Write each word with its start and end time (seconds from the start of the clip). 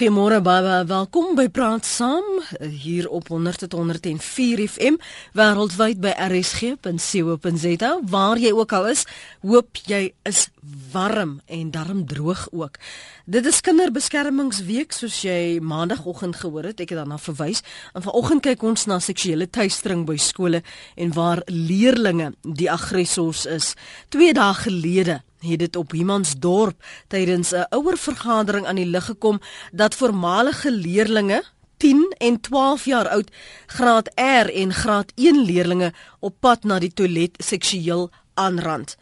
Goeiemôre 0.00 0.38
baie, 0.40 0.78
welkom 0.88 1.34
by 1.36 1.44
Praat 1.52 1.84
Saam 1.84 2.24
hier 2.56 3.04
op 3.12 3.26
100.104 3.28 4.62
FM 4.64 4.96
wêreldwyd 5.36 6.00
by 6.00 6.14
rsg.co.za 6.24 7.90
waar 8.08 8.40
jy 8.40 8.54
ook 8.56 8.72
al 8.72 8.88
is. 8.94 9.04
Hoop 9.44 9.76
jy 9.84 10.14
is 10.24 10.46
warm 10.94 11.42
en 11.52 11.68
darm 11.76 12.06
droog 12.08 12.46
ook. 12.48 12.80
Dit 13.28 13.44
is 13.44 13.60
kinderbeskermingsweek 13.60 14.96
soos 14.96 15.20
jy 15.20 15.60
maandagooggend 15.60 16.40
gehoor 16.40 16.72
het. 16.72 16.80
Ek 16.80 16.96
het 16.96 17.02
daarna 17.04 17.20
verwys. 17.20 17.60
En 17.92 18.00
vanoggend 18.00 18.48
kyk 18.48 18.64
ons 18.72 18.88
na 18.88 19.02
seksuele 19.04 19.52
teistering 19.52 20.08
by 20.08 20.16
skole 20.16 20.64
en 20.96 21.12
waar 21.12 21.44
leerdlinge 21.44 22.32
die 22.40 22.72
aggressors 22.72 23.44
is. 23.44 23.74
2 24.16 24.32
dae 24.32 24.62
gelede 24.64 25.20
het 25.40 25.58
dit 25.58 25.76
op 25.76 25.90
Humansdorp 25.90 26.84
tydens 27.08 27.52
'n 27.52 27.66
ouer 27.70 27.98
vergadering 27.98 28.66
aan 28.66 28.76
die 28.76 28.86
lig 28.86 29.04
gekom 29.04 29.40
dat 29.72 29.94
voormalige 29.94 30.72
leerdlinge 30.72 31.42
10 31.76 32.14
en 32.18 32.40
12 32.40 32.84
jaar 32.84 33.08
oud 33.08 33.30
graad 33.66 34.10
R 34.14 34.48
en 34.54 34.72
graad 34.72 35.12
1 35.14 35.44
leerdlinge 35.44 35.92
op 36.18 36.34
pad 36.40 36.64
na 36.64 36.78
die 36.78 36.92
toilet 36.92 37.34
seksueel 37.38 38.10
aanrand. 38.34 38.96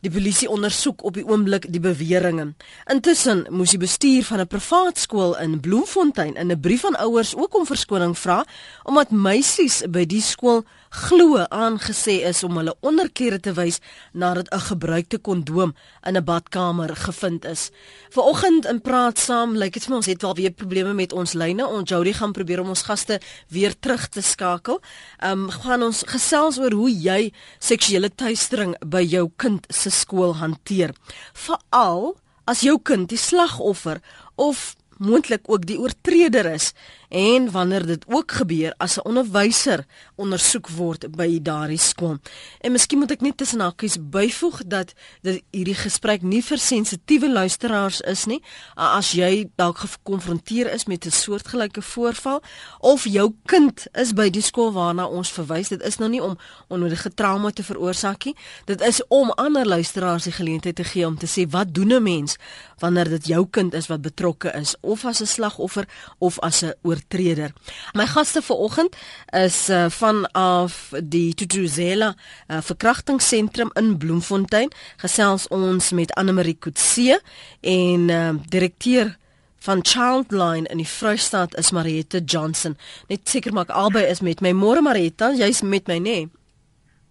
Die 0.00 0.10
polisie 0.10 0.48
ondersoek 0.48 1.02
op 1.04 1.14
die 1.14 1.24
oomblik 1.28 1.66
die 1.72 1.80
beweringe. 1.80 2.54
Intussen 2.88 3.44
moes 3.52 3.74
die 3.74 3.80
bestuur 3.80 4.24
van 4.24 4.40
'n 4.40 4.46
privaat 4.46 4.98
skool 4.98 5.38
in 5.38 5.60
Bloemfontein 5.60 6.34
in 6.34 6.52
'n 6.52 6.60
brief 6.60 6.84
aan 6.84 6.96
ouers 6.96 7.34
ook 7.36 7.56
om 7.56 7.66
verskoning 7.66 8.18
vra 8.18 8.44
omdat 8.82 9.10
meisies 9.10 9.82
by 9.88 10.04
die 10.06 10.22
skool 10.22 10.64
glo 10.90 11.38
aangesê 11.38 12.16
is 12.26 12.42
om 12.42 12.56
hulle 12.58 12.74
onderklere 12.82 13.38
te 13.38 13.52
wys 13.54 13.78
nadat 14.12 14.50
'n 14.50 14.66
gebruikte 14.70 15.18
kondoom 15.18 15.74
in 16.06 16.16
'n 16.16 16.24
badkamer 16.24 16.96
gevind 16.96 17.44
is. 17.44 17.70
Vanoggend 18.10 18.66
in 18.66 18.80
praat 18.80 19.18
saam, 19.18 19.56
lyk 19.56 19.72
dit 19.72 19.84
vir 19.84 19.96
ons 19.96 20.06
het 20.06 20.22
wel 20.22 20.34
weer 20.34 20.50
probleme 20.50 20.92
met 20.92 21.12
ons 21.12 21.32
lyne. 21.32 21.66
Ons 21.66 21.90
Jody 21.90 22.12
gaan 22.12 22.32
probeer 22.32 22.60
om 22.60 22.68
ons 22.68 22.82
gaste 22.82 23.20
weer 23.48 23.74
terug 23.80 24.08
te 24.08 24.20
skakel. 24.20 24.80
Ehm 25.18 25.32
um, 25.32 25.50
gaan 25.50 25.82
ons 25.82 26.02
gesels 26.06 26.58
oor 26.58 26.72
hoe 26.72 26.90
jy 26.90 27.32
seksuele 27.58 28.10
teistering 28.14 28.74
by 28.84 29.02
jou 29.02 29.30
kind 29.36 29.66
se 29.68 29.90
skool 29.90 30.34
hanteer. 30.34 30.90
Veral 31.32 32.16
as 32.44 32.60
jou 32.60 32.78
kind 32.82 33.08
die 33.08 33.18
slagoffer 33.18 34.00
of 34.34 34.74
moontlik 34.98 35.48
ook 35.48 35.66
die 35.66 35.78
oortreder 35.78 36.46
is 36.52 36.72
en 37.10 37.50
wanneer 37.50 37.86
dit 37.86 38.04
ook 38.06 38.32
gebeur 38.32 38.74
as 38.76 38.96
'n 38.96 39.04
onderwyser 39.04 39.84
ondersoek 40.14 40.68
word 40.68 41.10
by 41.16 41.42
daardie 41.42 41.78
skool. 41.78 42.18
En 42.60 42.72
miskien 42.72 42.98
moet 42.98 43.10
ek 43.10 43.20
net 43.20 43.36
tussen 43.36 43.60
hakies 43.60 43.96
byvoeg 44.00 44.62
dat 44.66 44.92
dit 45.22 45.42
hierdie 45.50 45.74
gesprek 45.74 46.22
nie 46.22 46.42
vir 46.44 46.58
sensitiewe 46.58 47.32
luisteraars 47.32 48.00
is 48.00 48.24
nie. 48.24 48.42
As 48.74 49.12
jy 49.12 49.50
dalk 49.56 49.78
gekonfronteer 49.78 50.72
is 50.72 50.84
met 50.84 51.06
'n 51.06 51.10
soortgelyke 51.10 51.82
voorval 51.82 52.42
of 52.78 53.04
jou 53.04 53.34
kind 53.46 53.86
is 53.92 54.12
by 54.12 54.30
die 54.30 54.42
skool 54.42 54.72
waarna 54.72 55.06
ons 55.06 55.30
verwys, 55.30 55.68
dit 55.68 55.82
is 55.82 55.96
nou 55.96 56.10
nie 56.10 56.22
om 56.22 56.38
onnodige 56.68 57.14
trauma 57.14 57.50
te 57.50 57.62
veroorsaak 57.62 58.24
nie. 58.24 58.36
Dit 58.64 58.80
is 58.80 59.06
om 59.08 59.30
ander 59.30 59.66
luisteraars 59.66 60.24
die 60.24 60.32
geleentheid 60.32 60.76
te 60.76 60.84
gee 60.84 61.06
om 61.06 61.18
te 61.18 61.26
sê 61.26 61.50
wat 61.50 61.74
doen 61.74 61.92
'n 61.92 62.02
mens 62.02 62.36
wanneer 62.78 63.08
dit 63.08 63.26
jou 63.26 63.46
kind 63.50 63.74
is 63.74 63.86
wat 63.86 64.02
betrokke 64.02 64.52
is 64.52 64.74
of 64.80 65.04
as 65.04 65.20
'n 65.20 65.26
slagoffer 65.26 65.88
of 66.18 66.38
as 66.38 66.62
'n 66.62 66.72
oortreder. 67.00 67.52
My 67.94 68.06
gaste 68.06 68.42
vanoggend 68.42 68.96
is 69.32 69.68
uh, 69.68 69.88
vanaf 69.88 70.92
die 71.02 71.34
Tutuzela 71.34 72.14
uh, 72.48 72.60
verkrachtingsentrum 72.60 73.70
in 73.74 73.96
Bloemfontein. 73.98 74.70
Gesels 74.96 75.48
ons 75.48 75.90
met 75.92 76.12
Anne 76.14 76.32
Marie 76.32 76.56
Kutse 76.58 77.20
en 77.60 78.08
uh, 78.08 78.34
direkteur 78.48 79.16
van 79.60 79.84
Childline 79.84 80.68
in 80.68 80.80
die 80.80 80.88
Vrystaat 80.88 81.56
is 81.58 81.70
Mariette 81.70 82.22
Johnson. 82.24 82.76
Net 83.08 83.28
seker 83.28 83.52
maak 83.52 83.70
albei 83.70 84.06
is 84.08 84.20
met 84.20 84.40
my. 84.40 84.54
Môre 84.56 84.80
Mariette, 84.80 85.34
jy's 85.36 85.60
met 85.62 85.88
my 85.88 85.98
nê? 85.98 86.20
Nee? 86.20 86.28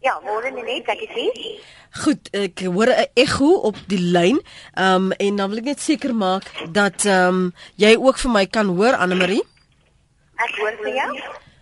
Ja, 0.01 0.15
môre 0.23 0.49
net, 0.55 0.87
ek 0.87 1.03
is 1.03 1.13
hier. 1.13 1.59
Goed, 2.03 2.29
ek 2.37 2.61
hoor 2.69 2.87
'n 2.87 3.07
ekho 3.17 3.49
op 3.65 3.75
die 3.87 3.99
lyn. 3.99 4.39
Ehm 4.77 5.09
um, 5.09 5.11
en 5.11 5.35
dan 5.35 5.49
wil 5.49 5.57
ek 5.57 5.69
net 5.73 5.81
seker 5.81 6.13
maak 6.15 6.45
dat 6.71 7.05
ehm 7.05 7.27
um, 7.27 7.53
jy 7.75 7.95
ook 7.97 8.17
vir 8.17 8.31
my 8.31 8.45
kan 8.45 8.67
hoor 8.67 8.95
Anne 8.95 9.15
Marie. 9.15 9.43
Ek 10.39 10.57
hoor 10.61 10.75
vir 10.83 10.95
jou. 10.95 11.11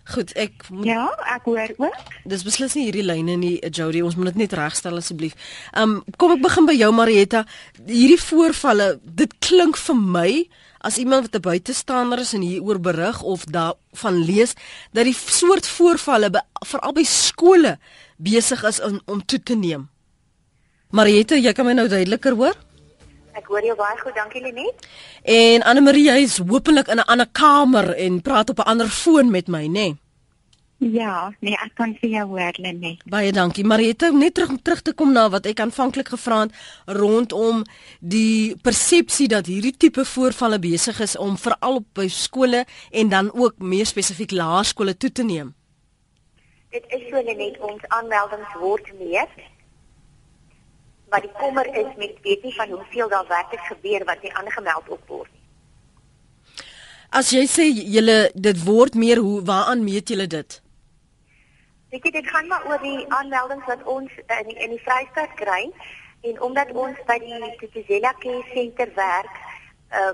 Goed, 0.07 0.31
ek 0.39 0.69
moet 0.71 0.85
Ja, 0.87 1.09
ek 1.35 1.49
hoor 1.49 1.73
ook. 1.77 2.11
Dis 2.23 2.45
beslis 2.47 2.77
nie 2.77 2.85
hierdie 2.87 3.03
lyne 3.03 3.35
nie, 3.35 3.57
Jody. 3.75 4.01
Ons 4.05 4.15
moet 4.15 4.31
dit 4.31 4.45
net 4.45 4.55
regstel 4.55 4.95
asseblief. 5.01 5.35
Ehm 5.73 5.97
um, 5.97 6.15
kom 6.17 6.31
ek 6.37 6.45
begin 6.45 6.69
by 6.69 6.75
jou 6.77 6.91
Marietta. 6.95 7.43
Hierdie 7.87 8.21
voorvalle, 8.21 8.93
dit 9.03 9.33
klink 9.43 9.77
vir 9.77 9.99
my 9.99 10.31
as 10.87 10.97
iemand 10.97 11.27
wat 11.27 11.35
'n 11.35 11.41
buitestander 11.49 12.19
is 12.19 12.33
en 12.33 12.41
hieroor 12.41 12.79
berig 12.79 13.21
of 13.21 13.43
daarvan 13.43 14.23
lees 14.23 14.53
dat 14.93 15.03
die 15.03 15.17
soort 15.17 15.67
voorvalle 15.67 16.29
veral 16.65 16.93
by 16.93 17.03
skole 17.03 17.77
besig 18.17 18.63
is 18.63 18.79
om, 18.81 19.01
om 19.05 19.25
toe 19.25 19.43
te 19.43 19.55
neem. 19.55 19.89
Mariette, 20.89 21.35
jy 21.35 21.53
kan 21.53 21.65
my 21.65 21.73
nou 21.73 21.87
duideliker 21.87 22.35
hoor? 22.35 22.55
Ek 23.37 23.51
hoor 23.53 23.61
jou 23.61 23.75
baie 23.77 23.97
goed, 24.01 24.15
dankie 24.17 24.41
Lenet. 24.41 24.87
En 25.21 25.61
Anne 25.69 25.83
Marie 25.85 26.09
is 26.23 26.39
hopelik 26.41 26.87
in 26.87 26.97
'n 26.97 27.09
ander 27.13 27.29
kamer 27.31 27.93
en 27.95 28.21
praat 28.21 28.49
op 28.49 28.59
'n 28.59 28.69
ander 28.71 28.89
foon 28.89 29.29
met 29.31 29.47
my, 29.47 29.65
nê? 29.67 29.71
Nee? 29.71 29.97
Ja, 30.77 31.33
nee, 31.39 31.53
ek 31.53 31.71
kan 31.75 31.95
vir 32.01 32.09
jou 32.09 32.27
hoor, 32.27 32.53
Lenet. 32.57 33.01
Baie 33.05 33.31
dankie. 33.31 33.65
Mariette, 33.65 34.11
net 34.11 34.33
terug 34.33 34.61
terug 34.61 34.81
te 34.81 34.93
kom 34.93 35.11
na 35.11 35.29
wat 35.29 35.45
ek 35.45 35.59
aanvanklik 35.59 36.07
gevra 36.07 36.39
het 36.39 36.53
rondom 36.85 37.63
die 37.99 38.55
persepsie 38.61 39.27
dat 39.27 39.45
hierdie 39.45 39.77
tipe 39.77 40.05
voorvalle 40.05 40.59
besig 40.59 40.99
is 40.99 41.17
om 41.17 41.37
veral 41.37 41.75
op 41.75 41.85
by 41.93 42.07
skole 42.07 42.65
en 42.91 43.09
dan 43.09 43.31
ook 43.33 43.53
meer 43.57 43.85
spesifiek 43.85 44.31
laerskole 44.31 44.97
toe 44.97 45.11
te 45.11 45.23
neem. 45.23 45.55
Dit 46.69 46.85
is 46.87 47.09
so 47.09 47.21
net 47.21 47.59
ons 47.59 47.81
aanmeldings 47.87 48.53
word 48.59 48.93
meer 48.99 49.27
maar 51.09 51.21
die 51.21 51.31
kommer 51.39 51.67
is 51.75 51.89
met 51.97 52.19
weet 52.21 52.43
nie 52.43 52.55
van 52.55 52.69
hoeveel 52.69 53.09
daar 53.09 53.27
werklik 53.27 53.65
gebeur 53.71 54.05
wat 54.05 54.21
nie 54.21 54.33
aangemeld 54.33 54.89
op 54.89 55.03
word 55.07 55.31
nie. 55.31 55.43
As 57.09 57.31
jy 57.31 57.45
sê 57.47 57.67
julle 57.71 58.17
dit 58.35 58.63
word 58.67 58.95
meer 58.99 59.21
hoe 59.23 59.41
waaraan 59.47 59.83
meet 59.83 60.09
julle 60.11 60.27
dit? 60.27 60.61
Ek 61.95 62.03
dit 62.03 62.27
gaan 62.27 62.47
maar 62.51 62.65
oor 62.67 62.81
die 62.83 63.05
aanmeldings 63.15 63.65
wat 63.65 63.83
ons 63.87 64.11
in 64.27 64.49
die, 64.49 64.57
in 64.59 64.73
die 64.75 64.83
Vrystaat 64.83 65.37
kry 65.39 65.61
en 66.27 66.41
omdat 66.43 66.73
ons 66.75 66.99
by 67.07 67.15
die 67.23 67.51
Tsitsela 67.61 68.11
Care 68.19 68.43
Center 68.51 68.91
werk, 68.97 69.37
uh 69.95 70.11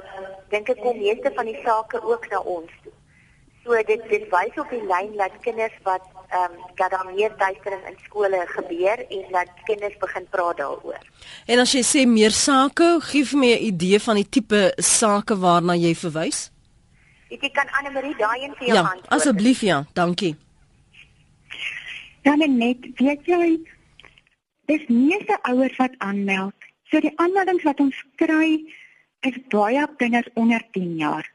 dink 0.53 0.69
ek 0.69 0.83
kom 0.85 0.99
meeste 1.01 1.31
van 1.33 1.49
die 1.49 1.57
sake 1.65 2.01
ook 2.05 2.29
na 2.29 2.43
ons 2.57 2.69
toe. 2.83 2.93
So 3.63 3.79
dit 3.89 4.05
dit 4.11 4.27
wys 4.29 4.61
op 4.61 4.69
die 4.69 4.83
lyn 4.85 5.17
dat 5.17 5.41
kinders 5.41 5.79
wat 5.87 6.05
ehm 6.33 6.53
um, 6.53 6.61
dat 6.75 6.89
daar 6.91 7.05
meer 7.16 7.35
tuistering 7.38 7.83
in 7.89 7.97
skole 8.05 8.45
gebeur 8.47 9.05
en 9.09 9.25
dat 9.31 9.49
kinders 9.63 9.97
begin 9.97 10.27
praat 10.29 10.57
daaroor. 10.57 11.01
En 11.45 11.59
as 11.59 11.73
jy 11.75 11.83
sê 11.85 12.05
meer 12.09 12.31
sake, 12.31 12.88
gee 13.09 13.25
vir 13.25 13.39
my 13.39 13.51
'n 13.53 13.66
idee 13.71 13.99
van 13.99 14.16
die 14.16 14.29
tipe 14.29 14.73
sake 14.77 15.38
waarna 15.38 15.75
jy 15.75 15.94
verwys? 15.95 16.49
Ek 17.29 17.53
kan 17.53 17.69
Anne 17.77 17.91
Marie 17.91 18.16
daai 18.17 18.44
een 18.44 18.55
vir 18.55 18.67
jou 18.67 18.77
ja, 18.77 18.81
antwoord. 18.81 19.09
Ja, 19.09 19.16
asseblief 19.16 19.61
ja, 19.61 19.85
dankie. 19.94 20.35
Dan 22.23 22.57
net, 22.57 22.77
weet 22.95 23.25
jy, 23.25 23.59
dis 24.65 24.88
meeste 24.88 25.38
ouers 25.41 25.75
wat 25.77 25.95
aanmeld. 25.97 26.55
So 26.83 27.00
die 27.00 27.13
aanmeldings 27.15 27.63
wat 27.63 27.79
ons 27.79 28.05
kry 28.15 28.63
is 29.21 29.38
baie 29.50 29.88
kinders 29.97 30.29
onder 30.33 30.61
10 30.71 30.95
jaar. 30.97 31.31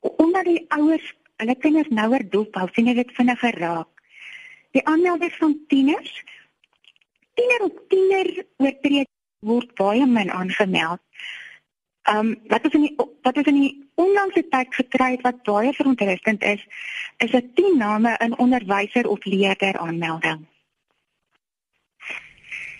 Omdat 0.00 0.44
die 0.44 0.64
ouers 0.68 1.14
hulle 1.42 1.56
kinders 1.58 1.90
nouer 1.90 2.24
dop 2.30 2.54
hou, 2.58 2.68
sien 2.72 2.90
dit 2.94 3.16
vinniger 3.16 3.58
raak. 3.58 3.90
Die 4.74 4.82
aanmeldings 4.90 5.36
van 5.38 5.58
tieners, 5.68 6.12
tiener 7.38 7.66
op 7.68 7.80
tiener 7.90 8.30
oortree 8.62 9.04
word 9.44 9.74
baie 9.78 10.06
min 10.06 10.30
aangemeld. 10.30 11.02
Ehm 12.04 12.18
um, 12.18 12.32
wat 12.52 12.64
is 12.68 12.74
in 12.76 12.82
die 12.84 12.94
wat 13.24 13.36
is 13.40 13.46
in 13.48 13.60
die 13.60 13.74
onlangse 14.00 14.42
tyd 14.52 14.74
gekry 14.76 15.14
het 15.14 15.22
wat 15.24 15.44
baie 15.46 15.72
verontrustend 15.72 16.42
is, 16.42 16.66
is 17.24 17.32
'n 17.32 17.50
10 17.54 17.78
name 17.78 18.16
in 18.18 18.38
onderwyser 18.38 19.08
of 19.08 19.24
leerder 19.24 19.78
aanmelding. 19.78 20.44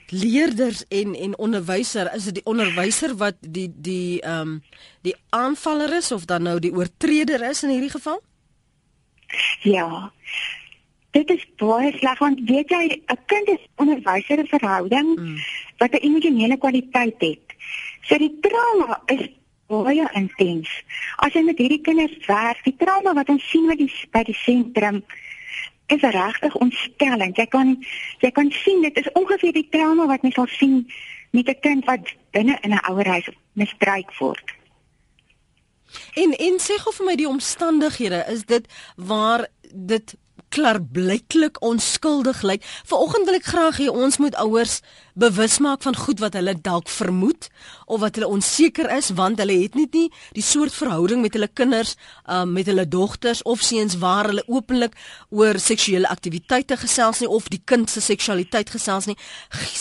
Leerders 0.09 0.85
en 0.89 1.15
en 1.15 1.39
onderwyser, 1.39 2.15
is 2.15 2.25
dit 2.25 2.35
die 2.35 2.45
onderwyser 2.45 3.17
wat 3.17 3.37
die 3.41 3.73
die 3.77 4.21
ehm 4.21 4.41
um, 4.41 4.62
die 5.03 5.17
aanvaller 5.29 5.97
is 5.97 6.12
of 6.12 6.25
dan 6.25 6.43
nou 6.43 6.59
die 6.59 6.75
oortreder 6.75 7.49
is 7.51 7.62
in 7.62 7.71
hierdie 7.71 7.97
geval? 7.97 8.23
Ja. 9.62 10.12
Dit 11.11 11.31
is 11.31 11.47
baie 11.56 11.93
sleg 11.99 12.19
want 12.19 12.41
weet 12.50 12.71
jy 12.71 12.85
'n 12.91 13.19
kind 13.26 13.49
is 13.49 13.67
onderwyser 13.76 14.38
in 14.38 14.50
verhouding 14.50 15.19
mm. 15.19 15.38
wat 15.79 15.94
'n 15.94 16.05
emosionele 16.09 16.56
kwaliteit 16.56 17.19
het. 17.19 17.47
So 18.03 18.19
die 18.19 18.38
trauma 18.41 19.03
is 19.06 19.29
baie 19.67 20.09
intens. 20.12 20.69
As 21.17 21.32
jy 21.32 21.43
met 21.43 21.59
hierdie 21.59 21.81
kinders 21.81 22.17
werk, 22.26 22.65
die 22.65 22.76
trauma 22.76 23.15
wat 23.15 23.29
ons 23.29 23.50
sien 23.50 23.67
by 23.67 23.76
die 23.76 23.91
by 24.12 24.23
die 24.23 24.37
sentrum 24.44 25.05
is 25.87 26.00
regtig 26.00 26.56
ontstellend. 26.56 27.37
Jy 27.37 27.47
kan 27.47 27.77
jy 28.20 28.31
kan 28.31 28.50
sien 28.50 28.82
dit 28.82 28.99
is 28.99 29.12
ongeveer 29.12 29.53
die 29.53 29.69
trauma 29.70 30.06
wat 30.06 30.23
mens 30.23 30.35
sal 30.35 30.50
sien 30.50 30.85
met 31.31 31.49
'n 31.49 31.61
kind 31.61 31.85
wat 31.85 32.15
binne 32.31 32.59
in 32.62 32.73
'n 32.73 32.85
ouerhuis 32.91 33.29
misbruik 33.53 34.12
word. 34.19 34.64
En 36.14 36.35
en 36.37 36.61
sê 36.62 36.79
gou 36.82 36.93
vir 36.99 37.06
my 37.06 37.17
die 37.20 37.29
omstandighede, 37.29 38.25
is 38.32 38.44
dit 38.50 38.69
waar 38.96 39.49
dit 39.73 40.14
klaarblyklik 40.55 41.59
onskuldig 41.65 42.43
lyk. 42.47 42.62
Vanoggend 42.87 43.27
wil 43.27 43.41
ek 43.41 43.51
graag 43.51 43.81
hê 43.83 43.89
ons 43.91 44.21
moet 44.23 44.37
ouers 44.43 44.81
bewus 45.15 45.61
maak 45.62 45.83
van 45.87 45.95
goed 45.97 46.19
wat 46.19 46.35
hulle 46.35 46.56
dalk 46.59 46.89
vermoed 46.91 47.47
of 47.87 48.01
wat 48.03 48.17
hulle 48.19 48.29
onseker 48.35 48.89
is 48.97 49.12
want 49.15 49.39
hulle 49.39 49.55
het 49.61 49.77
nie 49.79 49.87
die, 49.91 50.09
die 50.35 50.43
soort 50.43 50.75
verhouding 50.75 51.23
met 51.23 51.37
hulle 51.37 51.49
kinders, 51.49 51.95
um, 52.27 52.51
met 52.56 52.67
hulle 52.67 52.87
dogters 52.91 53.43
of 53.47 53.62
seuns 53.62 53.99
waar 54.03 54.31
hulle 54.33 54.43
openlik 54.51 54.97
oor 55.31 55.59
seksuele 55.62 56.11
aktiwiteite 56.11 56.79
gesels 56.83 57.23
nie 57.23 57.31
of 57.31 57.47
die 57.53 57.62
kind 57.65 57.91
se 57.91 58.03
seksualiteit 58.03 58.73
gesels 58.75 59.06
nie. 59.11 59.17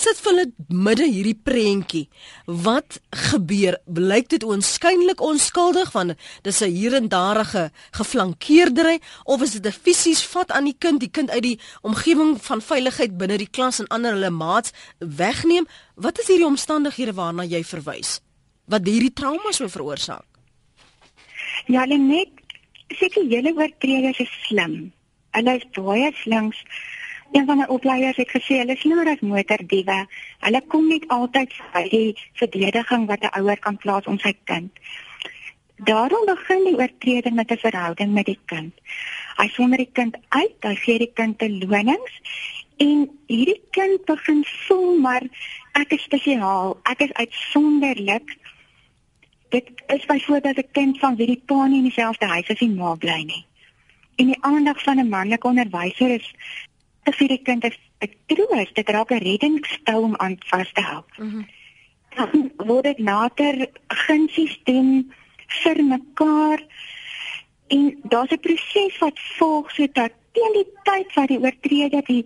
Sit 0.03 0.21
vir 0.21 0.31
hulle 0.33 0.47
midde 0.69 1.07
hierdie 1.09 1.37
prentjie. 1.37 2.05
Wat 2.45 2.99
gebeur? 3.31 3.79
Blyk 3.89 4.29
dit 4.35 4.45
oënskynlik 4.45 5.21
onskuldig 5.23 5.93
want 5.97 6.17
dis 6.43 6.61
'n 6.61 6.69
hier 6.69 6.93
en 6.93 7.09
daarige 7.09 7.71
geflankeerdery 7.91 8.99
of 9.25 9.41
is 9.41 9.57
dit 9.57 9.65
'n 9.65 9.71
fisies 9.71 10.21
vat 10.23 10.51
aan 10.51 10.62
die 10.65 10.77
kind, 10.79 10.99
die 10.99 11.11
kind 11.11 11.29
uit 11.29 11.43
die 11.43 11.59
omgewing 11.81 12.37
van 12.41 12.61
veiligheid 12.61 13.17
binne 13.17 13.37
die 13.37 13.49
klas 13.49 13.79
en 13.79 13.87
ander 13.87 14.13
hulle 14.13 14.29
maats 14.29 14.73
wegneem. 14.99 15.67
Wat 15.95 16.19
is 16.19 16.27
hierdie 16.27 16.47
omstandighede 16.47 17.13
waarna 17.13 17.43
jy 17.43 17.63
verwys? 17.63 18.21
Wat 18.65 18.87
hierdie 18.87 19.13
trauma 19.13 19.51
so 19.51 19.67
veroorsaak? 19.67 20.25
Ja, 21.67 21.85
net 21.85 22.43
seker 22.99 23.23
julle 23.23 23.53
oortreders 23.55 24.19
is 24.19 24.33
slim. 24.47 24.91
Hulle 25.31 25.55
is 25.59 25.65
baie 25.75 26.11
slinks. 26.21 26.59
Een 27.33 27.45
van 27.45 27.63
die 27.63 27.69
opleiers 27.73 28.19
het 28.21 28.29
gesê 28.29 28.59
hulle 28.61 28.75
is 28.75 28.83
slimmer 28.83 29.09
as 29.09 29.23
motordiewe. 29.25 29.95
Hulle 30.45 30.61
kom 30.69 30.85
nie 30.87 31.01
altyd 31.15 31.55
by 31.73 31.87
die 31.89 32.13
verdediging 32.39 33.07
wat 33.09 33.23
'n 33.23 33.33
ouer 33.39 33.59
kan 33.59 33.77
plaas 33.77 34.05
om 34.05 34.19
sy 34.19 34.35
kind. 34.45 34.71
Daarom 35.77 36.25
begin 36.25 36.63
die 36.63 36.77
oortreder 36.77 37.33
met 37.33 37.51
'n 37.51 37.57
verhouding 37.57 38.13
met 38.13 38.25
die 38.25 38.39
kind. 38.45 38.73
Hy 39.37 39.47
sonder 39.47 39.77
die 39.77 39.91
kind 39.91 40.17
uit, 40.29 40.57
hy 40.61 40.75
gee 40.75 40.99
die 40.99 41.13
kind 41.13 41.39
te 41.39 41.49
lonings 41.49 42.21
En 42.77 43.09
hierdie 43.27 43.61
kind 43.69 44.05
begin 44.05 44.41
voel 44.65 44.97
maar 44.99 45.23
ek 45.77 45.93
is 45.97 46.05
spesiaal, 46.07 46.77
ek 46.89 47.05
is 47.05 47.13
uitsonderlik. 47.13 48.35
Dit 49.53 49.69
is 49.93 50.05
byvoorbeeld 50.09 50.57
'n 50.57 50.71
kind 50.71 50.99
van 50.99 51.15
wie 51.15 51.27
die 51.27 51.41
pa 51.45 51.67
nie 51.67 51.77
in 51.77 51.89
dieselfde 51.89 52.25
huis 52.25 52.49
as 52.49 52.59
die 52.59 52.69
ma 52.69 52.95
bly 52.95 53.21
nie. 53.23 53.45
En 54.15 54.25
die 54.25 54.41
aandag 54.41 54.83
van 54.83 54.99
'n 54.99 55.09
manlike 55.09 55.47
onderwyser 55.47 56.09
is 56.09 56.33
te 57.03 57.11
vir 57.11 57.27
die 57.27 57.41
kind 57.41 57.65
'n 57.65 58.11
troos, 58.25 58.73
dit 58.73 58.89
raak 58.89 59.11
'n 59.11 59.23
reddingsstou 59.23 60.03
om 60.03 60.15
aan 60.15 60.37
vas 60.45 60.71
te 60.73 60.81
hou. 60.81 61.03
Mm 61.17 61.45
dan 62.13 62.51
word 62.57 62.83
dit 62.83 62.99
later 62.99 63.69
gunsies 63.87 64.59
doen 64.63 65.13
vir 65.47 65.83
mekaar 65.83 66.59
en 67.73 67.81
daar's 68.11 68.31
'n 68.31 68.39
proses 68.45 68.97
wat 68.99 69.19
volg 69.37 69.71
sodat 69.71 70.11
teen 70.31 70.53
die 70.59 70.69
tyd 70.87 71.13
wat 71.15 71.27
die 71.27 71.39
oortreder 71.39 72.03
die 72.05 72.25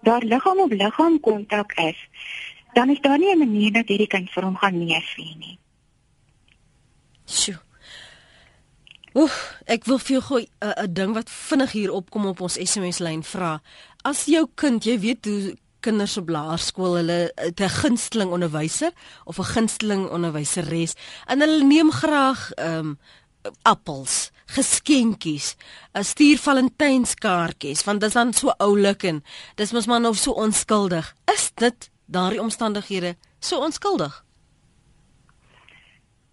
daar 0.00 0.22
liggaam 0.22 0.60
op 0.60 0.72
liggaam 0.72 1.20
kontak 1.20 1.72
is, 1.72 1.98
dan 2.72 2.90
is 2.90 3.00
daar 3.00 3.18
nie 3.18 3.32
'n 3.34 3.38
manier 3.38 3.72
dat 3.72 3.88
hierdie 3.88 4.12
kind 4.14 4.30
vir 4.30 4.44
hom 4.44 4.56
gaan 4.56 4.78
neersien 4.78 5.38
nie. 5.38 5.58
Sjoe. 7.24 7.58
Oef, 9.14 9.56
ek 9.64 9.84
wil 9.84 9.98
vir 9.98 10.20
jou 10.20 10.46
'n 10.60 10.92
ding 10.92 11.14
wat 11.14 11.30
vinnig 11.30 11.72
hier 11.72 11.92
opkom 11.92 12.26
op 12.26 12.40
ons 12.40 12.58
SMS 12.60 12.98
lyn 12.98 13.22
vra. 13.22 13.62
As 14.02 14.24
jou 14.24 14.46
kind, 14.54 14.84
jy 14.84 14.98
weet 14.98 15.24
hoe 15.24 15.56
kinders 15.80 16.16
op 16.16 16.28
laerskool 16.28 16.94
hulle 16.94 17.32
'n 17.34 17.68
gunsteling 17.68 18.30
onderwyser 18.30 18.92
of 19.24 19.38
'n 19.38 19.52
gunsteling 19.54 20.08
onderwyseres 20.10 20.94
en 21.26 21.40
hulle 21.40 21.64
neem 21.64 21.90
graag 21.90 22.50
ehm 22.52 22.78
um, 22.78 22.98
appels 23.62 24.30
geskenkies, 24.46 25.54
stuur 25.92 26.38
Valentynskaartjies, 26.38 27.84
want 27.84 28.00
dit 28.00 28.08
is 28.08 28.14
dan 28.14 28.32
so 28.32 28.54
oulik 28.62 29.02
en 29.02 29.24
dis 29.58 29.72
mos 29.72 29.86
maar 29.86 30.00
nog 30.00 30.16
so 30.16 30.30
onskuldig. 30.30 31.14
Is 31.34 31.50
dit 31.54 31.90
daardie 32.06 32.40
omstandighede 32.40 33.16
so 33.40 33.58
onskuldig? 33.64 34.24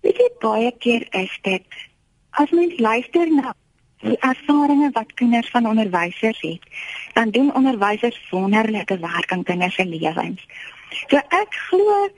Weet 0.03 0.19
jy 0.19 0.29
baie 0.43 0.71
keer 0.83 1.07
is 1.15 1.33
dit 1.41 1.83
as 2.29 2.51
mens 2.51 2.79
luister 2.79 3.29
na 3.31 3.53
die 4.03 4.17
ervarings 4.19 4.91
wat 4.97 5.13
kinders 5.15 5.49
van 5.53 5.67
onderwysers 5.69 6.41
het, 6.41 6.65
dan 7.13 7.31
doen 7.31 7.53
onderwysers 7.55 8.19
wonderlike 8.29 8.97
werk 8.99 9.31
aan 9.31 9.43
kinders 9.43 9.75
se 9.75 9.85
lewens. 9.85 10.43
So 11.07 11.17
ek 11.17 11.55
glo 11.69 12.09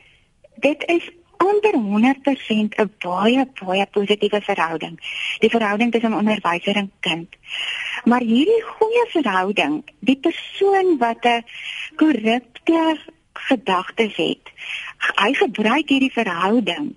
dit 0.63 0.83
is 0.89 1.09
onder 1.37 1.73
100% 1.73 2.75
'n 2.75 2.91
baie 2.99 3.47
baie 3.63 3.85
positiewe 3.85 4.41
verhouding. 4.41 4.99
Die 5.39 5.49
verhouding 5.49 5.91
tussen 5.91 6.13
onderwyser 6.13 6.75
en 6.75 6.91
kind. 6.99 7.35
Maar 8.03 8.21
hierdie 8.21 8.63
goeie 8.63 9.05
verhouding, 9.09 9.83
die 9.99 10.17
persoon 10.17 10.97
wat 10.97 11.25
'n 11.25 11.43
korrupte 11.95 12.97
gedagtes 13.33 14.15
het, 14.15 14.51
hy 15.15 15.33
gebruik 15.33 15.89
hierdie 15.89 16.11
verhouding 16.11 16.95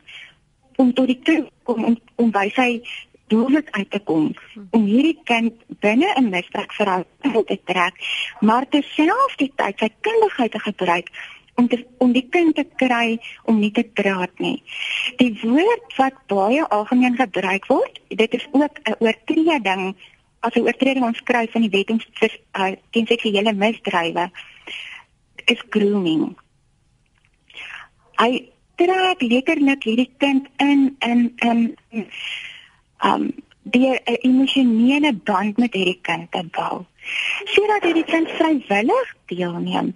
om 0.76 0.92
tot 0.94 1.06
die 1.06 1.20
kind 1.22 1.50
kom 1.62 1.84
om 1.84 1.98
om 2.14 2.30
by 2.30 2.48
sy 2.54 2.82
doelwit 3.28 3.70
uit 3.70 3.90
te 3.90 3.98
kom 3.98 4.30
om 4.70 4.84
hierdie 4.84 5.18
kind 5.24 5.54
binne 5.84 6.08
'n 6.16 6.30
misbruik 6.30 6.72
verhouding 6.72 7.46
te 7.46 7.58
trek, 7.64 7.94
maar 8.40 8.68
terselfdertyd 8.68 9.78
sy 9.78 9.90
kundigheid 10.00 10.50
te 10.50 10.58
gebruik 10.58 11.10
om 11.58 11.68
te, 11.68 11.80
om 11.98 12.12
die 12.14 12.26
kind 12.30 12.54
te 12.54 12.64
kry 12.78 13.18
om 13.50 13.58
nie 13.58 13.72
te 13.74 13.82
praat 13.82 14.34
nie. 14.42 14.58
Die 15.18 15.32
woord 15.42 15.96
wat 15.98 16.20
baie 16.30 16.62
algemeen 16.74 17.18
gebruik 17.18 17.66
word, 17.66 17.98
dit 18.08 18.34
is 18.38 18.46
ook 18.52 18.78
'n 18.84 18.96
oortreding 18.98 19.96
as 20.40 20.54
'n 20.54 20.66
oortreding 20.66 21.04
ons 21.04 21.22
kry 21.22 21.48
van 21.50 21.66
die 21.66 21.74
wet 21.74 21.90
om 21.90 22.00
vir 22.20 22.32
uh, 22.54 22.72
teen 22.90 23.06
seksuele 23.06 23.52
misdrywe 23.52 24.30
is 25.46 25.62
grooming. 25.70 26.36
Hy 28.18 28.48
trek 28.78 29.22
letterlik 29.22 29.82
hierdie 29.82 30.10
kind 30.22 30.46
in 30.56 30.96
in 31.00 31.32
in 31.36 31.76
um 33.04 33.30
die 33.62 33.98
emosionele 34.04 35.12
band 35.12 35.58
met 35.58 35.74
hierdie 35.74 36.00
kind 36.02 36.30
te 36.32 36.42
bou. 36.56 36.86
Sodat 37.44 37.84
hierdie 37.84 38.06
kind 38.08 38.30
vrywillig 38.38 39.16
deelneem 39.26 39.92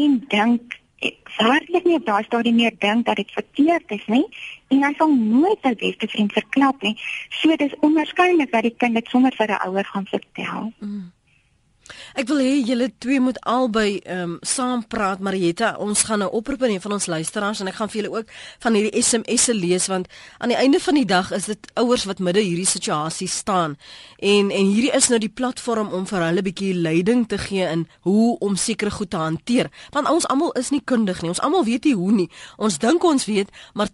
en 0.00 0.18
dink 0.28 0.82
werklik 1.36 1.84
nie 1.84 1.96
op 1.98 2.06
daai 2.06 2.24
stadium 2.24 2.56
meer 2.60 2.74
dink 2.78 3.06
dat 3.06 3.16
dit 3.16 3.30
verkeerd 3.32 3.90
is 3.96 4.06
nie 4.06 4.24
en 4.68 4.84
hy 4.86 4.92
sal 4.98 5.12
nooit 5.14 5.58
sy 5.62 5.74
beste 5.80 6.08
vriend 6.08 6.32
verklap 6.32 6.82
nie. 6.82 6.94
So 7.40 7.56
dis 7.56 7.74
onwaarskynlik 7.80 8.52
dat 8.52 8.66
die 8.66 8.74
kind 8.76 8.94
dit 8.94 9.10
sommer 9.12 9.34
vir 9.36 9.50
'n 9.50 9.68
ouer 9.68 9.84
gaan 9.84 10.06
vertel. 10.06 10.72
Mm. 10.80 11.12
Ek 12.14 12.28
wil 12.30 12.40
hê 12.40 12.52
julle 12.64 12.88
twee 12.98 13.20
moet 13.20 13.38
albei 13.44 13.98
ehm 14.04 14.22
um, 14.22 14.38
saam 14.40 14.84
praat 14.88 15.20
Marietta. 15.20 15.74
Ons 15.78 16.04
gaan 16.08 16.22
nou 16.22 16.30
oproep 16.32 16.62
aan 16.62 16.74
een 16.74 16.80
van 16.80 16.92
ons 16.96 17.06
luisteraars 17.06 17.60
en 17.60 17.68
ek 17.68 17.76
gaan 17.80 17.90
vir 17.92 18.00
julle 18.00 18.14
ook 18.18 18.30
van 18.64 18.78
hierdie 18.78 19.02
SMS'e 19.02 19.54
lees 19.54 19.88
want 19.92 20.08
aan 20.38 20.54
die 20.54 20.58
einde 20.58 20.80
van 20.80 20.94
die 20.94 21.04
dag 21.04 21.32
is 21.36 21.48
dit 21.50 21.70
ouers 21.80 22.06
wat 22.08 22.22
midde 22.24 22.40
hierdie 22.40 22.68
situasie 22.68 23.28
staan. 23.28 23.76
En 24.18 24.50
en 24.50 24.72
hierdie 24.72 24.94
is 24.96 25.08
nou 25.12 25.20
die 25.20 25.32
platform 25.32 25.92
om 25.92 26.06
vir 26.06 26.24
hulle 26.24 26.40
'n 26.40 26.48
bietjie 26.48 26.74
leiding 26.74 27.28
te 27.28 27.38
gee 27.38 27.68
in 27.68 27.86
hoe 28.00 28.38
om 28.38 28.56
sekere 28.56 28.90
goed 28.90 29.10
te 29.10 29.16
hanteer. 29.16 29.70
Want 29.90 30.08
ons 30.08 30.26
almal 30.26 30.52
is 30.52 30.70
nie 30.70 30.82
kundig 30.84 31.22
nie. 31.22 31.28
Ons 31.28 31.40
almal 31.40 31.64
weet 31.64 31.84
nie 31.84 31.94
hoe 31.94 32.12
nie. 32.12 32.30
Ons 32.56 32.78
dink 32.78 33.04
ons 33.04 33.24
weet, 33.24 33.50
maar 33.74 33.88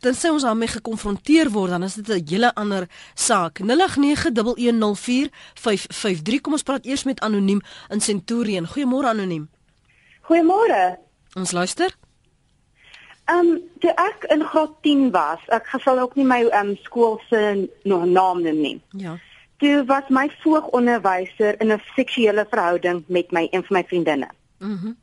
tensy 0.00 0.28
ons 0.28 0.42
daarmee 0.42 0.68
gekonfronteer 0.68 1.50
word, 1.50 1.70
dan 1.70 1.82
is 1.82 1.94
dit 1.94 2.08
'n 2.08 2.24
hele 2.28 2.54
ander 2.54 2.88
saak. 3.14 3.60
0891104553. 3.60 6.40
Kom 6.40 6.52
ons 6.52 6.62
praat 6.62 6.84
eers 6.84 7.04
met 7.04 7.20
anoniem 7.20 7.60
in 7.88 8.00
Centurion. 8.00 8.66
Goeiemôre 8.66 9.06
anoniem. 9.06 9.48
Goeiemôre. 10.22 10.96
Ons 11.34 11.52
luister. 11.52 11.96
Ehm 13.24 13.38
um, 13.38 13.60
toe 13.78 13.90
ek 13.90 14.24
in 14.30 14.44
graad 14.44 14.72
10 14.82 15.10
was, 15.10 15.40
ek 15.46 15.66
gesal 15.66 15.98
ook 15.98 16.14
nie 16.14 16.24
my 16.24 16.44
ehm 16.44 16.68
um, 16.68 16.76
skool 16.82 17.20
se 17.28 17.68
naam 17.82 18.42
noem 18.42 18.60
nie. 18.60 18.82
Ja. 18.90 19.18
Toe 19.58 19.84
was 19.86 20.04
my 20.08 20.30
voogonderwyser 20.42 21.60
in 21.60 21.72
'n 21.72 21.82
seksuele 21.96 22.46
verhouding 22.50 23.04
met 23.06 23.30
my 23.30 23.48
een 23.50 23.64
van 23.64 23.76
my 23.76 23.84
vriendinne. 23.88 24.28
Mhm. 24.58 24.72
Mm 24.72 24.96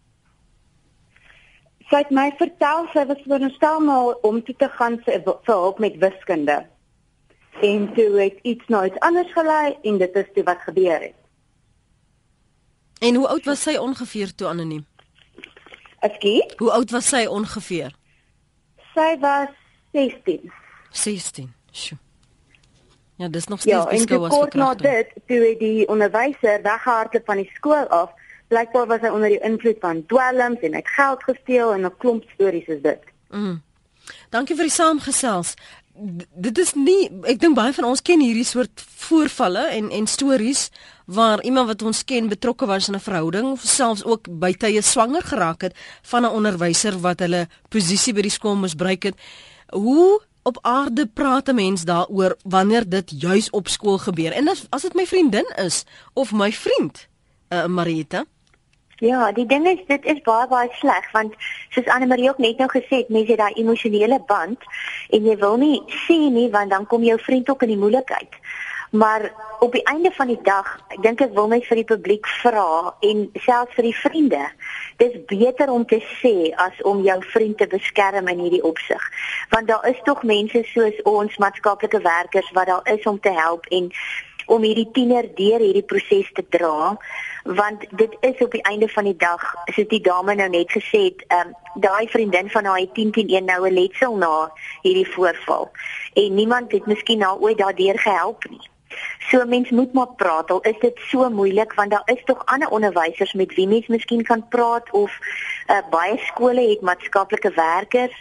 sy 1.90 2.04
het 2.04 2.12
my 2.12 2.30
vertel 2.38 2.88
sy 2.94 3.06
was 3.10 3.24
veronderstel 3.26 4.14
om 4.22 4.44
toe 4.44 4.56
te 4.58 4.70
gaan 4.78 5.00
vir, 5.06 5.24
vir 5.26 5.56
hulp 5.56 5.80
met 5.80 5.98
wiskunde. 6.02 6.64
En 7.62 7.90
toe 7.94 8.10
het 8.20 8.40
iets 8.42 8.68
nou 8.68 8.86
iets 8.86 9.00
anders 9.00 9.32
gelei 9.34 9.78
en 9.84 9.98
dit 9.98 10.16
is 10.16 10.32
toe 10.34 10.44
wat 10.44 10.62
gebeur 10.66 11.00
het. 11.00 11.20
En 13.00 13.16
hoe 13.16 13.28
oud 13.28 13.46
was 13.46 13.62
sy 13.62 13.76
ongeveer 13.78 14.36
toe 14.36 14.48
anoniem? 14.48 14.86
Ekskuus? 16.00 16.56
Hoe 16.58 16.72
oud 16.72 16.92
was 16.92 17.08
sy 17.08 17.26
ongeveer? 17.26 17.92
Sy 18.94 19.12
was 19.20 19.52
16. 19.92 20.52
16. 20.92 21.54
Sjoe. 21.72 21.98
Ja, 23.16 23.28
dis 23.28 23.48
nog 23.48 23.60
steeds 23.60 23.86
beskou 23.86 24.26
as 24.26 24.38
verkrachting. 24.38 24.64
Ja, 24.64 24.70
en 24.72 24.78
kort 24.78 24.84
na 24.84 24.92
dit, 24.92 25.14
toe 25.26 25.40
het 25.48 25.60
die 25.60 25.88
onderwyser 25.88 26.62
weggehardloop 26.62 27.26
van 27.26 27.38
die 27.38 27.52
skool 27.54 27.88
af 27.88 28.12
blykbaar 28.54 28.88
was 28.88 29.02
hy 29.02 29.12
onder 29.14 29.34
die 29.34 29.42
invloed 29.42 29.80
van 29.82 30.06
dwelms 30.08 30.66
en 30.66 30.78
het 30.78 30.90
geld 30.98 31.24
gesteel 31.30 31.74
en 31.74 31.86
'n 31.86 31.98
klomp 31.98 32.24
stories 32.36 32.68
is 32.68 32.82
dit. 32.82 33.02
Mm. 33.30 33.62
Dankie 34.30 34.56
vir 34.56 34.70
die 34.70 34.78
saamgesels. 34.82 35.56
dit 36.36 36.58
is 36.58 36.72
nie 36.74 37.06
ek 37.30 37.38
dink 37.38 37.54
baie 37.54 37.74
van 37.76 37.86
ons 37.86 38.02
ken 38.02 38.22
hierdie 38.24 38.48
soort 38.48 38.82
voorvalle 39.06 39.68
en 39.78 39.92
en 39.94 40.08
stories 40.10 40.72
waar 41.06 41.44
iemand 41.46 41.70
wat 41.70 41.86
ons 41.86 42.02
ken 42.10 42.32
betrokke 42.32 42.66
was 42.66 42.88
in 42.88 42.96
'n 42.96 43.06
verhouding 43.08 43.52
of 43.52 43.62
selfs 43.62 44.04
ook 44.04 44.26
by 44.40 44.54
tye 44.54 44.82
swanger 44.82 45.22
geraak 45.22 45.62
het 45.62 45.76
van 46.02 46.26
'n 46.26 46.34
onderwyser 46.40 47.00
wat 47.02 47.20
hulle 47.20 47.48
posisie 47.70 48.14
by 48.14 48.22
die 48.22 48.38
skool 48.38 48.56
misbruik 48.56 49.04
het. 49.04 49.16
Hoe 49.70 50.22
op 50.44 50.58
aarde 50.62 51.06
praat 51.06 51.50
'n 51.50 51.56
mens 51.56 51.84
daaroor 51.84 52.38
wanneer 52.44 52.90
dit 52.90 53.14
juis 53.22 53.50
op 53.50 53.68
skool 53.68 53.98
gebeur? 53.98 54.32
En 54.32 54.48
as 54.48 54.66
as 54.70 54.82
dit 54.82 54.94
my 54.94 55.06
vriendin 55.06 55.46
is 55.56 55.86
of 56.14 56.32
my 56.32 56.52
vriend, 56.52 57.08
uh, 57.50 57.66
Marita? 57.66 58.26
Ja, 59.04 59.32
die 59.36 59.46
ding 59.46 59.66
is 59.68 59.82
dit 59.88 60.06
is 60.08 60.20
baie 60.24 60.46
baie 60.48 60.70
sleg 60.80 61.08
want 61.12 61.34
soos 61.76 61.88
Anne 61.92 62.08
Marie 62.08 62.30
ook 62.30 62.38
net 62.40 62.62
nou 62.62 62.70
gesê 62.72 63.02
het, 63.02 63.10
mense 63.12 63.34
het 63.34 63.42
daai 63.42 63.58
emosionele 63.60 64.22
band 64.30 64.64
en 65.10 65.28
jy 65.28 65.34
wil 65.42 65.58
nie 65.60 65.82
sê 66.06 66.16
nie 66.32 66.46
want 66.54 66.72
dan 66.72 66.88
kom 66.88 67.04
jou 67.04 67.18
vriend 67.20 67.50
ook 67.52 67.66
in 67.68 67.74
die 67.74 67.82
moeilikheid. 67.82 68.38
Maar 68.96 69.26
op 69.60 69.76
die 69.76 69.84
einde 69.92 70.12
van 70.16 70.32
die 70.32 70.40
dag, 70.48 70.70
ek 70.96 71.02
dink 71.04 71.24
ek 71.26 71.36
wil 71.36 71.52
net 71.52 71.68
vir 71.68 71.82
die 71.82 71.88
publiek 71.90 72.30
vra 72.46 72.94
en 73.10 73.26
selfs 73.44 73.76
vir 73.76 73.90
die 73.90 73.96
vriende, 74.06 74.42
dis 75.04 75.20
beter 75.34 75.74
om 75.74 75.84
te 75.90 76.00
sê 76.22 76.54
as 76.68 76.80
om 76.88 77.04
jou 77.04 77.20
vriend 77.34 77.60
te 77.60 77.68
beskerm 77.68 78.32
in 78.32 78.46
hierdie 78.46 78.64
opsig. 78.64 79.10
Want 79.52 79.68
daar 79.68 79.84
is 79.92 80.00
tog 80.08 80.24
mense 80.24 80.64
soos 80.72 81.04
ons 81.10 81.36
maatskaplike 81.44 82.00
werkers 82.08 82.56
wat 82.56 82.72
daar 82.72 82.94
is 82.96 83.04
om 83.10 83.20
te 83.20 83.36
help 83.36 83.68
en 83.68 83.92
om 84.46 84.64
hierdie 84.64 84.90
tiener 84.96 85.28
deur 85.36 85.60
hierdie 85.60 85.88
proses 85.88 86.32
te 86.40 86.44
dra 86.56 86.96
want 87.44 87.86
dit 87.90 88.18
is 88.20 88.38
op 88.38 88.52
die 88.52 88.62
einde 88.62 88.88
van 88.88 89.04
die 89.04 89.16
dag 89.16 89.54
soos 89.66 89.88
die 89.88 90.02
dame 90.02 90.36
nou 90.36 90.50
net 90.50 90.72
gesê 90.72 91.04
het 91.10 91.24
ehm 91.28 91.48
um, 91.48 91.56
daai 91.76 92.08
vriendin 92.08 92.50
van 92.50 92.66
haar 92.66 92.80
10101 92.80 93.46
nou 93.46 93.70
'n 93.70 93.74
letsel 93.74 94.16
na 94.16 94.52
hierdie 94.82 95.12
voorval. 95.12 95.72
En 96.14 96.34
niemand 96.34 96.72
het 96.72 96.86
miskien 96.86 97.18
nou 97.18 97.40
ooit 97.40 97.58
daardeur 97.58 98.00
gehelp 98.00 98.50
nie 98.50 98.72
So 99.34 99.46
mens 99.46 99.70
moet 99.70 99.94
maar 99.94 100.14
praat. 100.16 100.52
Al 100.52 100.62
is 100.62 100.80
dit 100.80 101.00
so 101.10 101.30
moeilik 101.30 101.74
want 101.74 101.92
daar 101.92 102.06
is 102.06 102.22
tog 102.26 102.46
ander 102.46 102.70
onderwysers 102.70 103.34
met 103.34 103.54
wie 103.56 103.68
mens 103.68 103.88
miskien 103.88 104.24
kan 104.24 104.48
praat 104.48 104.92
of 104.92 105.18
uh, 105.68 105.78
baie 105.90 106.18
skole 106.18 106.70
het 106.70 106.82
maatskaplike 106.82 107.50
werkers. 107.56 108.14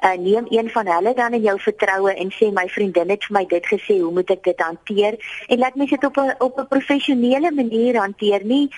Uh, 0.00 0.12
neem 0.12 0.46
een 0.48 0.70
van 0.70 0.86
hulle 0.86 1.14
dan 1.14 1.32
in 1.32 1.42
jou 1.42 1.56
vertroue 1.60 2.14
en 2.14 2.30
sê 2.38 2.52
my 2.54 2.68
vriendin 2.68 3.10
het 3.10 3.26
vir 3.26 3.36
my 3.38 3.44
dit 3.50 3.66
gesê, 3.66 3.98
hoe 3.98 4.12
moet 4.14 4.30
ek 4.30 4.44
dit 4.44 4.62
hanteer? 4.62 5.18
En 5.46 5.58
laat 5.58 5.74
mens 5.74 5.90
dit 5.90 6.04
op 6.04 6.22
'n 6.22 6.34
op 6.38 6.58
'n 6.58 6.68
professionele 6.68 7.50
manier 7.50 7.98
hanteer, 7.98 8.44
nie 8.44 8.70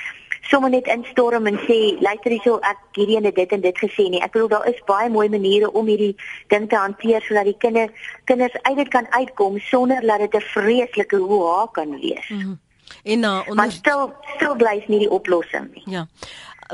sommer 0.51 0.71
net 0.71 0.87
instorm 0.87 1.47
en 1.47 1.59
sê 1.67 1.79
luister 2.01 2.35
hierso 2.35 2.59
ek 2.67 2.81
hierdie 2.99 3.17
en 3.17 3.29
dit 3.29 3.53
en 3.53 3.61
dit 3.61 3.79
gesê 3.85 4.09
nie. 4.11 4.23
Ek 4.23 4.35
bedoel 4.35 4.49
daar 4.49 4.69
is 4.69 4.83
baie 4.87 5.11
mooi 5.11 5.29
maniere 5.29 5.71
om 5.73 5.87
hierdie 5.87 6.17
ding 6.49 6.69
te 6.69 6.77
hanteer 6.77 7.23
sodat 7.23 7.51
die 7.51 7.59
kinders 7.59 8.11
kinders 8.31 8.57
uit 8.63 8.77
dit 8.77 8.89
kan 8.89 9.07
uitkom 9.11 9.59
sonder 9.59 10.01
dat 10.01 10.19
dit 10.19 10.35
'n 10.35 10.47
vreeslike 10.55 11.17
hoe 11.17 11.69
kan 11.73 12.01
wees. 12.01 12.29
Mm 12.29 12.41
-hmm. 12.41 12.59
En 13.03 13.21
nou 13.21 13.35
uh, 13.35 13.41
onder... 13.41 13.55
maar 13.55 13.71
stil 13.71 14.13
stil 14.37 14.55
bly 14.55 14.85
nie 14.87 14.99
die 14.99 15.11
oplossing 15.11 15.75
nie. 15.75 15.85
Ja 15.87 16.07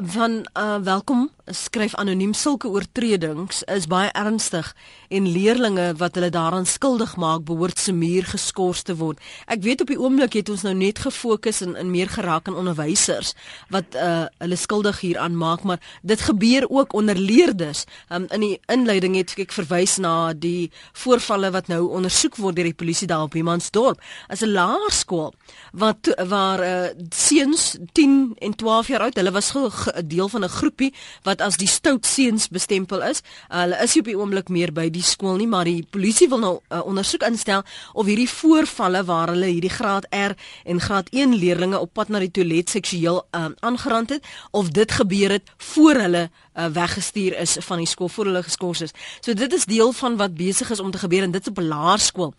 van 0.03 0.47
uh, 0.55 0.77
welkom 0.83 1.31
skryf 1.45 1.95
anoniem 1.95 2.35
sulke 2.37 2.69
oortredings 2.69 3.63
is 3.73 3.87
baie 3.89 4.11
ernstig 4.13 4.69
en 5.09 5.27
leerlinge 5.33 5.95
wat 5.99 6.15
hulle 6.15 6.31
daaraan 6.31 6.67
skuldig 6.67 7.17
maak 7.17 7.45
behoort 7.49 7.79
se 7.79 7.93
muur 7.93 8.27
geskort 8.29 8.85
te 8.85 8.95
word. 8.97 9.21
Ek 9.49 9.63
weet 9.65 9.81
op 9.81 9.91
die 9.91 9.99
oomblik 9.99 10.37
het 10.39 10.51
ons 10.53 10.63
nou 10.67 10.75
net 10.77 11.01
gefokus 11.03 11.63
in 11.65 11.75
in 11.79 11.91
meer 11.91 12.11
geraak 12.13 12.49
aan 12.49 12.59
onderwysers 12.61 13.33
wat 13.73 13.97
uh, 13.97 14.27
hulle 14.39 14.57
skuldig 14.57 15.01
hieraan 15.01 15.37
maak, 15.37 15.63
maar 15.63 15.81
dit 16.03 16.21
gebeur 16.21 16.69
ook 16.69 16.93
onder 16.93 17.17
leerders. 17.17 17.85
Um, 18.13 18.27
in 18.35 18.45
die 18.45 18.61
inleiding 18.67 19.17
het 19.17 19.35
ek 19.39 19.55
verwys 19.57 19.97
na 19.99 20.33
die 20.33 20.71
voorvalle 20.93 21.51
wat 21.55 21.73
nou 21.73 21.87
ondersoek 21.97 22.37
word 22.37 22.59
deur 22.61 22.69
die 22.71 22.77
polisie 22.77 23.09
daar 23.09 23.27
op 23.29 23.37
Humansdorp 23.39 24.03
as 24.29 24.43
'n 24.43 24.53
laerskool 24.53 25.33
wat 25.73 26.13
waar 26.29 26.61
uh, 26.61 26.91
seuns 27.11 27.77
10 27.93 28.37
en 28.39 28.55
12 28.55 28.89
jaar 28.89 29.09
oud, 29.09 29.17
hulle 29.17 29.33
was 29.33 29.51
'n 29.95 30.09
deel 30.09 30.29
van 30.29 30.45
'n 30.45 30.49
groepie 30.49 30.95
wat 31.23 31.41
as 31.41 31.57
die 31.57 31.69
stout 31.69 32.07
seuns 32.07 32.49
bestempel 32.49 33.03
is. 33.03 33.23
Uh, 33.51 33.61
hulle 33.61 33.83
is 33.83 33.97
op 33.97 34.05
die 34.05 34.19
oomblik 34.19 34.49
meer 34.49 34.73
by 34.73 34.91
die 34.91 35.03
skool 35.03 35.37
nie, 35.37 35.47
maar 35.47 35.65
die 35.65 35.87
polisie 35.91 36.29
wil 36.29 36.39
nou 36.39 36.55
'n 36.55 36.75
uh, 36.75 36.87
ondersoek 36.87 37.23
instel 37.23 37.63
of 37.93 38.07
hierdie 38.07 38.29
voorvalle 38.31 39.05
waar 39.05 39.29
hulle 39.29 39.47
hierdie 39.47 39.71
graad 39.71 40.07
R 40.11 40.35
en 40.65 40.81
graad 40.81 41.09
1 41.11 41.35
leerders 41.35 41.77
op 41.77 41.93
pad 41.93 42.09
na 42.09 42.19
die 42.19 42.31
toilet 42.31 42.71
seksueel 42.71 43.27
uh, 43.35 43.47
aangerand 43.61 44.11
het 44.11 44.25
of 44.51 44.69
dit 44.69 44.93
gebeur 44.93 45.31
het 45.31 45.51
voor 45.57 45.95
hulle 45.95 46.31
uh, 46.59 46.67
weggestuur 46.67 47.39
is 47.39 47.57
van 47.61 47.79
die 47.79 47.87
skool 47.87 48.09
voor 48.09 48.25
hulle 48.31 48.43
geskort 48.43 48.81
is. 48.81 48.95
So 49.21 49.35
dit 49.35 49.53
is 49.53 49.65
deel 49.65 49.93
van 49.93 50.17
wat 50.17 50.35
besig 50.35 50.71
is 50.71 50.81
om 50.81 50.91
te 50.91 50.99
gebeur 50.99 51.23
en 51.23 51.31
dit 51.31 51.43
is 51.43 51.53
op 51.53 51.61
laerskool. 51.63 52.35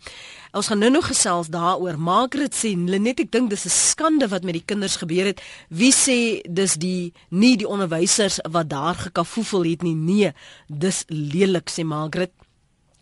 Ons 0.52 0.66
gaan 0.66 0.78
nou 0.78 0.90
nog 0.90 1.06
gesels 1.06 1.48
daaroor. 1.48 1.98
Margaret 1.98 2.54
sê 2.54 2.74
Lenet, 2.74 3.20
ek 3.20 3.32
dink 3.32 3.50
dis 3.50 3.64
'n 3.64 3.70
skande 3.70 4.28
wat 4.28 4.42
met 4.42 4.54
die 4.54 4.66
kinders 4.66 4.96
gebeur 4.96 5.24
het. 5.24 5.40
Wie 5.68 5.92
sê 5.92 6.42
dis 6.48 6.74
die 6.74 7.12
nie 7.30 7.56
die 7.56 7.68
onderwysers 7.68 8.38
wat 8.50 8.68
daar 8.68 8.94
gekafoefel 8.94 9.64
het 9.64 9.82
nie. 9.82 9.94
Nee, 9.94 10.32
dis 10.68 11.04
lelik 11.08 11.70
sê 11.70 11.84
Margaret. 11.84 12.32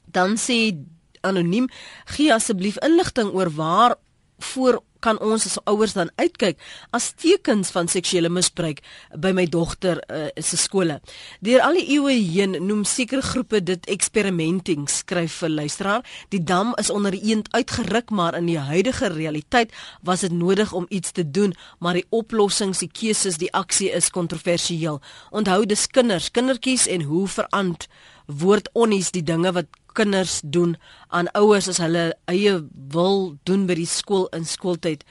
Dan 0.04 0.36
sê 0.36 0.76
anoniem, 1.20 1.68
gee 2.04 2.32
asseblief 2.34 2.78
inligting 2.78 3.32
oor 3.32 3.50
waar 3.50 3.96
voor 4.38 4.82
kan 5.00 5.18
ons 5.24 5.46
as 5.46 5.58
ouers 5.64 5.94
dan 5.96 6.10
uitkyk 6.16 6.58
as 6.96 7.12
tekens 7.16 7.70
van 7.74 7.88
seksuele 7.88 8.30
misbruik 8.32 8.82
by 9.16 9.32
my 9.36 9.46
dogter 9.46 10.00
uh, 10.08 10.28
se 10.36 10.56
skole. 10.56 10.98
Deur 11.44 11.62
al 11.64 11.78
die 11.78 11.86
eeue 11.96 12.16
heen 12.16 12.56
noem 12.66 12.84
sekere 12.88 13.22
groepe 13.22 13.62
dit 13.62 13.86
experimenting, 13.90 14.88
skryf 14.90 15.40
vir 15.42 15.54
luisteraar. 15.54 16.04
Die 16.34 16.42
dam 16.42 16.74
is 16.80 16.90
onder 16.90 17.14
eend 17.14 17.48
uitgeruk, 17.54 18.10
maar 18.10 18.36
in 18.38 18.46
die 18.50 18.58
huidige 18.58 19.12
realiteit 19.14 19.74
was 20.02 20.24
dit 20.26 20.32
nodig 20.32 20.72
om 20.72 20.86
iets 20.88 21.12
te 21.12 21.24
doen, 21.30 21.54
maar 21.78 21.98
die 21.98 22.06
oplossings, 22.10 22.82
die 22.82 22.90
keuses, 22.92 23.38
die 23.38 23.52
aksie 23.52 23.90
is 23.90 24.10
kontroversieel. 24.10 25.00
Onthou 25.30 25.64
dis 25.66 25.86
kinders, 25.86 26.30
kindertjies 26.30 26.86
en 26.86 27.06
hoe 27.08 27.26
verant 27.28 27.88
word 28.26 28.68
onnies 28.76 29.10
die 29.14 29.24
dinge 29.24 29.52
wat 29.56 29.68
kinders 29.98 30.38
doen 30.44 30.76
aan 31.08 31.30
ouers 31.38 31.68
as 31.68 31.82
hulle 31.82 32.12
eie 32.30 32.54
wil 32.94 33.34
doen 33.48 33.66
by 33.68 33.76
die 33.78 33.90
skool 33.90 34.28
in 34.36 34.46
skooltyd. 34.48 35.04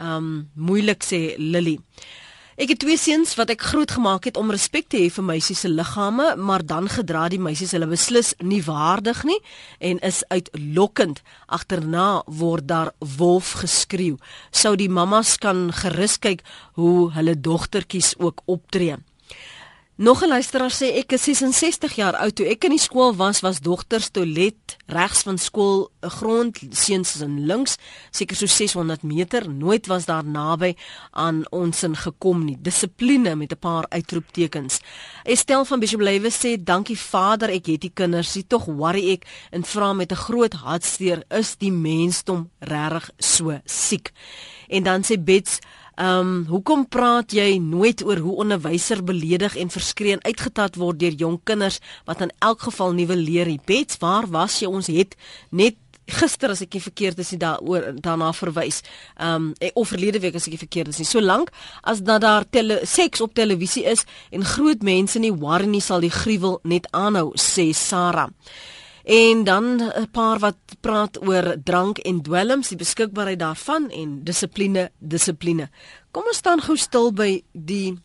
Um 0.00 0.50
moeilik 0.56 1.04
sê 1.04 1.36
Lily. 1.38 1.78
Ek 2.60 2.74
het 2.74 2.82
twee 2.82 2.98
seuns 3.00 3.30
wat 3.38 3.48
ek 3.54 3.62
grootgemaak 3.70 4.26
het 4.28 4.36
om 4.36 4.50
respek 4.52 4.90
te 4.92 4.98
hê 5.00 5.06
vir 5.08 5.24
meisies 5.24 5.62
se 5.64 5.68
liggame, 5.72 6.34
maar 6.36 6.60
dan 6.60 6.90
gedra 6.92 7.22
die 7.32 7.40
meisies 7.40 7.72
hulle 7.72 7.88
beslis 7.88 8.34
nie 8.44 8.60
waardig 8.66 9.22
nie 9.24 9.38
en 9.80 9.96
is 10.04 10.20
uitlokkend. 10.28 11.22
Agterna 11.48 12.20
word 12.26 12.68
daar 12.68 12.92
wolf 13.16 13.54
geskreeu. 13.62 14.18
Sou 14.52 14.74
die 14.76 14.90
mammas 14.92 15.38
kan 15.40 15.70
gerus 15.72 16.18
kyk 16.20 16.44
hoe 16.76 17.08
hulle 17.16 17.38
dogtertjies 17.40 18.18
ook 18.20 18.44
optree. 18.44 19.00
Nog 20.00 20.22
'n 20.22 20.28
luisteraar 20.28 20.72
sê 20.72 20.86
ek 20.96 21.12
is 21.12 21.22
66 21.22 21.94
jaar 21.94 22.16
oud. 22.16 22.34
Toe 22.34 22.46
ek 22.46 22.64
in 22.64 22.70
die 22.70 22.78
skool 22.78 23.16
was 23.16 23.40
was 23.40 23.60
dogters 23.60 24.08
toilet 24.08 24.76
regs 24.86 25.22
van 25.22 25.38
skool 25.38 25.90
'n 26.02 26.08
grond 26.08 26.58
seuns 26.70 27.20
in 27.20 27.46
links 27.46 27.76
seker 28.10 28.36
so 28.36 28.46
600 28.46 29.02
meter. 29.02 29.50
Nooit 29.50 29.86
was 29.86 30.04
daar 30.04 30.24
naby 30.24 30.74
aan 31.10 31.44
ons 31.50 31.82
in 31.82 31.96
gekom 31.96 32.44
nie. 32.44 32.56
Dissipline 32.60 33.36
met 33.36 33.52
'n 33.52 33.58
paar 33.58 33.84
uitroeptekens. 33.88 34.80
Estel 35.22 35.64
van 35.64 35.80
Bishop 35.80 36.00
Lewe 36.00 36.30
sê 36.30 36.62
dankie 36.62 36.98
Vader 36.98 37.50
ek 37.50 37.66
het 37.66 37.80
die 37.80 37.92
kinders. 37.94 38.36
Sê 38.36 38.46
tog 38.46 38.64
worry 38.64 39.10
ek 39.10 39.26
en 39.50 39.64
vra 39.64 39.92
met 39.92 40.12
'n 40.12 40.16
groot 40.16 40.52
hartseer 40.52 41.24
is 41.28 41.56
die 41.56 41.72
mensdom 41.72 42.50
regtig 42.58 43.10
so 43.18 43.60
siek? 43.64 44.12
En 44.68 44.82
dan 44.82 45.02
sê 45.02 45.22
Bets 45.22 45.58
Ehm, 46.00 46.18
um, 46.18 46.44
hoekom 46.48 46.86
praat 46.88 47.34
jy 47.36 47.58
nooit 47.60 48.00
oor 48.04 48.16
hoe 48.24 48.36
onderwyser 48.40 49.02
beledig 49.04 49.56
en 49.60 49.68
verskreen 49.68 50.22
uitgetat 50.24 50.78
word 50.80 50.96
deur 51.02 51.12
jong 51.12 51.36
kinders 51.44 51.76
wat 52.08 52.22
in 52.24 52.32
elk 52.38 52.62
geval 52.70 52.96
nuwe 52.96 53.16
leer? 53.16 53.50
Bets, 53.68 53.98
waar 54.00 54.24
was 54.32 54.62
jy? 54.62 54.70
Ons 54.70 54.88
het 54.88 55.16
net 55.50 55.76
gister 56.08 56.54
as 56.54 56.62
ek 56.64 56.72
nie 56.78 56.82
verkeerd 56.82 57.20
is 57.20 57.34
nie 57.34 57.40
daaroor 57.42 57.90
daarna 58.00 58.32
verwys. 58.32 58.80
Ehm 59.18 59.52
um, 59.52 59.70
of 59.74 59.92
verlede 59.92 60.24
week 60.24 60.40
as 60.40 60.48
ek 60.48 60.56
nie 60.56 60.64
verkeerd 60.64 60.88
is 60.94 61.02
nie. 61.02 61.10
Solank 61.10 61.52
as 61.82 62.00
dat 62.00 62.24
daar 62.24 62.48
tele, 62.48 62.80
seks 62.88 63.20
op 63.20 63.36
televisie 63.36 63.84
is 63.84 64.06
en 64.32 64.44
groot 64.56 64.82
mense 64.82 65.20
nie 65.20 65.34
worry 65.36 65.68
nie 65.68 65.84
sal 65.84 66.00
die 66.00 66.14
gruwel 66.22 66.60
net 66.64 66.88
aanhou, 66.96 67.34
sê 67.36 67.74
Sarah. 67.76 68.30
En 69.04 69.44
dan 69.44 69.80
'n 69.80 70.10
paar 70.12 70.38
wat 70.38 70.56
praat 70.80 71.26
oor 71.26 71.56
drank 71.64 71.98
en 71.98 72.22
dwelms, 72.22 72.68
die 72.68 72.76
beskikbaarheid 72.76 73.38
daarvan 73.38 73.90
en 73.90 74.24
dissipline, 74.24 74.90
dissipline. 74.98 75.68
Kom 76.10 76.22
ons 76.26 76.36
staan 76.36 76.60
gou 76.60 76.76
stil 76.76 77.12
by 77.12 77.42
die 77.52 77.98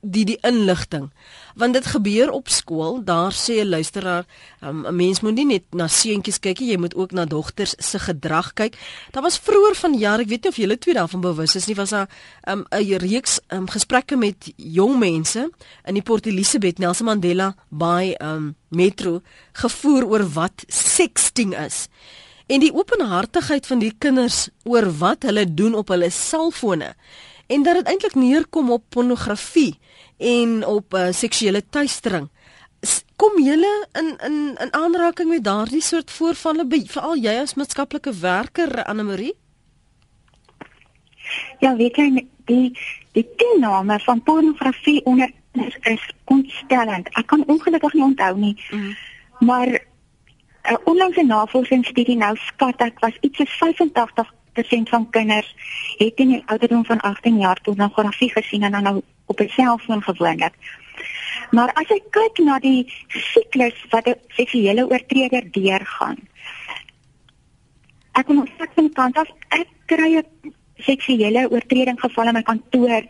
die 0.00 0.24
die 0.24 0.38
inligting. 0.46 1.10
Want 1.58 1.74
dit 1.74 1.86
gebeur 1.86 2.30
op 2.30 2.48
skool 2.48 3.04
daar 3.04 3.32
sê 3.32 3.60
'n 3.60 3.68
luisteraar 3.68 4.26
um, 4.60 4.86
'n 4.86 4.96
mens 4.96 5.20
moet 5.20 5.34
nie 5.34 5.46
net 5.46 5.64
na 5.70 5.86
seentjies 5.88 6.38
kyk 6.40 6.58
jy 6.58 6.76
moet 6.76 6.94
ook 6.94 7.10
na 7.12 7.24
dogters 7.24 7.74
se 7.78 7.98
gedrag 7.98 8.52
kyk. 8.52 8.76
Daar 9.10 9.22
was 9.22 9.38
vroeër 9.38 9.74
van 9.74 9.98
jaar 9.98 10.20
ek 10.20 10.28
weet 10.28 10.42
nie 10.42 10.50
of 10.50 10.56
julle 10.56 10.78
twee 10.78 10.94
daarvan 10.94 11.20
bewus 11.20 11.54
is 11.54 11.66
nie 11.66 11.76
was 11.76 11.90
daar 11.90 12.08
um, 12.48 12.64
'n 12.70 12.98
reeks 12.98 13.40
um, 13.48 13.68
gesprekke 13.68 14.16
met 14.16 14.52
jong 14.56 14.98
mense 14.98 15.50
in 15.84 15.94
die 15.94 16.02
Port 16.02 16.26
Elizabeth 16.26 16.78
Nelson 16.78 17.06
Mandela 17.06 17.54
by 17.68 18.14
um, 18.20 18.56
metro 18.68 19.20
gevoer 19.52 20.06
oor 20.06 20.32
wat 20.32 20.64
sexting 20.66 21.56
is. 21.58 21.88
En 22.46 22.60
die 22.60 22.72
openhartigheid 22.72 23.66
van 23.66 23.78
die 23.78 23.92
kinders 23.98 24.48
oor 24.64 24.88
wat 24.98 25.22
hulle 25.28 25.44
doen 25.54 25.74
op 25.74 25.88
hulle 25.88 26.10
selfone 26.10 26.94
en 27.48 27.62
dat 27.62 27.74
dit 27.80 27.86
eintlik 27.88 28.14
neerkom 28.14 28.70
op 28.70 28.84
pornografie 28.88 29.78
en 30.18 30.66
op 30.66 30.94
uh, 30.94 31.08
seksuele 31.10 31.62
tuistering. 31.70 32.28
Kom 33.16 33.42
julle 33.42 33.86
in 33.98 34.14
in 34.26 34.36
in 34.62 34.72
aanraking 34.72 35.28
met 35.28 35.44
daardie 35.44 35.82
soort 35.82 36.10
voorvalle 36.10 36.66
veral 36.86 37.16
jy 37.16 37.34
as 37.40 37.54
maatskaplike 37.54 38.12
werker 38.20 38.84
Anne 38.84 39.02
Marie? 39.02 39.34
Ja, 41.58 41.76
weet 41.76 41.96
jy 41.96 42.26
die 42.46 42.78
die 43.12 43.26
toename 43.36 43.98
van 44.00 44.22
pornografie 44.22 45.04
onder 45.04 45.32
is, 45.52 45.76
is 45.82 46.10
ontstellend. 46.24 47.08
Ek 47.18 47.26
kan 47.26 47.44
ongelukkig 47.46 47.92
nie 47.92 48.02
onthou 48.02 48.36
nie. 48.38 48.54
Mm. 48.70 48.96
Maar 49.38 49.68
'n 49.68 50.72
uh, 50.72 50.78
onlangse 50.84 51.22
navorsingsstudie 51.22 52.16
nou 52.16 52.36
skat 52.36 52.80
ek 52.80 52.98
was 52.98 53.16
iets 53.20 53.36
soos 53.36 53.56
85 53.58 54.32
80% 54.64 54.88
van 54.88 55.10
kinders 55.10 55.54
het 55.96 56.14
in 56.14 56.28
die 56.28 56.42
ouderdom 56.46 56.84
van 56.84 57.00
18 57.00 57.38
jaar 57.38 57.60
pornografie 57.62 58.30
gesien 58.30 58.62
en 58.62 58.72
dan 58.72 58.82
nou 58.82 59.02
op 59.26 59.40
'n 59.40 59.48
selfoon 59.48 60.02
gewoonlik. 60.02 60.54
Maar 61.50 61.72
as 61.72 61.88
jy 61.88 62.00
kyk 62.10 62.38
na 62.44 62.58
die 62.58 62.92
siklus 63.08 63.84
wat 63.90 64.06
'n 64.06 64.20
seksuele 64.28 64.90
oortreder 64.90 65.50
deurgaan. 65.50 66.16
Ek 68.12 68.28
moet 68.28 68.48
sê 68.48 68.66
van 68.74 68.92
kant 68.92 69.16
af 69.16 69.28
ek 69.48 69.68
kry 69.86 70.16
'n 70.16 70.54
seksuele 70.76 71.50
oortreding 71.50 72.00
geval 72.00 72.26
in 72.26 72.32
my 72.32 72.42
kantoor 72.42 73.02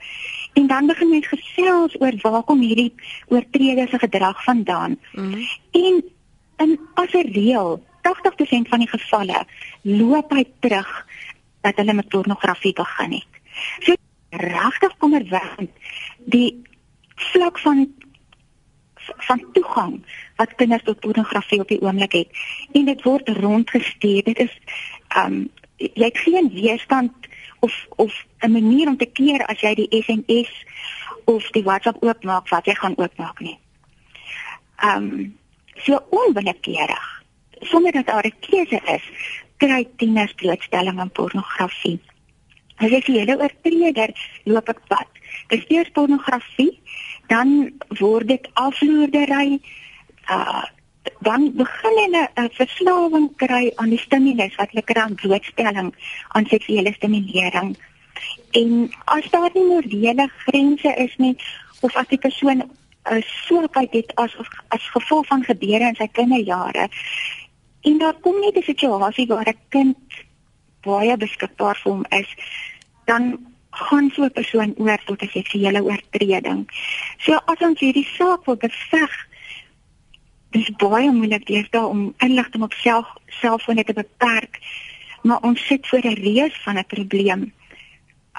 en 0.53 0.67
dan 0.67 0.87
begin 0.87 1.11
mens 1.11 1.27
gesels 1.27 2.01
oor 2.01 2.15
waar 2.23 2.43
kom 2.43 2.61
hierdie 2.61 2.93
oortreder 3.29 3.89
se 3.89 3.99
gedrag 3.99 4.45
vandaan. 4.45 4.99
Mm 5.13 5.33
-hmm. 5.33 5.47
En 5.71 6.05
in 6.57 6.81
as 6.95 7.13
'n 7.13 7.33
reël 7.33 7.83
80% 8.03 8.69
van 8.69 8.79
die 8.79 8.89
gevalle 8.89 9.47
loop 9.83 10.33
hy 10.33 10.45
terug 10.61 11.07
dat 11.61 11.77
hulle 11.77 11.93
met 11.93 12.09
pornografie 12.09 12.73
begin 12.73 13.13
het. 13.13 13.33
So 13.79 13.95
regtig 14.31 14.97
kommerwekkend 14.97 15.71
die 16.25 16.63
vlak 17.15 17.59
van 17.59 17.87
van 19.17 19.45
toegang 19.53 20.05
wat 20.37 20.55
kinders 20.55 20.83
tot 20.83 21.01
pornografie 21.01 21.61
op 21.61 21.69
die 21.69 21.81
oomblik 21.81 22.13
het 22.13 22.29
en 22.73 22.85
dit 22.85 23.03
word 23.03 23.29
rondgestuur. 23.29 24.23
Dit 24.25 24.39
is 24.39 24.59
ehm 25.09 25.33
um, 25.33 25.49
jy 25.79 26.05
het 26.05 26.19
geen 26.19 26.51
weerstand 26.53 27.13
of 27.61 27.87
of 27.97 28.25
'n 28.39 28.53
manier 28.53 28.89
om 28.89 28.97
te 28.97 29.07
keer 29.07 29.47
as 29.47 29.61
jy 29.61 29.75
die 29.75 30.03
SMS 30.03 30.51
of 31.25 31.51
die 31.51 31.63
WhatsApp 31.63 32.03
oopmaak 32.03 32.49
wat 32.49 32.67
jy 32.67 32.75
gaan 32.75 32.99
oopmaak 32.99 33.41
nie. 33.41 33.59
Ehm 34.77 35.03
um, 35.03 35.39
so 35.75 35.99
onwillekeurig 36.11 37.23
sonder 37.61 37.93
dat 37.93 38.07
daar 38.07 38.27
'n 38.27 38.39
keuse 38.41 38.81
is 38.85 39.05
kry 39.59 39.85
tieners 39.97 40.35
blootstelling 40.41 41.01
aan 41.01 41.11
pornografie. 41.11 41.99
As 42.79 42.91
jy 42.95 43.03
hele 43.07 43.39
oortreder 43.39 44.15
loop 44.47 44.71
ek 44.71 44.81
pad. 44.91 45.21
Dis 45.51 45.67
eers 45.73 45.91
pornografie, 45.97 46.79
dan 47.29 47.73
word 48.01 48.29
dit 48.31 48.51
afloerdery, 48.55 49.61
uh 50.31 50.65
dan 51.25 51.53
begin 51.57 51.95
hulle 51.99 52.29
'n 52.37 52.51
verslawing 52.53 53.29
kry 53.37 53.73
aan 53.81 53.91
die 53.91 53.99
stimulus 53.99 54.57
wat 54.61 54.71
hulle 54.71 54.85
kry 54.85 55.03
aan 55.03 55.15
blootstelling 55.15 55.95
aan 56.29 56.47
seksuele 56.47 56.93
stimulering. 56.93 57.77
En 58.51 58.91
as 59.05 59.31
daar 59.31 59.51
nie 59.55 59.65
morele 59.65 60.29
grense 60.45 60.95
is 60.97 61.17
nie 61.17 61.37
of 61.81 61.97
as 61.97 62.09
die 62.09 62.19
persoon 62.19 62.59
'n 62.59 62.71
uh, 63.13 63.23
swakheid 63.23 63.93
het 63.93 64.15
as 64.15 64.37
as 64.69 64.91
gevolg 64.91 65.27
van 65.27 65.45
gebeure 65.45 65.89
in 65.89 65.95
sy 65.95 66.09
kinderjare, 66.13 66.89
En 67.81 67.99
daar 67.99 68.15
kom 68.21 68.41
net 68.41 68.57
'n 68.57 68.63
situasie 68.63 69.27
waar 69.27 69.49
'n 69.49 69.61
kind 69.69 69.97
baie 70.81 71.17
beskikbaar 71.17 71.77
vir 71.83 71.93
hom 71.93 72.05
is, 72.09 72.35
dan 73.05 73.39
gaan 73.71 74.11
so 74.11 74.23
'n 74.23 74.33
persoon 74.33 74.75
oor 74.77 75.01
tot 75.05 75.23
'n 75.23 75.29
seksuele 75.29 75.83
oortreding. 75.83 76.69
So 77.19 77.33
as 77.33 77.59
ons 77.59 77.81
hierdie 77.81 78.09
saak 78.17 78.45
wil 78.45 78.57
beveg, 78.57 79.29
dis 80.51 80.71
baie 80.77 81.11
moeilik 81.13 81.47
deesdae 81.47 81.87
om 81.87 82.15
inligting 82.19 82.63
op 82.63 82.73
self 82.73 83.07
selfone 83.27 83.85
te 83.85 83.93
beperk, 83.93 84.59
maar 85.23 85.43
ons 85.43 85.67
sit 85.67 85.87
voor 85.89 86.05
'n 86.05 86.23
reus 86.23 86.57
van 86.65 86.79
'n 86.79 86.87
probleem. 86.87 87.53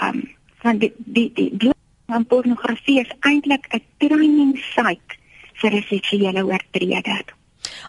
Um 0.01 0.37
van 0.61 0.77
die 0.77 0.93
die 0.97 1.31
die, 1.33 1.57
die 1.57 1.71
van 2.07 2.25
pornografie 2.25 2.99
is 2.99 3.11
eintlik 3.19 3.67
'n 3.69 3.83
training 3.97 4.57
site 4.57 5.17
vir 5.53 5.71
'n 5.73 5.83
seksuele 5.83 6.45
oortreder. 6.45 7.38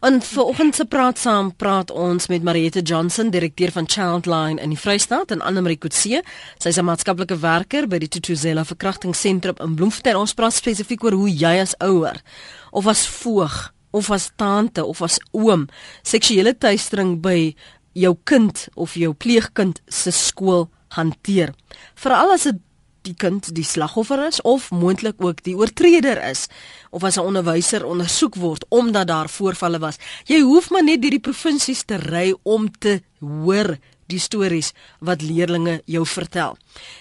En 0.00 0.20
vanoggend 0.22 0.74
se 0.74 0.84
praat 0.84 1.18
saam 1.18 1.56
praat 1.56 1.90
ons 1.90 2.26
met 2.26 2.42
Mariette 2.42 2.82
Johnson, 2.82 3.30
direkteur 3.30 3.72
van 3.72 3.88
Childline 3.88 4.60
in 4.60 4.72
die 4.72 4.78
Vrystaat 4.78 5.30
en 5.30 5.40
Anne 5.40 5.60
Marie 5.60 5.78
Kutse. 5.78 6.22
Sy 6.58 6.68
is 6.68 6.78
'n 6.78 6.84
maatskaplike 6.84 7.38
werker 7.38 7.88
by 7.88 7.98
die 7.98 8.08
Tutuzela 8.08 8.64
Verkrachtingssentrum 8.64 9.56
in 9.58 9.74
Bloemfontein. 9.74 10.16
Ons 10.16 10.34
praat 10.34 10.52
spesifiek 10.52 11.04
oor 11.04 11.12
hoe 11.12 11.30
jy 11.30 11.60
as 11.60 11.74
ouer 11.78 12.22
of 12.70 12.86
as 12.86 13.06
voog 13.06 13.72
of 13.90 14.10
as 14.10 14.30
tante 14.36 14.84
of 14.84 15.02
as 15.02 15.18
oom 15.32 15.68
seksuele 16.02 16.54
teistering 16.58 17.20
by 17.20 17.54
jou 17.92 18.16
kind 18.24 18.68
of 18.76 18.94
jou 18.94 19.12
pleegkind 19.14 19.80
se 19.88 20.10
skool 20.10 20.68
hanteer. 20.88 21.54
Veral 21.94 22.32
as 22.34 22.46
dit 22.48 22.58
die 23.02 23.14
kind 23.14 23.54
die 23.54 23.64
slagoffer 23.64 24.26
is 24.26 24.40
of 24.42 24.70
moontlik 24.70 25.18
ook 25.18 25.42
die 25.42 25.56
oortreder 25.56 26.20
is 26.30 26.46
of 26.90 27.04
as 27.04 27.16
'n 27.16 27.26
onderwyser 27.26 27.84
ondersoek 27.84 28.34
word 28.34 28.64
omdat 28.68 29.06
daar 29.06 29.28
voorvalle 29.28 29.78
was. 29.78 29.98
Jy 30.24 30.40
hoef 30.40 30.70
maar 30.70 30.84
net 30.84 31.02
deur 31.02 31.10
die 31.10 31.26
provinsies 31.30 31.82
te 31.82 31.96
ry 31.96 32.34
om 32.42 32.70
te 32.78 33.02
hoor 33.20 33.78
die 34.10 34.20
stories 34.20 34.72
wat 34.98 35.22
leerdlinge 35.22 35.80
jou 35.90 36.06
vertel. 36.06 36.56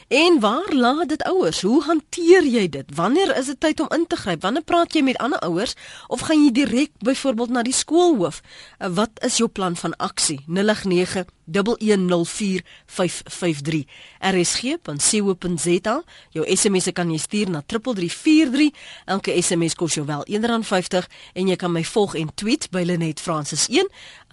En 0.08 0.40
waar 0.44 0.74
laat 0.74 1.10
dit 1.10 1.24
ouers? 1.24 1.62
Hoe 1.62 1.82
hanteer 1.84 2.46
jy 2.46 2.68
dit? 2.70 2.96
Wanneer 2.96 3.36
is 3.38 3.46
dit 3.52 3.60
tyd 3.60 3.80
om 3.80 3.92
in 3.96 4.06
te 4.08 4.18
gryp? 4.20 4.44
Wanneer 4.46 4.64
praat 4.64 4.94
jy 4.94 5.04
met 5.06 5.18
ander 5.18 5.42
ouers 5.46 5.76
of 6.08 6.26
gaan 6.28 6.44
jy 6.46 6.52
direk 6.52 6.92
byvoorbeeld 7.06 7.50
na 7.50 7.66
die 7.66 7.76
skoolhoof? 7.76 8.42
Wat 8.78 9.24
is 9.26 9.38
jou 9.42 9.50
plan 9.50 9.76
van 9.76 9.96
aksie? 9.98 10.40
089 10.48 11.26
1104553 11.52 13.86
rsg.co.za 14.20 16.04
jou 16.36 16.46
SMS 16.56 16.92
kan 16.94 17.12
jy 17.12 17.20
stuur 17.20 17.50
na 17.50 17.62
3343 17.66 18.72
elke 19.06 19.42
SMS 19.42 19.76
kos 19.76 19.94
jou 19.98 20.06
wel 20.08 20.26
R1.50 20.28 21.06
en 21.34 21.48
jy 21.50 21.56
kan 21.60 21.72
my 21.74 21.84
volg 21.84 22.16
en 22.20 22.34
tweet 22.36 22.70
by 22.72 22.84
Lenet 22.86 23.20
Francis 23.20 23.68
1 23.70 23.86
uh, 23.86 23.90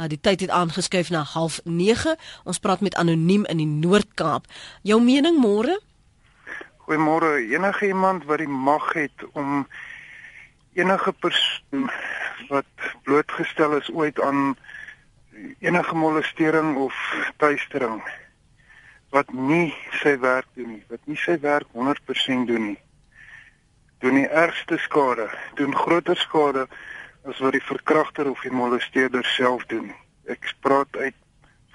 die 0.08 0.20
tyd 0.20 0.40
het 0.46 0.50
aangeskuif 0.50 1.10
na 1.10 1.24
09:30 1.24 2.14
ons 2.44 2.58
praat 2.58 2.80
met 2.80 2.94
anoniem 2.94 3.44
in 3.50 3.60
die 3.60 3.66
Noord-Kaap. 3.66 4.46
Jou 4.82 5.00
mening 5.02 5.38
môre? 5.40 5.80
Goeiemôre. 6.86 7.42
Enige 7.50 7.86
iemand 7.86 8.24
wat 8.24 8.38
die 8.38 8.48
mag 8.48 8.92
het 8.94 9.24
om 9.32 9.66
enige 10.76 11.12
persoon 11.12 11.90
wat 12.48 12.68
blootgestel 13.02 13.76
is 13.80 13.90
ooit 13.90 14.20
aan 14.20 14.56
enige 15.58 15.94
molestering 15.94 16.76
of 16.76 16.94
tuistering 17.36 18.02
wat 19.14 19.32
nie 19.32 19.74
sy 20.02 20.16
werk 20.20 20.48
doen 20.54 20.74
nie, 20.76 20.82
wat 20.90 21.00
nie 21.06 21.16
sy 21.16 21.38
werk 21.40 21.68
100% 21.72 22.48
doen 22.50 22.64
nie. 22.72 22.80
Doen 24.04 24.18
die 24.20 24.28
ergste 24.28 24.76
skade, 24.82 25.28
doen 25.56 25.76
groter 25.76 26.18
skade 26.20 26.66
as 27.26 27.38
wat 27.42 27.56
die 27.56 27.64
verkragter 27.64 28.28
of 28.30 28.42
die 28.44 28.52
molesteerder 28.52 29.24
self 29.36 29.64
doen. 29.70 29.92
Ek 30.28 30.52
praat 30.60 30.90
uit 30.98 31.16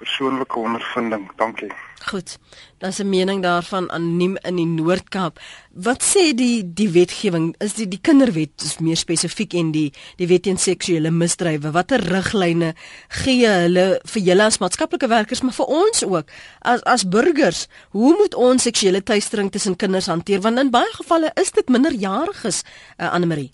persoonlike 0.02 0.58
ondervinding. 0.58 1.30
Dankie. 1.36 1.72
Goed. 2.10 2.38
Daar's 2.78 2.98
'n 2.98 3.08
mening 3.08 3.42
daarvan 3.42 3.90
anoniem 3.90 4.36
in 4.36 4.56
die 4.56 4.66
Noord-Kaap. 4.66 5.40
Wat 5.70 6.02
sê 6.02 6.34
die 6.34 6.72
die 6.74 6.90
wetgewing? 6.90 7.54
Is 7.58 7.74
die 7.74 7.88
die 7.88 8.00
kinderwet 8.00 8.62
is 8.62 8.78
meer 8.78 8.96
spesifiek 8.96 9.54
en 9.54 9.70
die 9.70 9.92
die 10.16 10.26
wet 10.26 10.42
teen 10.42 10.58
seksuele 10.58 11.10
misdrywe. 11.10 11.70
Watter 11.70 12.00
riglyne 12.00 12.74
gee 13.08 13.46
hulle 13.46 14.00
vir 14.04 14.22
julle 14.22 14.42
as 14.42 14.58
maatskaplike 14.58 15.08
werkers, 15.08 15.42
maar 15.42 15.52
vir 15.52 15.66
ons 15.66 16.04
ook 16.04 16.26
as 16.60 16.82
as 16.82 17.08
burgers? 17.08 17.68
Hoe 17.90 18.16
moet 18.16 18.34
ons 18.34 18.62
seksuele 18.62 19.02
teistering 19.02 19.50
tussen 19.50 19.76
kinders 19.76 20.06
hanteer? 20.06 20.40
Want 20.40 20.58
in 20.58 20.70
baie 20.70 20.92
gevalle 20.92 21.30
is 21.34 21.50
dit 21.50 21.68
minderjariges, 21.68 22.62
uh, 22.98 23.12
Anne 23.12 23.26
Marie. 23.26 23.52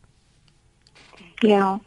Ja. 1.38 1.80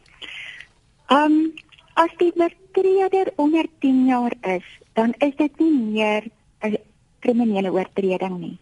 Ehm 1.07 1.31
um, 1.31 1.53
as 1.93 2.09
die 2.17 2.31
oortreder 2.73 3.33
onder 3.35 3.65
10 3.79 4.05
jaar 4.05 4.33
is, 4.41 4.63
dan 4.93 5.13
is 5.17 5.35
dit 5.35 5.59
nie 5.59 5.71
meer 5.71 6.23
'n 6.63 6.77
kriminele 7.19 7.71
oortreding 7.71 8.39
nie. 8.39 8.57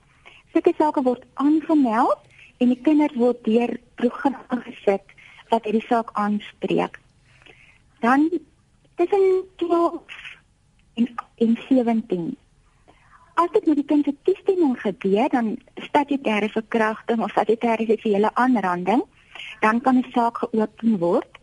Sulke 0.53 0.73
sake 0.77 1.01
word 1.01 1.23
aangemeld 1.33 2.17
en 2.57 2.67
die 2.67 2.81
kinders 2.81 3.15
word 3.15 3.43
deur 3.43 3.79
programme 3.95 4.61
gesit 4.65 5.03
wat 5.49 5.63
hierdie 5.63 5.85
saak 5.87 6.09
aanspreek. 6.13 6.99
Dan 7.99 8.29
tussen 8.95 9.43
12 9.55 10.01
en, 10.93 11.15
en 11.35 11.57
17 11.69 12.37
as 13.33 13.51
dit 13.51 13.65
met 13.65 13.75
die 13.75 13.85
kind 13.85 14.03
se 14.03 14.15
toestemming 14.23 14.79
gebeur, 14.81 15.29
dan 15.29 15.57
statutêre 15.75 16.49
verkrachting 16.49 17.21
of 17.21 17.31
statutêre 17.31 17.85
seksuele 17.85 18.31
aanranding, 18.33 19.03
dan 19.61 19.81
kan 19.81 19.97
'n 19.97 20.11
saak 20.11 20.37
geopen 20.37 20.97
word. 20.97 21.38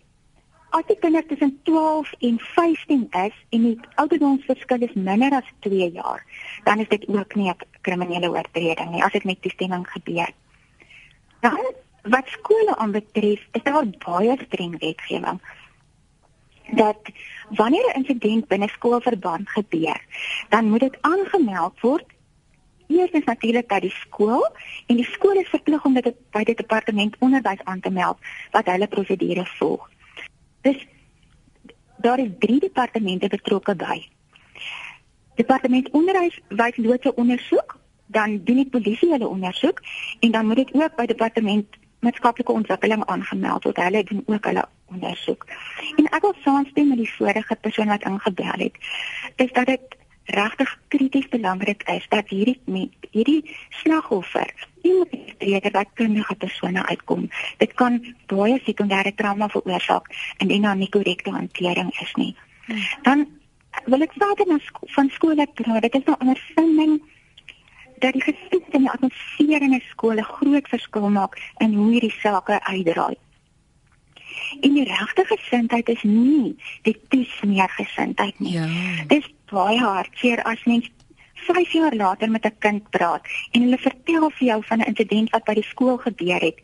As 0.77 0.85
die 0.85 0.99
kind 1.01 1.17
tussen 1.29 1.55
12 1.65 2.13
en 2.21 2.39
15 2.39 3.09
is 3.11 3.37
en 3.57 3.63
die 3.65 3.77
ouderdomsverskil 4.03 4.83
is 4.85 4.93
minder 4.93 5.33
as 5.33 5.47
2 5.65 5.87
jaar, 5.95 6.21
dan 6.67 6.83
is 6.85 6.91
dit 6.91 7.07
ook 7.09 7.35
nie 7.35 7.49
'n 7.49 7.57
kriminele 7.81 8.29
oortreding 8.29 8.91
nie 8.91 9.03
as 9.05 9.13
dit 9.13 9.25
met 9.25 9.43
toestemming 9.43 9.87
gebeur. 9.89 10.31
Dan 11.41 11.73
wat 12.03 12.29
skole 12.29 12.77
aanbetref, 12.77 13.41
is 13.53 13.63
daar 13.63 13.87
baie 14.05 14.37
streng 14.47 14.79
wetgewing 14.79 15.41
dat 16.71 17.01
wanneer 17.49 17.87
'n 17.89 17.97
insident 18.01 18.49
binne 18.49 18.69
skoolverband 18.69 19.49
gebeur, 19.49 20.01
dan 20.49 20.71
moet 20.71 20.81
dit 20.81 20.99
aangemeld 21.01 21.81
word. 21.81 22.07
Eers 22.87 23.11
is 23.11 23.25
natuurlik 23.25 23.67
by 23.67 23.81
die 23.81 23.97
skool 24.05 24.47
en 24.87 24.97
die 24.97 25.11
skool 25.11 25.37
is 25.41 25.49
verplig 25.49 25.85
om 25.85 25.95
dit 25.95 26.15
by 26.31 26.45
die 26.45 26.55
departement 26.55 27.17
onderwys 27.19 27.65
aan 27.65 27.81
te 27.81 27.91
meld 27.91 28.19
wat 28.51 28.67
hulle 28.67 28.87
prosedure 28.87 29.47
volg. 29.47 29.95
Dus 30.67 30.87
daar 31.97 32.19
is 32.19 32.31
drie 32.39 32.61
departemente 32.61 33.29
betrokke 33.29 33.75
by. 33.77 33.99
Departement 35.35 35.91
onderwys 35.91 36.41
wys 36.49 36.77
loodse 36.77 37.15
ondersoek, 37.15 37.77
dan 38.07 38.41
doen 38.45 38.63
die 38.63 38.71
polisie 38.71 39.11
hulle 39.11 39.29
ondersoek 39.29 39.83
en 40.21 40.31
dan 40.31 40.47
moet 40.47 40.63
dit 40.63 40.73
ook 40.75 40.97
by 40.97 41.07
departement 41.07 41.79
maatskaplike 42.01 42.53
ontwikkeling 42.53 43.05
aangemeld 43.05 43.65
word. 43.65 43.77
Hulle 43.77 44.03
doen 44.05 44.23
ook 44.27 44.45
hulle 44.51 44.65
ondersoek. 44.95 45.47
En 45.97 46.11
ek 46.11 46.27
wil 46.27 46.35
saamstem 46.43 46.89
met 46.89 47.03
die 47.05 47.13
vorige 47.15 47.57
persoon 47.61 47.95
wat 47.95 48.09
ingebel 48.11 48.67
het. 48.67 48.83
Is 49.37 49.53
dat 49.53 49.67
dit 49.67 49.97
regtig 50.27 50.79
krities 50.89 51.29
belangrik 51.29 51.83
is 51.91 52.07
dat 52.09 52.29
hierdie 52.29 52.61
met 52.65 53.11
hierdie 53.11 53.57
slagoffer 53.83 54.51
iemand 54.83 55.15
eerder 55.39 55.71
wat 55.71 55.89
kundige 55.95 56.35
persone 56.35 56.87
uitkom. 56.87 57.29
Dit 57.59 57.75
kan 57.75 58.01
baie 58.27 58.61
sekondêre 58.65 59.15
trauma 59.15 59.49
veroorsaak 59.49 60.11
indien 60.39 60.63
daar 60.63 60.77
nie 60.77 60.89
korrekte 60.89 61.31
hantering 61.31 61.93
is 62.01 62.15
nie. 62.15 62.35
Dan 63.03 63.27
wil 63.85 64.03
ek 64.03 64.17
verder 64.17 64.47
na 64.47 64.59
sko 64.63 64.89
van 64.95 65.11
skole 65.15 65.47
praat. 65.55 65.83
Dit 65.83 66.01
is 66.01 66.09
nou 66.09 66.17
ondervinding 66.19 66.99
dat 67.99 68.13
die 68.13 68.23
gesind 68.23 68.75
in 68.75 68.87
die 68.87 68.91
atmosfeer 68.91 69.63
in 69.63 69.75
'n 69.75 69.83
skool 69.91 70.19
'n 70.19 70.33
groot 70.37 70.69
verskil 70.69 71.09
maak 71.11 71.39
in 71.59 71.75
hoe 71.75 71.91
hierdie 71.93 72.17
sake 72.21 72.61
uitdraai. 72.63 73.17
En 74.61 74.73
die 74.75 74.85
regte 74.85 75.25
gesindheid 75.25 75.89
is 75.89 76.03
nie 76.03 76.57
die 76.83 76.97
toesmeer 77.09 77.69
gesindheid 77.69 78.39
nie. 78.39 78.53
Ja. 78.53 78.67
Dit 79.07 79.25
is 79.25 79.35
baie 79.51 79.79
hartseer 79.79 80.43
as 80.43 80.65
mens 80.65 80.91
5 81.47 81.73
jaar 81.73 81.95
later 81.95 82.31
met 82.31 82.45
'n 82.47 82.59
kind 82.59 82.91
praat 82.91 83.23
en 83.53 83.63
hulle 83.63 83.79
vertel 83.79 84.31
vir 84.31 84.47
jou 84.47 84.61
van 84.65 84.81
'n 84.81 84.89
insident 84.93 85.31
wat 85.31 85.45
by 85.45 85.55
die 85.55 85.71
skool 85.73 85.97
gebeur 85.97 86.41
het 86.41 86.61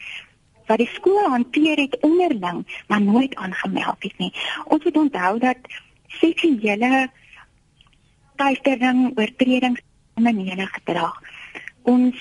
wat 0.66 0.78
die 0.78 0.92
skool 0.94 1.28
hanteer 1.28 1.76
het 1.76 1.96
onderling 2.00 2.66
maar 2.88 3.02
nooit 3.02 3.34
aangemeld 3.34 4.02
het 4.02 4.18
nie. 4.18 4.32
Ons 4.64 4.84
moet 4.84 4.96
onthou 4.96 5.38
dat 5.38 5.58
seksuele 6.06 7.10
teistering 8.36 9.18
oortredings 9.18 9.80
kriminele 10.14 10.66
gedrag. 10.66 11.18
Ons 11.82 12.16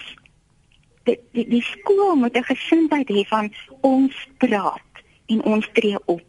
die 1.03 1.17
die, 1.33 1.47
die 1.47 1.63
skool 1.65 2.15
moet 2.15 2.37
'n 2.37 2.49
gesindheid 2.53 3.09
hê 3.09 3.23
van 3.27 3.53
ons 3.81 4.27
praat 4.37 5.03
en 5.25 5.43
ons 5.43 5.69
tree 5.73 5.99
op. 6.05 6.27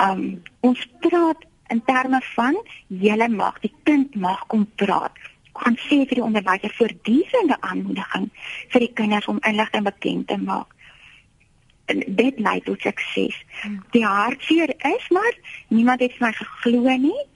Um 0.00 0.42
ons 0.60 0.86
praat 1.00 1.44
in 1.74 1.82
terme 1.84 2.20
van 2.34 2.58
julle 2.86 3.28
mag, 3.28 3.58
die 3.60 3.72
kind 3.82 4.14
mag 4.14 4.46
kom 4.46 4.66
praat. 4.80 5.16
Kan 5.54 5.76
sê 5.86 6.02
vir 6.02 6.18
die 6.18 6.26
onderwyser 6.26 6.72
voortdurende 6.78 7.58
aanmoediging 7.60 8.30
vir 8.72 8.84
die 8.84 8.92
kinders 9.00 9.28
om 9.30 9.42
inligting 9.50 9.86
bekend 9.86 10.28
te 10.30 10.38
maak. 10.38 10.70
En 11.90 12.00
dit 12.20 12.38
lei 12.40 12.58
tot 12.66 12.80
sukses. 12.80 13.36
Hmm. 13.62 13.80
Die 13.94 14.04
hartseer 14.06 14.72
is 14.94 15.08
maar 15.14 15.34
niemand 15.68 16.02
het 16.02 16.18
my 16.22 16.32
geglo 16.38 16.96
nie. 17.08 17.26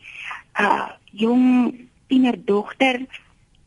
Uh 0.59 0.88
jong 1.18 1.74
tienerdogter 2.09 3.01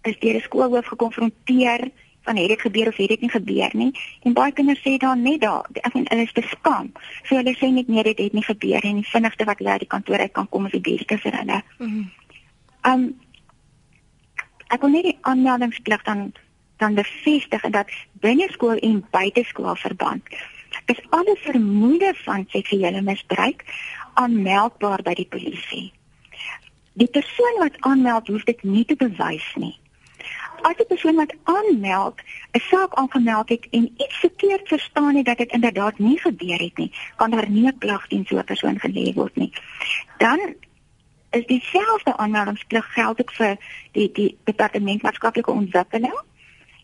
is 0.07 0.17
deur 0.21 0.37
die 0.37 0.45
skoolhoof 0.45 0.91
gekonfronteer 0.93 1.87
van 2.27 2.37
het 2.37 2.47
dit 2.47 2.61
gebeur 2.61 2.87
of 2.87 2.97
het 2.97 3.07
dit 3.07 3.21
nie 3.21 3.29
gebeur 3.29 3.69
nie 3.73 3.91
en 4.21 4.33
baie 4.33 4.51
kinders 4.51 4.81
sê 4.85 4.97
dan 4.97 5.21
net 5.21 5.41
daar 5.41 5.65
ek 5.73 5.93
meen 5.93 6.07
hulle 6.09 6.27
is 6.27 6.37
beskaam 6.37 6.91
so 7.23 7.35
hulle 7.35 7.55
sê 7.57 7.71
net 7.73 7.87
nee 7.87 8.03
dit 8.03 8.17
het 8.17 8.33
nie 8.33 8.45
gebeur 8.45 8.83
en 8.83 9.01
die 9.01 9.09
vinnigste 9.13 9.47
wat 9.49 9.57
hulle 9.57 9.75
uit 9.75 9.85
die 9.85 9.93
kantoor 9.95 10.19
uit 10.19 10.31
kan 10.37 10.49
kom 10.49 10.65
is 10.65 10.77
die 10.77 10.85
beste 10.87 11.17
vir 11.17 11.37
hulle. 11.39 11.61
Mhm. 11.77 12.03
Um 12.91 13.03
ek 14.67 14.81
wil 14.81 14.89
net 14.89 15.09
die 15.09 15.17
aanmeldingsplig 15.21 16.03
dan 16.03 16.31
dan 16.77 16.95
bevestig 16.95 17.61
dat 17.69 17.89
binne 18.21 18.47
skool 18.51 18.77
en 18.77 19.05
buite 19.11 19.43
skool 19.43 19.75
verband 19.75 20.23
is 20.85 21.01
alle 21.09 21.35
vermoede 21.39 22.13
van 22.23 22.45
seksuele 22.49 23.01
misbruik 23.01 23.65
aanmeldbaar 24.13 25.03
by 25.03 25.13
die 25.13 25.27
polisie 25.29 25.91
die 26.93 27.07
persoon 27.07 27.59
wat 27.59 27.77
aanmeld 27.79 28.27
hoef 28.27 28.43
dit 28.43 28.63
nie 28.63 28.83
te 28.85 28.95
bewys 28.95 29.47
nie. 29.55 29.75
As 30.61 30.77
die 30.77 30.85
persoon 30.85 31.15
wat 31.15 31.33
aanmeld 31.43 32.21
'n 32.51 32.59
saak 32.59 32.93
aangemeld 32.93 33.49
het 33.49 33.67
en 33.71 33.93
iets 33.97 34.17
verkeerd 34.19 34.67
verstaan 34.67 35.15
het 35.15 35.25
dat 35.25 35.37
dit 35.37 35.51
inderdaad 35.51 35.99
nie 35.99 36.19
gebeur 36.19 36.59
het 36.59 36.77
nie, 36.77 36.91
kan 37.15 37.31
daar 37.31 37.49
nie 37.49 37.67
'n 37.67 37.77
klag 37.77 38.07
teen 38.07 38.25
so 38.25 38.37
'n 38.37 38.43
persoon 38.43 38.79
gelê 38.79 39.13
word 39.13 39.35
nie. 39.35 39.53
Dan 40.17 40.55
is 41.29 41.45
dieselfde 41.45 42.17
aanmeldingsplig 42.17 42.93
geldig 42.93 43.33
vir 43.33 43.57
die 43.91 44.11
die 44.11 44.37
departement 44.43 45.01
maatskaplike 45.01 45.51
ontwikkeling. 45.51 46.19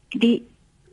Die 0.10 0.48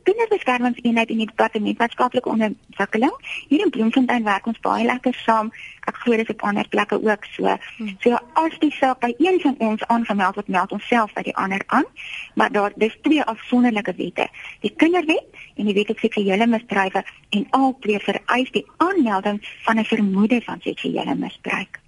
kinderbeskermingseenheid 0.07 1.09
in 1.13 1.21
die 1.23 1.29
departement 1.29 1.77
maatskaplike 1.81 2.29
ontwikkeling. 2.29 3.13
Hier 3.49 3.63
in 3.65 3.73
Bloemfontein 3.73 4.23
werk 4.23 4.47
ons 4.49 4.59
baie 4.63 4.85
lekker 4.85 5.13
saam. 5.25 5.51
Ek 5.89 5.99
glo 6.03 6.17
dit 6.17 6.29
is 6.29 6.33
op 6.33 6.45
ander 6.49 6.67
plekke 6.69 6.99
ook 7.01 7.25
so. 7.33 7.55
Hmm. 7.77 7.91
So 8.03 8.19
as 8.41 8.57
die 8.63 8.71
saak 8.77 9.01
by 9.03 9.13
een 9.17 9.39
van 9.43 9.55
ons 9.69 9.85
aangemeld 9.93 10.39
word, 10.39 10.51
meld 10.57 10.75
ons 10.77 10.87
self 10.87 11.13
by 11.17 11.25
die 11.27 11.35
ander 11.35 11.63
aan. 11.67 11.87
Maar 12.35 12.51
daar 12.51 12.73
dis 12.75 12.97
twee 13.07 13.23
afsonderlike 13.23 13.95
wette. 13.97 14.27
Die 14.65 14.73
kinderwet 14.75 15.45
en 15.55 15.69
die 15.69 15.77
wet 15.77 15.93
op 15.93 16.03
seksuele 16.03 16.47
misdrywe 16.47 17.03
en 17.29 17.47
albei 17.59 17.99
vereis 17.99 18.51
die 18.51 18.65
aanmelding 18.77 19.41
van 19.67 19.79
'n 19.79 19.89
vermoede 19.93 20.41
van 20.41 20.61
seksuele 20.61 21.15
misbruik. 21.15 21.79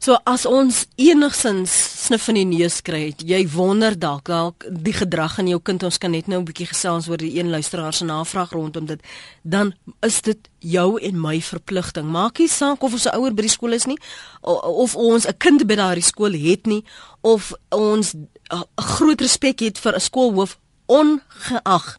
So 0.00 0.16
as 0.24 0.46
ons 0.48 0.86
enigsins 0.96 1.72
snif 2.06 2.30
in 2.32 2.38
die 2.38 2.46
neus 2.48 2.78
kry, 2.80 3.10
jy 3.20 3.42
wonder 3.52 3.92
dalk 4.00 4.30
dalk 4.32 4.64
die 4.64 4.94
gedrag 4.96 5.34
in 5.42 5.50
jou 5.50 5.58
kind, 5.60 5.84
ons 5.84 5.98
kan 6.00 6.14
net 6.16 6.24
nou 6.24 6.38
'n 6.40 6.46
bietjie 6.48 6.70
gesels 6.70 7.08
oor 7.08 7.20
die 7.20 7.36
een 7.36 7.50
luisteraar 7.52 7.92
se 7.92 8.04
navraag 8.04 8.50
rondom 8.56 8.86
dit, 8.86 9.00
dan 9.44 9.74
is 10.00 10.22
dit 10.22 10.48
jou 10.60 10.98
en 10.98 11.20
my 11.20 11.40
verpligting. 11.40 12.08
Maak 12.08 12.38
nie 12.38 12.48
saak 12.48 12.82
of 12.82 12.92
ons 12.92 13.06
'n 13.06 13.14
ouer 13.14 13.34
by 13.34 13.42
die 13.42 13.56
skool 13.56 13.72
is 13.72 13.84
nie 13.84 13.98
of 14.40 14.96
ons 14.96 15.26
'n 15.26 15.36
kind 15.36 15.66
by 15.66 15.74
daardie 15.74 16.02
skool 16.02 16.32
het 16.32 16.66
nie 16.66 16.82
of 17.20 17.52
ons 17.68 18.14
'n 18.14 18.64
groot 18.76 19.20
respek 19.20 19.60
het 19.60 19.78
vir 19.78 19.94
'n 19.96 20.00
skoolhoof 20.00 20.58
ongeag 20.86 21.98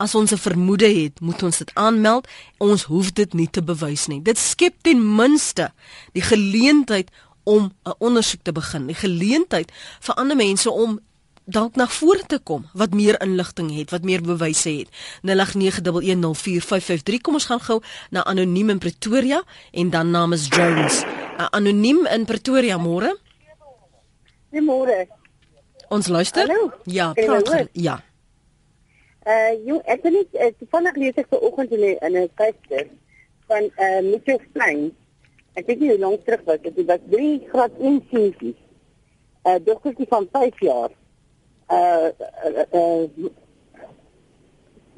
As 0.00 0.14
ons 0.14 0.32
'n 0.32 0.36
vermoede 0.36 0.88
het, 1.02 1.20
moet 1.20 1.42
ons 1.42 1.58
dit 1.58 1.70
aanmeld. 1.74 2.28
Ons 2.58 2.82
hoef 2.82 3.12
dit 3.12 3.32
nie 3.34 3.50
te 3.50 3.62
bewys 3.62 4.06
nie. 4.06 4.22
Dit 4.22 4.38
skep 4.38 4.74
ten 4.80 5.14
minste 5.14 5.72
die 6.12 6.22
geleentheid 6.22 7.10
om 7.44 7.72
'n 7.84 7.94
ondersoek 7.98 8.42
te 8.42 8.52
begin, 8.52 8.86
die 8.86 8.94
geleentheid 8.94 9.72
vir 10.00 10.14
ander 10.14 10.36
mense 10.36 10.70
om 10.70 11.00
dalk 11.44 11.76
na 11.76 11.86
vore 11.86 12.22
te 12.26 12.38
kom 12.38 12.66
wat 12.72 12.94
meer 12.94 13.22
inligting 13.22 13.70
het, 13.74 13.90
wat 13.90 14.02
meer 14.02 14.22
bewyse 14.22 14.70
het. 14.70 14.88
0891104553. 15.26 17.20
Kom 17.20 17.34
ons 17.34 17.44
gaan 17.50 17.60
gou 17.60 17.82
na 18.10 18.24
anoniem 18.24 18.70
in 18.70 18.78
Pretoria 18.78 19.42
en 19.72 19.90
dan 19.90 20.10
namens 20.10 20.48
Jones. 20.48 21.02
Uh, 21.02 21.46
anoniem 21.50 22.06
in 22.06 22.24
Pretoria 22.24 22.78
môre. 22.78 23.18
Goeiemôre. 24.50 25.06
Ons 25.88 26.06
luister? 26.06 26.46
Hallo. 26.46 26.72
Ja, 26.84 27.12
praat. 27.12 27.68
Ja. 27.72 28.02
Uh, 29.26 29.52
jy 29.66 29.76
ek 29.84 30.02
het 30.06 30.12
net 30.14 30.26
uh, 30.32 30.48
toevallig 30.58 30.96
lees 30.96 31.18
ek 31.20 31.26
vanoggend 31.28 31.72
in 31.76 31.82
'n 32.16 32.28
tydskrif 32.38 32.88
van 33.46 33.62
uh 33.76 34.00
Mitchell 34.06 34.40
Stein 34.50 34.96
ek 35.58 35.66
weet 35.66 35.80
nie 35.80 35.90
hoe 35.90 35.98
lank 35.98 36.24
terug 36.24 36.42
was 36.44 36.60
dit 36.62 36.86
was 36.86 37.04
3 37.10 37.48
graad 37.52 37.78
1 37.78 38.02
seentjie. 38.10 38.56
'n 39.42 39.48
uh, 39.48 39.58
dogtertjie 39.64 40.06
van 40.08 40.28
5 40.32 40.60
jaar. 40.60 40.90
Uh 41.70 42.08
uh, 42.44 42.64
uh 42.72 43.30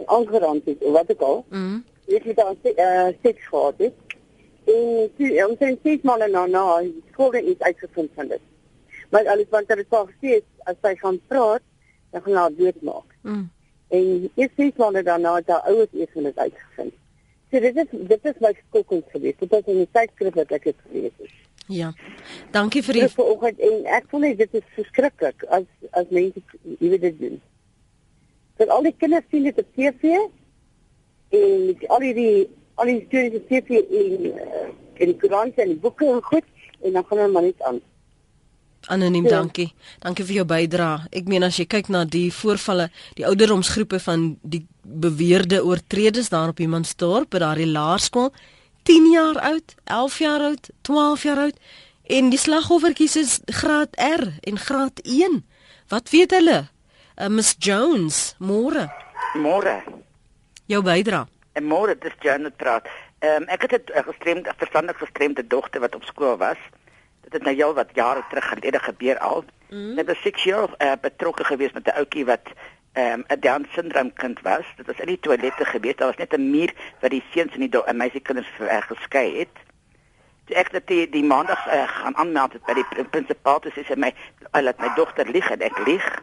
aangerand 0.06 0.64
het 0.64 0.78
wat 0.80 1.10
ek 1.10 1.20
al. 1.20 1.44
Mhm. 1.48 1.78
Ek 2.06 2.24
het 2.24 2.36
dan 2.36 2.56
uh 2.64 3.08
seks 3.22 3.46
gehad 3.46 3.74
het. 3.76 3.94
En 4.64 5.10
toe 5.16 5.46
ons 5.48 5.58
het 5.58 5.78
ses 5.82 6.02
maande 6.02 6.28
na 6.28 6.46
na 6.46 6.82
skool 7.10 7.32
het 7.32 7.62
uitgevind 7.62 8.10
van 8.14 8.28
dit. 8.28 8.40
Maar 9.10 9.28
alles 9.28 9.50
want 9.50 9.68
dit 9.68 9.88
was 9.88 10.08
gesê 10.08 10.40
as 10.64 10.76
sy 10.82 10.94
gaan 10.96 11.20
praat, 11.26 11.62
dan 12.10 12.22
gaan 12.22 12.34
haar 12.34 12.54
doodmaak. 12.54 13.08
Mhm. 13.22 13.44
En 13.88 14.30
eers 14.34 14.52
ses 14.56 14.76
maande 14.76 15.02
daarna 15.02 15.34
het 15.34 15.48
haar 15.48 15.60
ouers 15.60 15.92
eers 15.92 16.10
van 16.12 16.22
dit 16.22 16.38
uitgevind. 16.38 16.94
So 17.52 17.60
dit 17.60 17.76
is 17.76 17.88
dit 18.08 18.28
is 18.30 18.36
my 18.40 18.54
skokkend 18.56 19.04
geweest. 19.12 19.40
Dit 19.44 19.50
was 19.52 19.66
in 19.68 19.82
die 19.82 19.88
tydskrif 19.92 20.36
wat 20.40 20.52
ek 20.56 20.70
het 20.70 20.78
gelees 20.86 21.12
het. 21.20 21.32
Ja. 21.68 21.90
Dankie 22.54 22.80
vir 22.86 22.96
die 22.96 23.08
vanoggend 23.12 23.60
en 23.60 23.84
ek 23.98 24.08
voel 24.08 24.24
net 24.24 24.38
dit 24.40 24.56
is 24.56 24.64
verskriklik 24.78 25.44
as 25.52 25.66
as 26.00 26.08
mense 26.08 26.40
jy 26.80 26.88
weet 26.94 27.04
dit 27.04 27.18
doen. 27.20 27.36
Dat 28.56 28.72
al 28.72 28.88
die 28.88 28.94
kinders 28.96 29.28
sien 29.28 29.44
dit 29.44 29.60
op 29.60 29.68
TV 29.76 30.16
en 31.36 31.84
al 31.92 32.08
die 32.08 32.26
al 32.80 32.88
die 32.88 33.04
stories 33.04 33.36
op 33.42 33.52
TV 33.52 33.84
en 34.00 34.26
uh, 34.32 34.66
en 34.96 35.12
die 35.12 35.18
koerante 35.20 35.60
en 35.60 35.74
die 35.74 35.82
boeke 35.84 36.08
en 36.08 36.24
goed 36.32 36.48
en 36.80 36.96
dan 36.96 37.04
gaan 37.04 37.20
hulle 37.20 37.36
maar 37.36 37.50
net 37.50 37.68
aan. 37.68 37.84
Anoniem, 38.86 39.24
ja. 39.24 39.30
dankie. 39.30 39.74
Dankie 39.98 40.24
vir 40.24 40.34
jou 40.34 40.44
bydrae. 40.44 41.06
Ek 41.10 41.28
meen 41.30 41.42
as 41.42 41.56
jy 41.56 41.66
kyk 41.66 41.88
na 41.88 42.04
die 42.04 42.30
voorvalle, 42.34 42.90
die 43.14 43.26
ouderdomsgroepe 43.26 44.00
van 44.00 44.36
die 44.42 44.66
beweerde 44.82 45.62
oortreders 45.64 46.28
daar 46.28 46.48
op 46.48 46.60
Imansdorp 46.60 47.30
by 47.30 47.38
daardie 47.38 47.70
laerskool, 47.70 48.32
10 48.82 49.10
jaar 49.12 49.38
oud, 49.52 49.74
11 49.84 50.18
jaar 50.18 50.40
oud, 50.50 50.70
12 50.82 51.22
jaar 51.22 51.38
oud 51.38 51.58
en 52.12 52.30
die 52.32 52.40
slagoffertjies 52.40 53.16
is 53.16 53.38
graad 53.60 53.94
R 53.96 54.26
en 54.48 54.58
graad 54.58 55.00
1. 55.04 55.42
Wat 55.92 56.10
weet 56.10 56.34
hulle? 56.36 56.58
Uh, 57.16 57.28
Miss 57.28 57.54
Jones, 57.58 58.34
môre. 58.38 58.88
Môre. 59.38 59.78
Jou 60.66 60.82
bydrae. 60.82 61.28
En 61.56 61.66
môre 61.68 61.94
dis 62.00 62.14
Janet 62.24 62.56
praat. 62.56 62.88
Ehm 63.22 63.44
um, 63.44 63.48
ek 63.48 63.70
het 63.70 63.90
'n 63.94 64.04
gestremde 64.08 64.52
verstandig 64.56 64.98
gestremde 64.98 65.46
dogter 65.46 65.80
wat 65.80 65.94
op 65.94 66.04
skool 66.04 66.36
was. 66.36 66.58
Dit 67.32 67.40
het 67.40 67.56
nou 67.56 67.68
al 67.68 67.74
wat 67.74 67.94
jare 67.96 68.22
terug 68.28 68.48
gelede 68.48 68.78
gebeur 68.78 69.18
al. 69.18 69.44
Mm. 69.70 69.96
Sy 69.96 70.04
was 70.04 70.22
6 70.22 70.42
jaar 70.44 70.68
uh, 70.78 70.92
betrokke 71.00 71.44
geweest 71.44 71.74
met 71.74 71.86
'n 71.88 71.96
ouetjie 71.96 72.24
wat 72.28 72.52
ehm 72.92 73.20
um, 73.20 73.24
'n 73.28 73.40
Down 73.40 73.66
syndroom 73.72 74.12
kind 74.12 74.40
was. 74.40 74.66
Dit 74.76 74.86
was 74.86 75.00
in 75.00 75.06
die 75.06 75.20
toilette 75.20 75.64
geweest. 75.64 75.98
Daar 75.98 76.12
was 76.12 76.16
net 76.16 76.36
'n 76.36 76.50
muur 76.50 76.72
wat 77.00 77.10
die 77.10 77.24
seuns 77.32 77.54
en 77.54 77.60
die 77.60 77.84
en 77.84 77.96
meisiekinders 77.96 78.50
uh, 78.60 78.80
geskei 78.80 79.38
het. 79.38 79.56
Toe 80.44 80.56
ek 80.56 80.72
dit 80.72 80.86
die, 80.86 81.08
die 81.08 81.24
maandag 81.24 81.66
uh, 81.66 81.88
gaan 81.88 82.16
aanmeld 82.16 82.52
by 82.66 82.74
die 82.74 83.06
prinsipaal 83.10 83.60
toe 83.60 83.72
sê 83.72 83.84
sy 83.84 83.96
my 83.96 84.12
laat 84.60 84.78
my 84.78 84.90
dogter 84.96 85.26
lieg 85.26 85.50
en 85.50 85.60
ek 85.60 85.78
lieg. 85.86 86.22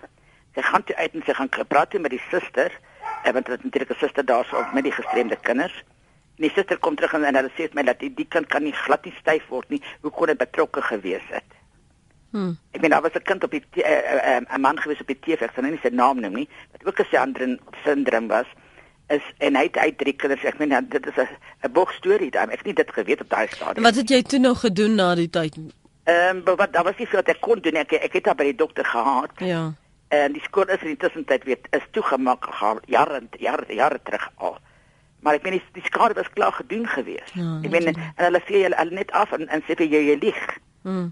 Sy 0.54 0.62
gaan 0.62 0.84
toe 0.84 0.96
uit 0.96 1.14
en 1.14 1.24
sy 1.26 1.34
gaan 1.34 1.50
praat 1.68 1.94
met 1.94 2.12
die 2.12 2.26
suster 2.30 2.72
en 3.24 3.34
want 3.34 3.46
dit 3.46 3.58
is 3.58 3.64
natuurlik 3.64 3.90
'n 3.90 4.00
suster 4.06 4.26
daarso 4.26 4.66
met 4.74 4.84
die 4.84 4.98
gestremde 5.00 5.38
kinders. 5.42 5.84
Die 6.40 6.52
suster 6.56 6.78
kom 6.80 6.96
terug 6.96 7.14
en, 7.18 7.26
en 7.28 7.36
hulle 7.36 7.52
sê 7.58 7.68
my 7.76 7.84
dat 7.84 8.00
die, 8.00 8.12
die 8.16 8.28
kind 8.28 8.48
kan 8.48 8.64
nie 8.64 8.76
glad 8.86 9.06
nie 9.06 9.16
styf 9.20 9.48
word 9.52 9.70
nie. 9.74 9.82
Hoe 10.02 10.12
kon 10.16 10.32
dit 10.32 10.40
betrokke 10.40 10.82
gewees 10.82 11.26
het? 11.34 11.58
Hmm. 12.32 12.54
Ek 12.72 12.82
meen 12.82 12.94
daar 12.94 13.02
was 13.02 13.18
'n 13.18 13.26
kind 13.26 13.44
op 13.44 13.52
die 13.52 13.64
'n 13.76 13.80
uh, 13.80 14.38
uh, 14.38 14.42
uh, 14.42 14.58
man 14.58 14.80
gewees 14.80 15.02
op 15.02 15.08
die 15.08 15.20
TV, 15.20 15.42
ek 15.42 15.52
sal 15.54 15.64
nou 15.64 15.74
nie 15.74 15.82
sy 15.84 15.90
naam 15.90 16.20
noem 16.20 16.34
nie, 16.34 16.50
wat 16.72 16.86
ook 16.86 17.00
'n 17.00 17.10
syndroom 17.12 17.58
syndroom 17.84 18.28
was. 18.28 18.46
Is 19.08 19.26
en 19.38 19.56
hy 19.56 19.64
het 19.64 19.78
uit 19.78 19.98
drie 19.98 20.14
kinders. 20.14 20.44
Ek 20.44 20.58
meen 20.60 20.88
dit 20.90 21.06
is 21.06 21.28
'n 21.64 21.72
boek 21.72 21.92
storie 21.92 22.32
daar. 22.32 22.50
Ek 22.50 22.58
het 22.58 22.66
nie 22.66 22.74
dit 22.74 22.92
geweet 22.92 23.22
op 23.22 23.30
daai 23.30 23.48
stadium. 23.48 23.84
Wat 23.84 23.96
het 23.96 24.10
jy 24.10 24.22
toe 24.22 24.40
nog 24.40 24.60
gedoen 24.60 24.96
na 24.96 25.16
die 25.16 25.30
tyd? 25.30 25.58
Ehm 26.04 26.42
um, 26.48 26.56
wat 26.56 26.74
daar 26.74 26.84
was 26.84 26.98
nie 26.98 27.08
veel 27.08 27.20
wat 27.20 27.36
ek 27.36 27.42
kon 27.42 27.60
doen 27.60 27.76
ek 27.76 27.92
ek 27.92 28.14
het 28.14 28.24
daar 28.24 28.36
by 28.36 28.44
die 28.44 28.56
dokter 28.56 28.86
gehad. 28.86 29.32
Ja. 29.38 29.74
En 30.08 30.32
die 30.32 30.42
skool 30.42 30.70
is 30.70 30.82
in 30.82 30.88
die 30.88 30.98
tussentyd 30.98 31.44
weer 31.44 31.58
is 31.70 31.86
toegemaak 31.92 32.46
gegaan 32.46 32.80
jare 32.86 33.22
jare 33.38 33.74
jare 33.74 34.00
terug 34.04 34.32
al. 34.36 34.58
Maar 35.20 35.34
ek 35.34 35.44
meen 35.44 35.58
die, 35.58 35.64
die 35.76 35.86
skade 35.86 36.14
was 36.14 36.30
klaar 36.34 36.56
gedoen 36.56 36.88
gewees. 36.88 37.32
Ja, 37.34 37.60
ek 37.64 37.72
meen 37.74 37.92
en 37.92 38.02
hulle 38.16 38.42
sê 38.48 38.64
hulle, 38.64 38.78
hulle 38.80 38.96
net 39.02 39.12
af 39.12 39.32
en, 39.36 39.48
en 39.48 39.64
sê 39.68 39.76
jy 39.76 40.04
jy 40.10 40.18
lieg. 40.22 40.44
Hmm. 40.88 41.12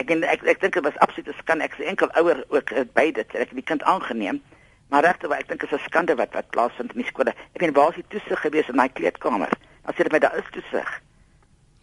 Ek 0.00 0.10
en, 0.10 0.24
ek 0.24 0.42
ek 0.48 0.60
dink 0.60 0.74
dit 0.74 0.86
was 0.86 0.98
absoluut 1.04 1.28
'n 1.28 1.38
skande. 1.38 1.64
Ek 1.64 1.76
se 1.76 1.84
enkel 1.84 2.10
ouer 2.20 2.44
ook 2.48 2.70
uh, 2.70 2.84
by 2.94 3.10
dit. 3.12 3.34
Ek 3.34 3.48
het 3.48 3.54
die 3.54 3.70
kind 3.72 3.82
aangeneem. 3.82 4.42
Maar 4.88 5.04
regte 5.04 5.28
waar 5.28 5.38
ek 5.38 5.48
dink 5.48 5.62
is 5.62 5.72
'n 5.72 5.84
skande 5.88 6.14
wat 6.16 6.32
wat 6.32 6.50
plaasvind 6.50 6.94
in 6.94 7.02
die 7.02 7.10
skole. 7.12 7.34
Ek 7.54 7.60
meen 7.60 7.72
waar 7.72 7.88
is 7.90 8.00
die 8.00 8.08
toesig 8.08 8.40
gewees 8.40 8.68
in 8.68 8.76
my 8.76 8.88
kleedkamer? 8.88 9.50
As 9.84 9.96
jy 9.96 10.02
dit 10.02 10.12
met 10.12 10.22
daar 10.22 10.38
is 10.38 10.50
toesig. 10.50 11.00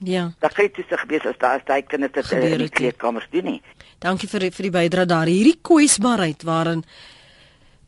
Ja. 0.04 0.32
Daar 0.40 0.54
kyk 0.54 0.78
jy 0.78 0.84
sig 0.90 1.00
gewees 1.00 1.26
as 1.30 1.38
daar 1.38 1.60
is 1.60 1.66
daai 1.66 1.82
kinders 1.86 2.30
dit 2.30 2.32
in 2.32 2.58
die 2.58 2.70
kleedkamers 2.70 3.28
doen 3.30 3.44
nie. 3.44 3.62
Dankie 4.00 4.30
vir 4.30 4.48
vir 4.50 4.66
die 4.66 4.74
bydrae 4.74 5.06
daar. 5.06 5.30
Hierdie 5.30 5.60
kwesbaarheid 5.62 6.44
waarin 6.44 6.84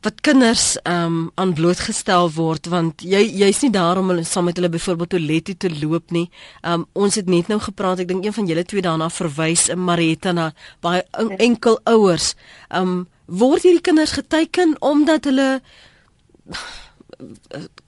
wat 0.04 0.20
kinders 0.20 0.74
ehm 0.82 1.04
um, 1.04 1.30
aan 1.40 1.54
blootgestel 1.56 2.28
word 2.36 2.68
want 2.72 3.02
jy 3.02 3.22
jy's 3.40 3.62
nie 3.64 3.72
daar 3.72 3.98
om 4.00 4.10
hulle 4.12 4.24
saam 4.28 4.44
met 4.50 4.58
hulle 4.60 4.68
byvoorbeeld 4.68 5.14
toilet 5.14 5.44
toe 5.48 5.56
te 5.56 5.70
loop 5.80 6.12
nie. 6.12 6.26
Ehm 6.62 6.84
um, 6.84 6.86
ons 6.92 7.16
het 7.16 7.28
net 7.30 7.48
nou 7.48 7.60
gepraat, 7.60 8.04
ek 8.04 8.10
dink 8.12 8.24
een 8.24 8.36
van 8.36 8.48
julle 8.50 8.64
twee 8.68 8.84
daarna 8.84 9.08
verwys 9.08 9.68
in 9.72 9.80
Marietta 9.80 10.32
na 10.32 10.50
baie 10.84 11.02
enkel 11.38 11.80
ouers. 11.84 12.34
Ehm 12.68 12.88
um, 12.88 13.06
word 13.26 13.64
hierdie 13.64 13.84
kinders 13.84 14.12
geteken 14.18 14.76
omdat 14.84 15.24
hulle 15.24 15.62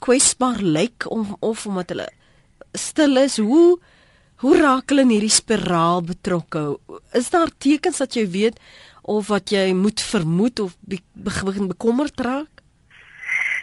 kwesbaar 0.01 0.63
lyk 0.63 1.05
om 1.13 1.37
of 1.41 1.67
omdat 1.67 1.93
hulle 1.93 2.09
stil 2.73 3.17
is. 3.21 3.37
Hoe 3.37 3.77
hoe 4.45 4.57
raak 4.61 4.93
hulle 4.93 5.07
in 5.07 5.15
hierdie 5.15 5.33
spiraal 5.33 6.03
betrokke? 6.05 6.79
Is 7.17 7.31
daar 7.33 7.53
tekens 7.59 8.01
dat 8.03 8.17
jy 8.17 8.27
weet 8.31 8.61
of 9.07 9.29
wat 9.31 9.51
jy 9.55 9.71
moet 9.73 10.03
vermoed 10.03 10.61
of 10.61 10.77
begin 11.13 11.71
bekommerd 11.71 12.21
raak? 12.21 12.63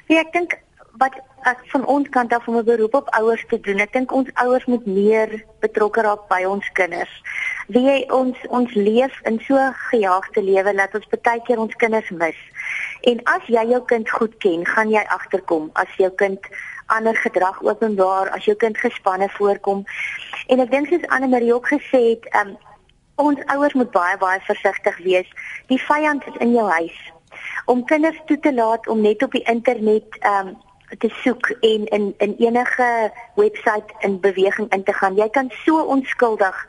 Ja, 0.07 0.19
ek 0.23 0.31
dink 0.35 0.57
wat 1.01 1.15
as 1.43 1.59
van 1.71 1.85
ons 1.85 2.09
kant 2.09 2.33
af 2.33 2.47
om 2.47 2.57
'n 2.57 2.63
beroep 2.63 2.93
op 2.93 3.09
ouers 3.19 3.43
te 3.47 3.59
doen. 3.59 3.79
Ek 3.79 3.93
dink 3.93 4.11
ons 4.11 4.29
ouers 4.33 4.65
moet 4.65 4.85
meer 4.85 5.43
betrokke 5.59 6.01
raak 6.01 6.27
by 6.27 6.43
ons 6.43 6.69
kinders. 6.71 7.13
Wie 7.67 7.83
jy 7.83 8.05
ons 8.09 8.37
ons 8.47 8.73
leef 8.73 9.19
in 9.23 9.39
so 9.39 9.57
gejaagde 9.89 10.43
lewe 10.43 10.73
dat 10.75 10.95
ons 10.95 11.07
baie 11.21 11.41
keer 11.41 11.59
ons 11.59 11.75
kinders 11.75 12.09
mis. 12.09 12.39
En 13.01 13.23
as 13.23 13.43
jy 13.47 13.65
jou 13.67 13.81
kind 13.85 14.09
goed 14.09 14.37
ken, 14.37 14.65
gaan 14.65 14.89
jy 14.89 15.03
agterkom 15.07 15.69
as 15.73 15.91
jou 15.97 16.09
kind 16.09 16.39
ander 16.85 17.15
gedrag 17.15 17.61
openbaar, 17.61 18.29
as 18.29 18.45
jou 18.45 18.55
kind 18.55 18.77
gespanne 18.77 19.29
voorkom. 19.29 19.83
En 20.47 20.59
ek 20.59 20.71
dink 20.71 20.87
soos 20.87 21.07
Anne 21.07 21.27
Marie 21.27 21.53
ook 21.53 21.67
gesê 21.67 22.01
het, 22.09 22.27
um, 22.35 22.57
Ons 23.15 23.39
ouers 23.45 23.73
moet 23.73 23.91
baie 23.91 24.17
baie 24.17 24.39
versigtig 24.39 24.97
wees. 24.97 25.29
Die 25.67 25.81
vyand 25.81 26.25
is 26.27 26.37
in 26.39 26.51
jou 26.51 26.69
huis. 26.69 27.11
Om 27.65 27.85
kinders 27.85 28.19
toe 28.25 28.39
te 28.39 28.53
laat 28.53 28.87
om 28.87 29.01
net 29.01 29.23
op 29.23 29.31
die 29.31 29.45
internet 29.45 30.17
ehm 30.19 30.47
um, 30.47 30.55
te 30.99 31.09
soek 31.23 31.49
en 31.49 31.85
in 31.85 32.13
in 32.17 32.35
enige 32.37 33.11
webwerf 33.35 33.83
in 33.99 34.19
beweging 34.19 34.69
in 34.73 34.83
te 34.83 34.93
gaan. 34.93 35.15
Jy 35.15 35.29
kan 35.29 35.51
so 35.65 35.81
onskuldig 35.81 36.67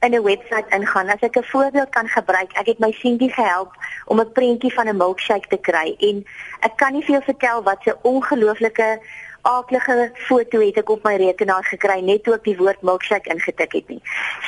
in 0.00 0.14
'n 0.14 0.22
webwerf 0.22 0.66
ingaan. 0.68 1.08
As 1.08 1.20
ek 1.20 1.36
'n 1.36 1.44
voorbeeld 1.44 1.88
kan 1.88 2.08
gebruik, 2.08 2.52
ek 2.52 2.66
het 2.66 2.78
my 2.78 2.92
seentjie 2.92 3.32
gehelp 3.32 3.72
om 4.06 4.20
'n 4.20 4.32
prentjie 4.32 4.74
van 4.74 4.88
'n 4.88 4.96
milkshake 4.96 5.48
te 5.48 5.58
kry 5.58 5.94
en 5.98 6.26
ek 6.60 6.76
kan 6.76 6.92
nie 6.92 7.04
vir 7.04 7.14
jou 7.14 7.24
vertel 7.24 7.62
wat 7.62 7.84
'n 7.86 7.98
ongelooflike 8.02 9.00
aaklige 9.42 10.10
foto 10.14 10.60
het 10.60 10.76
ek 10.76 10.90
op 10.90 11.04
my 11.04 11.16
rekenaar 11.16 11.64
gekry 11.64 12.00
net 12.00 12.24
toe 12.24 12.34
ek 12.34 12.44
die 12.44 12.56
woord 12.56 12.82
milkshake 12.82 13.30
ingetik 13.32 13.72
het 13.72 13.88
nie. 13.88 14.00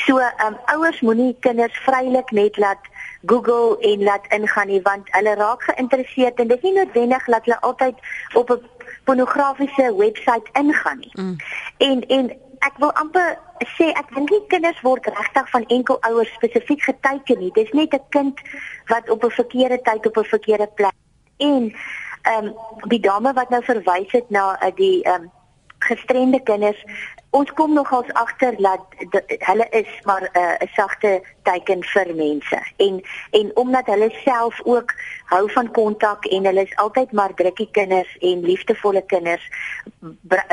So, 0.05 0.19
um, 0.19 0.57
ouers 0.75 1.01
moenie 1.01 1.37
kinders 1.41 1.77
vrylik 1.87 2.31
net 2.31 2.57
laat 2.57 2.91
Google 3.27 3.79
en 3.81 4.03
laat 4.03 4.27
ingaan 4.35 4.67
nie 4.67 4.83
want 4.83 5.11
hulle 5.17 5.35
raak 5.35 5.63
geïnteresseerd 5.63 6.41
en 6.41 6.49
dit 6.49 6.57
is 6.57 6.63
nie 6.63 6.79
noodwendig 6.79 7.25
dat 7.25 7.45
hulle 7.45 7.61
altyd 7.61 7.95
op 8.35 8.51
'n 8.51 8.63
pornografiese 9.05 9.95
webwerf 9.97 10.49
ingaan 10.53 10.99
nie. 10.99 11.13
Mm. 11.13 11.37
En 11.79 12.07
en 12.07 12.31
ek 12.59 12.79
wil 12.79 12.93
amper 12.93 13.39
sê 13.79 13.91
ek 13.91 14.15
dink 14.15 14.31
nie 14.31 14.47
kinders 14.49 14.81
word 14.81 15.07
regtig 15.07 15.51
van 15.51 15.65
enkel 15.67 15.99
ouers 16.01 16.33
spesifiek 16.33 16.83
geteken 16.83 17.39
nie. 17.39 17.53
Dis 17.53 17.73
net 17.73 17.95
'n 17.95 18.05
kind 18.09 18.41
wat 18.87 19.11
op 19.11 19.25
'n 19.25 19.31
verkeerde 19.31 19.81
tyd 19.83 20.07
op 20.07 20.17
'n 20.17 20.25
verkeerde 20.25 20.69
plek 20.75 20.95
en 21.37 21.75
ehm 22.23 22.47
um, 22.47 22.55
die 22.89 23.01
dame 23.01 23.33
wat 23.33 23.51
nou 23.51 23.63
verwys 23.65 24.13
het 24.13 24.31
na 24.31 24.59
uh, 24.63 24.71
die 24.75 25.03
ehm 25.03 25.23
um, 25.23 25.31
gestremde 25.83 26.41
kinders 26.43 26.85
ons 27.33 27.53
kom 27.57 27.73
nogals 27.73 28.11
agter 28.21 28.57
dat 28.61 28.81
hulle 29.49 29.67
is 29.71 29.89
maar 30.05 30.23
eh, 30.33 30.43
'n 30.61 30.65
uh, 30.65 30.75
sagte 30.75 31.23
teken 31.43 31.85
vir 31.85 32.15
mense. 32.15 32.59
En 32.77 33.03
en 33.31 33.57
omdat 33.57 33.87
hulle 33.87 34.11
self 34.25 34.61
ook 34.65 34.93
hou 35.25 35.51
van 35.53 35.71
kontak 35.71 36.25
en 36.25 36.45
hulle 36.45 36.63
is 36.63 36.77
altyd 36.77 37.13
maar 37.13 37.35
drukkie 37.35 37.69
kinders 37.71 38.17
en 38.19 38.45
liefdevolle 38.45 39.03
kinders 39.07 39.49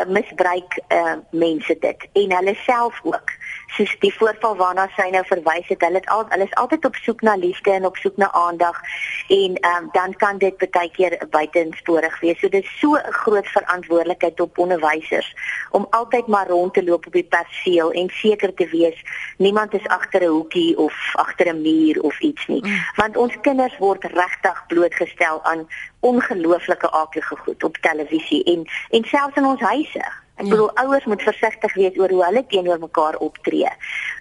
misbruik 0.07 0.79
uh, 0.87 1.13
mense 1.31 1.77
dit. 1.79 2.07
En 2.13 2.35
hulle 2.35 2.55
self 2.55 2.99
ook 3.03 3.29
soos 3.77 3.95
die 3.99 4.13
voorval 4.13 4.55
waarna 4.55 4.87
sy 4.95 5.09
nou 5.13 5.23
verwys 5.29 5.67
het 5.71 5.83
hulle 5.85 6.01
het 6.01 6.09
al 6.15 6.25
hulle 6.29 6.47
is 6.47 6.55
altyd 6.61 6.85
op 6.89 6.95
soek 6.95 7.21
na 7.21 7.35
liefde 7.35 7.71
en 7.71 7.85
op 7.85 7.97
soek 7.97 8.17
na 8.17 8.31
aandag 8.31 8.79
en 9.27 9.57
um, 9.71 9.89
dan 9.91 10.15
kan 10.23 10.37
dit 10.37 10.57
baie 10.71 10.91
keer 10.95 11.17
buitensporig 11.29 12.19
wees 12.19 12.39
so 12.39 12.49
dit 12.49 12.63
is 12.63 12.79
so 12.79 12.95
'n 12.95 13.13
groot 13.21 13.47
verantwoordelikheid 13.47 14.39
op 14.39 14.57
onderwysers 14.57 15.33
om 15.71 15.87
altyd 15.89 16.27
maar 16.27 16.47
rond 16.47 16.73
te 16.73 16.83
loop 16.83 17.07
op 17.07 17.13
die 17.13 17.29
perseel 17.35 17.91
en 17.91 18.09
seker 18.09 18.53
te 18.53 18.67
wees 18.67 19.03
niemand 19.37 19.73
is 19.73 19.87
agter 19.87 20.21
'n 20.21 20.33
hoekie 20.37 20.77
of 20.77 20.95
agter 21.13 21.47
'n 21.53 21.61
muur 21.61 22.01
of 22.01 22.19
iets 22.19 22.47
nie 22.47 22.63
mm. 22.65 22.79
want 22.95 23.17
ons 23.17 23.39
kinders 23.41 23.77
word 23.77 24.03
regtig 24.03 24.65
blootgestel 24.67 25.43
aan 25.43 25.67
ongelooflike 25.99 26.91
aardige 26.91 27.35
goed 27.35 27.63
op 27.63 27.77
televisie 27.77 28.43
en 28.43 28.67
en 28.89 29.03
selfs 29.03 29.35
in 29.35 29.45
ons 29.45 29.61
huise. 29.61 30.05
Ek 30.39 30.47
ja. 30.47 30.53
bedoel 30.53 30.69
ouers 30.79 31.05
moet 31.11 31.21
versigtig 31.21 31.73
wees 31.75 31.97
oor 31.99 32.11
hoe 32.15 32.23
hulle 32.23 32.45
teenoor 32.47 32.79
mekaar 32.79 33.17
optree 33.19 33.67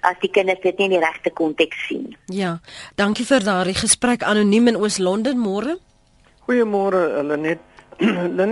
as 0.03 0.19
die 0.23 0.31
kinders 0.35 0.61
dit 0.65 0.79
nie 0.79 0.89
in 0.91 0.97
die 0.97 1.03
regte 1.03 1.31
konteks 1.31 1.79
sien. 1.87 2.17
Ja. 2.35 2.59
Dankie 2.99 3.27
vir 3.29 3.47
daardie 3.47 3.77
gesprek 3.79 4.27
anoniem 4.27 4.73
in 4.73 4.79
Oos-London 4.81 5.39
môre. 5.39 5.79
Goeiemôre, 6.47 7.05
hulle 7.21 7.39
net 7.39 7.65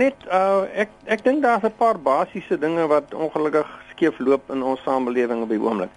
net 0.03 0.25
uh, 0.27 0.67
ek 0.75 0.91
ek 1.07 1.23
dink 1.23 1.43
daar's 1.43 1.63
'n 1.63 1.75
paar 1.79 1.99
basiese 1.99 2.57
dinge 2.59 2.87
wat 2.87 3.13
ongelukkig 3.13 3.67
skeef 3.91 4.19
loop 4.19 4.51
in 4.51 4.63
ons 4.63 4.83
samelewing 4.83 5.43
op 5.43 5.49
die 5.49 5.59
oomblik. 5.59 5.91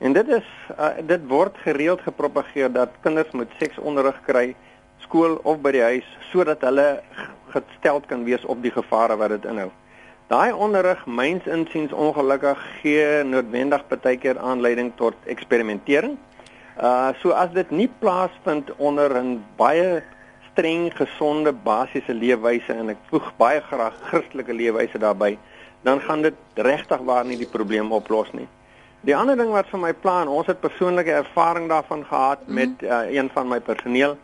En 0.00 0.12
dit 0.12 0.28
is 0.28 0.48
uh, 0.78 0.96
dit 1.00 1.28
word 1.28 1.56
gereeld 1.64 2.00
gepropageer 2.00 2.72
dat 2.72 2.92
kinders 3.00 3.32
moet 3.32 3.52
seksonderrig 3.60 4.16
kry 4.26 4.54
skool 5.04 5.40
of 5.44 5.60
by 5.60 5.72
die 5.72 5.84
huis 5.84 6.08
sodat 6.32 6.60
hulle 6.60 7.02
gesteld 7.52 8.06
kan 8.06 8.24
wees 8.24 8.44
op 8.44 8.62
die 8.62 8.72
gevare 8.72 9.16
wat 9.16 9.36
dit 9.36 9.44
inhou. 9.44 9.70
Daai 10.26 10.50
onderrig 10.50 11.04
myns 11.06 11.44
insiens 11.46 11.92
ongelukkig 11.94 12.58
gee 12.80 13.22
noodwendig 13.22 13.84
baie 13.86 14.16
keer 14.18 14.40
aanleiding 14.42 14.88
tot 14.98 15.14
eksperimentering. 15.30 16.16
Uh 16.82 17.12
so 17.20 17.30
as 17.30 17.52
dit 17.54 17.70
nie 17.70 17.86
plaasvind 18.00 18.72
onder 18.76 19.14
'n 19.20 19.44
baie 19.56 20.02
streng 20.50 20.90
gesonde 20.98 21.52
basiese 21.52 22.14
leefwyse 22.14 22.74
en 22.74 22.90
ek 22.90 23.06
voeg 23.10 23.30
baie 23.38 23.60
graag 23.70 23.94
Christelike 24.08 24.52
leefwyse 24.52 24.98
daarbey, 24.98 25.38
dan 25.82 26.00
gaan 26.00 26.22
dit 26.22 26.34
regtig 26.54 27.00
waar 27.06 27.24
nie 27.24 27.38
die 27.38 27.52
probleem 27.56 27.92
oplos 27.92 28.32
nie. 28.32 28.48
Die 29.06 29.16
ander 29.16 29.36
ding 29.36 29.50
wat 29.54 29.70
vir 29.70 29.78
my 29.78 29.92
plan, 29.92 30.28
ons 30.28 30.46
het 30.46 30.60
persoonlike 30.60 31.12
ervaring 31.12 31.68
daarvan 31.68 32.04
gehad 32.04 32.40
mm 32.40 32.46
-hmm. 32.46 32.54
met 32.54 32.82
uh, 32.82 33.14
een 33.14 33.30
van 33.30 33.48
my 33.48 33.60
personeel 33.60 34.16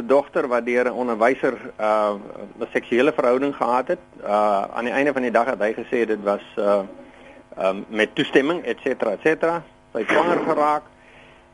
se 0.00 0.06
dogter 0.06 0.48
wat 0.48 0.64
deur 0.64 0.86
'n 0.86 0.92
onderwyser 1.02 1.54
uh 1.80 2.14
'n 2.58 2.66
seksuele 2.72 3.12
verhouding 3.12 3.54
gehad 3.56 3.88
het. 3.88 4.04
Uh 4.22 4.64
aan 4.76 4.84
die 4.84 4.92
einde 4.92 5.12
van 5.12 5.22
die 5.22 5.30
dag 5.30 5.46
het 5.46 5.60
hy 5.60 5.72
gesê 5.72 6.06
dit 6.06 6.22
was 6.22 6.44
uh 6.56 6.82
um 7.58 7.84
met 7.88 8.14
toestemming 8.14 8.64
et 8.64 8.78
cetera 8.82 9.10
et 9.10 9.20
cetera. 9.22 9.62
Sy 9.92 10.04
swanger 10.06 10.40
geraak. 10.46 10.82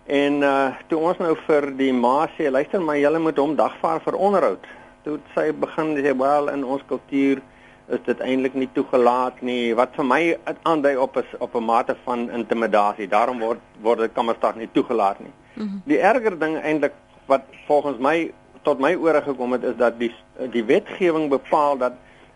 En 0.06 0.32
uh 0.42 0.68
toe 0.86 0.98
ons 0.98 1.18
nou 1.18 1.36
vir 1.46 1.76
die 1.76 1.92
ma 1.92 2.28
sê, 2.38 2.50
luister 2.50 2.80
maar, 2.80 2.98
julle 2.98 3.18
moet 3.18 3.38
hom 3.38 3.56
dagvaar 3.56 4.00
vir 4.00 4.14
onderhoud. 4.14 4.66
Toe 5.02 5.18
sy 5.34 5.52
begin 5.52 5.96
sê, 5.96 6.16
"Wel, 6.18 6.48
in 6.48 6.64
ons 6.64 6.82
kultuur 6.86 7.40
is 7.88 8.00
dit 8.04 8.20
eintlik 8.20 8.54
nie 8.54 8.68
toegelaat 8.72 9.42
nie." 9.42 9.74
Wat 9.74 9.88
vir 9.94 10.04
my 10.04 10.38
aandui 10.62 10.96
op 10.96 11.16
is 11.16 11.38
op 11.38 11.54
'n 11.54 11.64
mate 11.64 11.96
van 12.04 12.30
intimidasie. 12.30 13.08
Daarom 13.08 13.38
word 13.38 13.60
word 13.82 13.98
dit 13.98 14.12
kamersdag 14.12 14.54
nie 14.54 14.68
toegelaat 14.72 15.20
nie. 15.20 15.32
Mm 15.54 15.68
-hmm. 15.68 15.82
Die 15.84 15.98
erger 15.98 16.38
ding 16.38 16.62
eintlik 16.62 16.92
wat 17.26 17.42
volgens 17.66 17.98
my 17.98 18.32
tot 18.62 18.78
my 18.82 18.94
ore 18.94 19.22
gekom 19.22 19.52
het 19.52 19.62
is 19.62 19.76
dat 19.76 19.98
die 19.98 20.14
die 20.50 20.64
wetgewing 20.64 21.28
bepaal 21.30 21.78
dat 21.78 21.92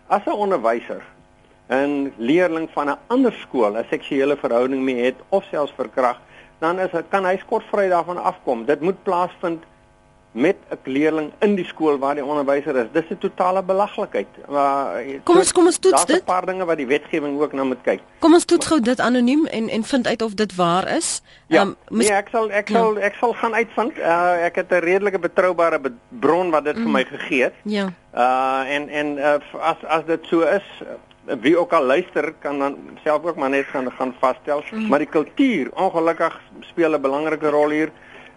as 0.07 0.25
'n 0.25 0.31
onderwyser 0.45 1.03
'n 1.71 2.13
leerling 2.17 2.69
van 2.71 2.89
'n 2.89 2.99
ander 3.07 3.33
skool 3.33 3.77
'n 3.77 3.85
seksuele 3.89 4.37
verhouding 4.37 4.81
mee 4.83 5.03
het 5.03 5.15
of 5.29 5.43
selfs 5.43 5.73
verkrag, 5.75 6.19
dan 6.59 6.79
is 6.79 6.91
kan 7.09 7.25
hy 7.25 7.37
skotvry 7.37 7.89
daarvan 7.89 8.23
afkom. 8.23 8.65
Dit 8.65 8.81
moet 8.81 9.03
plaasvind 9.03 9.63
met 10.31 10.55
'n 10.69 10.89
leerling 10.89 11.31
in 11.39 11.55
die 11.55 11.65
skool 11.65 11.97
waar 11.97 12.15
die 12.15 12.25
onderwyser 12.25 12.75
is. 12.75 12.87
Dis 12.91 13.09
'n 13.09 13.17
totale 13.17 13.63
belaglikheid. 13.63 14.27
Maar 14.47 14.95
eh, 14.95 15.19
kom 15.23 15.37
ons 15.37 15.51
kom 15.51 15.65
ons 15.65 15.77
toets 15.77 16.05
dit. 16.05 16.21
'n 16.21 16.23
paar 16.23 16.45
dinge 16.45 16.65
wat 16.65 16.77
die 16.77 16.87
wetgewing 16.87 17.39
ook 17.39 17.53
nou 17.53 17.67
moet 17.67 17.81
kyk. 17.83 17.99
Kom 18.19 18.33
ons 18.33 18.45
toets 18.45 18.65
gou 18.65 18.79
dit 18.79 18.99
anoniem 18.99 19.45
en 19.45 19.69
en 19.69 19.83
vind 19.83 20.07
uit 20.07 20.21
of 20.21 20.33
dit 20.33 20.55
waar 20.55 20.87
is. 20.87 21.21
Ja, 21.47 21.61
um, 21.61 21.75
mis... 21.89 22.07
nee, 22.07 22.17
ek 22.17 22.27
sal 22.31 22.51
ek 22.51 22.67
ja. 22.67 22.77
sal 22.77 22.97
ek 22.97 23.13
sal 23.13 23.33
gaan 23.33 23.53
uitvind. 23.53 23.97
Uh, 23.97 24.45
ek 24.45 24.55
het 24.55 24.71
'n 24.71 24.83
redelike 24.83 25.19
betroubare 25.19 25.79
bron 26.09 26.49
wat 26.49 26.63
dit 26.63 26.75
mm. 26.75 26.81
vir 26.81 26.91
my 26.91 27.03
gegee 27.03 27.43
het. 27.43 27.53
Ja. 27.63 27.89
Uh 28.15 28.73
en 28.75 28.89
en 28.89 29.17
uh, 29.17 29.33
as 29.59 29.77
as 29.83 30.05
dit 30.05 30.25
so 30.25 30.41
is 30.41 30.63
wie 31.41 31.57
ook 31.57 31.73
al 31.73 31.83
luister 31.83 32.33
kan 32.39 32.59
dan 32.59 32.77
self 33.03 33.23
ook 33.23 33.35
maar 33.35 33.49
net 33.49 33.65
gaan 33.65 33.91
gaan 33.91 34.15
vasstel 34.19 34.63
mm. 34.71 34.87
maar 34.87 34.99
die 34.99 35.07
kultuur 35.07 35.69
ongelukkig 35.73 36.41
speel 36.59 36.93
'n 36.95 37.01
belangrike 37.01 37.49
rol 37.49 37.69
hier. 37.69 37.91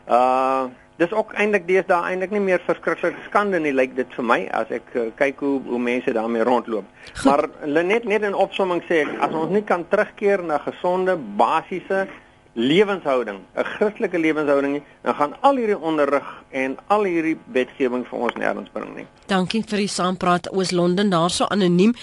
Uh 0.09 0.65
dis 0.97 1.13
ook 1.13 1.33
eintlik 1.35 1.67
deesdae 1.67 2.11
eintlik 2.11 2.35
nie 2.35 2.43
meer 2.43 2.63
verskriklik 2.67 3.17
skande 3.29 3.59
nie 3.61 3.73
lyk 3.75 3.97
dit 3.97 4.11
vir 4.17 4.27
my 4.31 4.41
as 4.55 4.71
ek 4.75 4.93
uh, 4.95 5.07
kyk 5.19 5.41
hoe 5.43 5.57
hoe 5.69 5.81
mense 5.83 6.13
daarmee 6.15 6.47
rondloop. 6.47 6.85
Goed. 7.15 7.25
Maar 7.25 7.49
net 7.85 8.05
net 8.05 8.23
in 8.23 8.35
opsomming 8.35 8.83
sê 8.89 9.03
ek 9.05 9.17
as 9.27 9.35
ons 9.35 9.51
nie 9.55 9.65
kan 9.67 9.87
terugkeer 9.91 10.45
na 10.45 10.61
gesonde 10.63 11.17
basiese 11.41 12.07
lewenshouding, 12.55 13.41
'n 13.57 13.65
Christelike 13.65 14.19
lewenshouding, 14.19 14.83
dan 15.03 15.15
gaan 15.15 15.35
al 15.41 15.57
hierdie 15.57 15.79
onderrig 15.79 16.29
en 16.51 16.77
al 16.87 17.03
hierdie 17.05 17.39
wetgewing 17.47 18.07
vir 18.07 18.19
ons 18.19 18.35
nêrens 18.39 18.71
bring 18.73 18.95
nie. 18.95 19.07
Dankie 19.27 19.65
vir 19.67 19.79
die 19.79 19.91
saampraat 19.91 20.53
Oos-London 20.53 21.11
daarso 21.11 21.45
anoniem. 21.51 21.95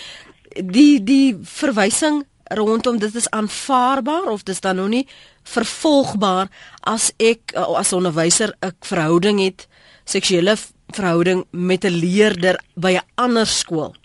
Die 0.60 1.04
die 1.04 1.38
verwysing 1.40 2.26
rondom 2.44 3.00
dit 3.00 3.16
is 3.16 3.30
aanvaarbaar 3.30 4.28
of 4.28 4.44
dis 4.44 4.60
dan 4.60 4.76
nog 4.76 4.88
nie 4.88 5.08
vervolgbaar 5.44 6.50
as 6.88 7.12
ek 7.18 7.54
eh, 7.54 7.78
as 7.78 7.94
onderwyser 7.94 8.54
'n 8.62 8.76
verhouding 8.82 9.40
het 9.40 9.68
seksuele 10.06 10.58
verhouding 10.92 11.46
met 11.52 11.86
'n 11.86 12.00
leerder 12.04 12.60
by 12.76 12.98
'n 12.98 13.08
ander 13.16 13.48
skool. 13.48 13.96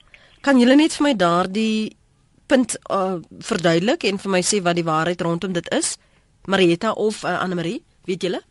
Kan 0.41 0.59
julle 0.59 0.77
net 0.77 0.95
vir 0.95 1.03
my 1.03 1.15
daardie 1.17 1.97
punt 2.47 2.77
uh, 2.91 3.19
verduidelik 3.39 4.05
en 4.05 4.19
vir 4.19 4.31
my 4.31 4.43
sê 4.43 4.63
wat 4.63 4.77
die 4.79 4.85
waarheid 4.85 5.21
rondom 5.21 5.53
dit 5.53 5.69
is? 5.75 5.97
Marieta 6.47 6.93
of 6.93 7.25
uh, 7.25 7.41
Anne 7.41 7.55
Marie, 7.55 7.83
weet 8.05 8.23
julle? 8.23 8.43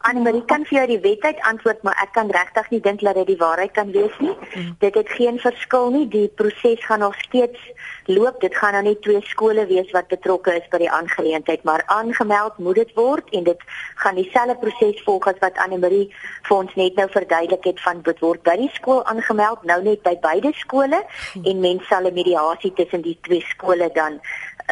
Annelie 0.00 0.44
kan 0.48 0.62
vir 0.64 0.78
jou 0.78 0.86
die 0.88 1.00
wet 1.04 1.24
uit 1.28 1.40
antwoord, 1.44 1.82
maar 1.84 1.98
ek 2.00 2.14
kan 2.16 2.30
regtig 2.32 2.70
nie 2.72 2.80
dink 2.80 3.02
dat 3.04 3.18
dit 3.20 3.26
die 3.34 3.40
waarheid 3.40 3.74
kan 3.76 3.90
wees 3.92 4.14
nie. 4.24 4.32
Mm. 4.54 4.70
Dit 4.80 4.94
het 4.96 5.10
geen 5.12 5.38
verskil 5.38 5.90
nie. 5.92 6.06
Die 6.08 6.28
proses 6.40 6.84
gaan 6.88 7.04
nog 7.04 7.18
steeds 7.20 7.60
loop. 8.08 8.40
Dit 8.40 8.56
gaan 8.56 8.72
nou 8.72 8.82
net 8.86 9.02
twee 9.04 9.20
skole 9.28 9.66
wees 9.68 9.92
wat 9.92 10.08
betrokke 10.08 10.56
is 10.56 10.68
by 10.72 10.80
die 10.80 10.90
aangeleentheid, 10.90 11.66
maar 11.68 11.84
aangemeld 11.92 12.58
moet 12.58 12.80
dit 12.80 12.96
word 12.96 13.28
en 13.36 13.44
dit 13.50 13.64
gaan 14.00 14.16
dieselfde 14.16 14.56
proses 14.64 15.04
volg 15.04 15.28
as 15.28 15.40
wat 15.44 15.60
Annelie 15.60 16.06
vir 16.48 16.56
ons 16.56 16.74
net 16.80 16.96
nou 16.96 17.08
verduidelik 17.12 17.68
het 17.68 17.84
van 17.84 18.00
dit 18.08 18.24
word 18.24 18.42
by 18.48 18.56
die 18.56 18.72
skool 18.80 19.04
aangemeld, 19.04 19.68
nou 19.68 19.82
net 19.84 20.00
by 20.06 20.16
beide 20.24 20.56
skole 20.64 21.04
mm. 21.04 21.44
en 21.44 21.60
mens 21.60 21.88
sal 21.92 22.08
'n 22.08 22.16
mediasie 22.16 22.72
tussen 22.72 23.04
die 23.04 23.18
twee 23.20 23.44
skole 23.52 23.90
dan 23.94 24.20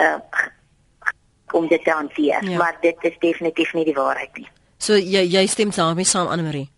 uh 0.00 0.16
om 1.52 1.68
dit 1.68 1.84
te 1.84 1.90
hanteer. 1.90 2.44
Ja. 2.44 2.56
Maar 2.56 2.76
dit 2.80 2.96
is 3.00 3.16
definitief 3.18 3.72
nie 3.72 3.84
die 3.84 3.94
waarheid 3.94 4.36
nie. 4.36 4.48
So 4.78 4.94
jy 4.94 5.24
jy 5.26 5.46
stem 5.46 5.72
saam 5.72 5.96
met 5.96 6.06
saam 6.06 6.28
Anne 6.30 6.42
Marie. 6.42 6.68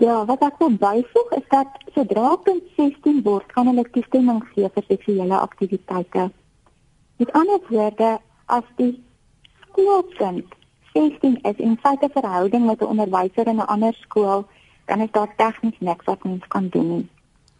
Ja, 0.00 0.24
wat 0.28 0.42
ek 0.44 0.58
wil 0.58 0.74
byvoeg 0.80 1.32
is 1.38 1.46
dat 1.52 1.78
sodra 1.94 2.34
kind 2.44 2.62
16 2.76 3.22
word, 3.24 3.52
kan 3.52 3.68
hulle 3.70 3.84
toestemming 3.94 4.42
gee 4.52 4.68
vir 4.74 4.84
seksuele 4.88 5.38
aktiwiteite. 5.38 6.30
Met 7.16 7.32
ander 7.32 7.60
woorde, 7.68 8.18
as 8.52 8.66
die 8.76 8.92
skoolkind 9.62 10.52
16 10.92 11.38
is 11.48 11.62
en 11.64 11.78
feite 11.84 12.08
verhouding 12.12 12.66
met 12.66 12.80
'n 12.80 12.92
onderwyser 12.92 13.46
in 13.46 13.60
'n 13.60 13.70
ander 13.74 13.94
skool, 13.94 14.46
dan 14.86 15.00
is 15.00 15.10
daar 15.10 15.32
tegnies 15.36 15.78
niks 15.80 16.04
wat 16.04 16.24
mens 16.24 16.46
kan 16.48 16.68
doen 16.68 16.88
nie. 16.96 17.08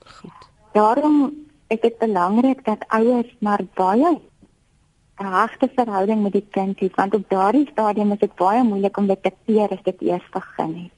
Goed. 0.05 0.41
Daarom 0.73 1.47
is 1.69 1.81
dit 1.81 1.99
belangrik 1.99 2.65
dat 2.65 2.85
ouers 2.89 3.37
maar 3.39 3.61
baie 3.75 4.21
'n 5.19 5.33
regte 5.33 5.71
verhouding 5.75 6.23
met 6.23 6.33
die 6.33 6.47
kind 6.51 6.81
het 6.81 6.95
want 6.95 7.15
op 7.15 7.25
daardie 7.29 7.69
stadium 7.73 8.13
is 8.13 8.19
dit 8.19 8.35
baie 8.35 8.63
moeilik 8.63 8.97
om 8.97 9.07
dit 9.07 9.23
te 9.23 9.33
keer 9.47 9.69
as 9.69 9.83
dit 9.85 10.03
eers 10.03 10.29
begin 10.33 10.75
het. 10.83 10.95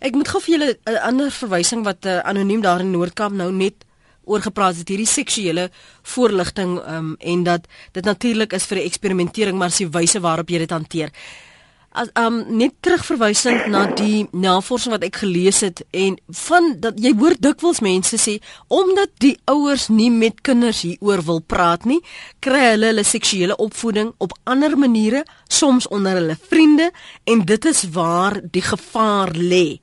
Ek 0.00 0.14
moet 0.14 0.28
gou 0.28 0.40
vir 0.42 0.58
julle 0.58 0.78
'n 0.84 1.02
ander 1.08 1.30
verwysing 1.30 1.84
wat 1.84 2.06
uh, 2.06 2.18
anoniem 2.18 2.60
daar 2.60 2.80
in 2.80 2.90
Noordkamp 2.90 3.34
nou 3.34 3.52
net 3.52 3.84
oor 4.24 4.42
gepraat 4.42 4.76
het 4.76 4.88
hierdie 4.88 5.06
seksuele 5.06 5.70
voorligting 6.02 6.78
um, 6.88 7.14
en 7.18 7.42
dat 7.42 7.66
dit 7.92 8.04
natuurlik 8.04 8.52
is 8.52 8.66
vir 8.66 8.76
die 8.76 8.86
eksperimentering 8.86 9.58
maar 9.58 9.70
se 9.70 9.88
wyse 9.88 10.20
waarop 10.20 10.50
jy 10.50 10.58
dit 10.58 10.70
hanteer 10.70 11.12
as 11.96 12.10
um 12.20 12.42
net 12.58 12.74
terugverwysend 12.84 13.66
na 13.72 13.86
die 13.96 14.26
navorsing 14.36 14.92
wat 14.94 15.04
ek 15.06 15.20
gelees 15.22 15.62
het 15.64 15.82
en 15.96 16.18
van 16.44 16.74
dat 16.84 17.00
jy 17.00 17.14
hoor 17.16 17.36
dikwels 17.40 17.80
mense 17.84 18.18
sê 18.20 18.36
omdat 18.72 19.14
die 19.24 19.34
ouers 19.50 19.88
nie 19.88 20.10
met 20.12 20.42
kinders 20.46 20.82
hieroor 20.84 21.24
wil 21.26 21.40
praat 21.40 21.86
nie, 21.88 22.00
kry 22.44 22.62
hulle 22.72 22.92
hulle 22.92 23.06
seksuele 23.06 23.56
opvoeding 23.62 24.12
op 24.22 24.36
ander 24.44 24.76
maniere, 24.78 25.24
soms 25.48 25.88
onder 25.88 26.20
hulle 26.20 26.36
vriende 26.48 26.90
en 27.24 27.44
dit 27.48 27.70
is 27.72 27.84
waar 27.96 28.40
die 28.42 28.64
gevaar 28.64 29.32
lê. 29.36 29.78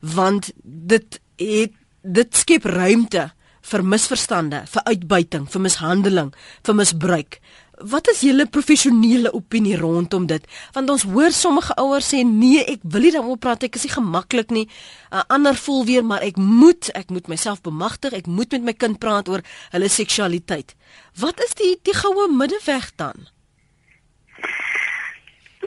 Want 0.00 0.52
dit 0.62 1.20
het 1.42 1.74
dit 2.06 2.38
skep 2.38 2.64
ruimte 2.70 3.30
vir 3.66 3.82
misverstande, 3.82 4.62
vir 4.70 4.84
uitbuiting, 4.92 5.46
vir 5.50 5.64
mishandeling, 5.64 6.30
vir 6.66 6.76
misbruik. 6.78 7.40
Wat 7.76 8.08
is 8.08 8.22
julle 8.24 8.46
professionele 8.48 9.32
opinie 9.36 9.76
rondom 9.76 10.26
dit? 10.26 10.44
Want 10.72 10.90
ons 10.90 11.02
hoor 11.04 11.30
sommige 11.30 11.74
ouers 11.76 12.08
sê 12.08 12.22
nee, 12.24 12.62
ek 12.64 12.80
wil 12.88 13.04
nie 13.04 13.12
daaroor 13.12 13.36
praat, 13.36 13.66
ek 13.68 13.76
is 13.76 13.84
nie 13.84 13.92
gemaklik 13.92 14.50
nie. 14.50 14.64
'n 14.64 15.16
uh, 15.16 15.24
Ander 15.28 15.54
voel 15.54 15.84
weer 15.84 16.04
maar 16.04 16.24
ek 16.24 16.40
moet, 16.40 16.88
ek 16.96 17.12
moet 17.12 17.28
myself 17.28 17.60
bemagtig, 17.60 18.16
ek 18.16 18.26
moet 18.26 18.52
met 18.56 18.62
my 18.62 18.72
kind 18.72 18.98
praat 18.98 19.28
oor 19.28 19.44
hulle 19.76 19.88
seksualiteit. 19.88 20.72
Wat 21.20 21.40
is 21.44 21.52
die 21.54 21.76
die 21.82 21.94
goue 21.94 22.28
middeweg 22.32 22.96
dan? 22.96 23.28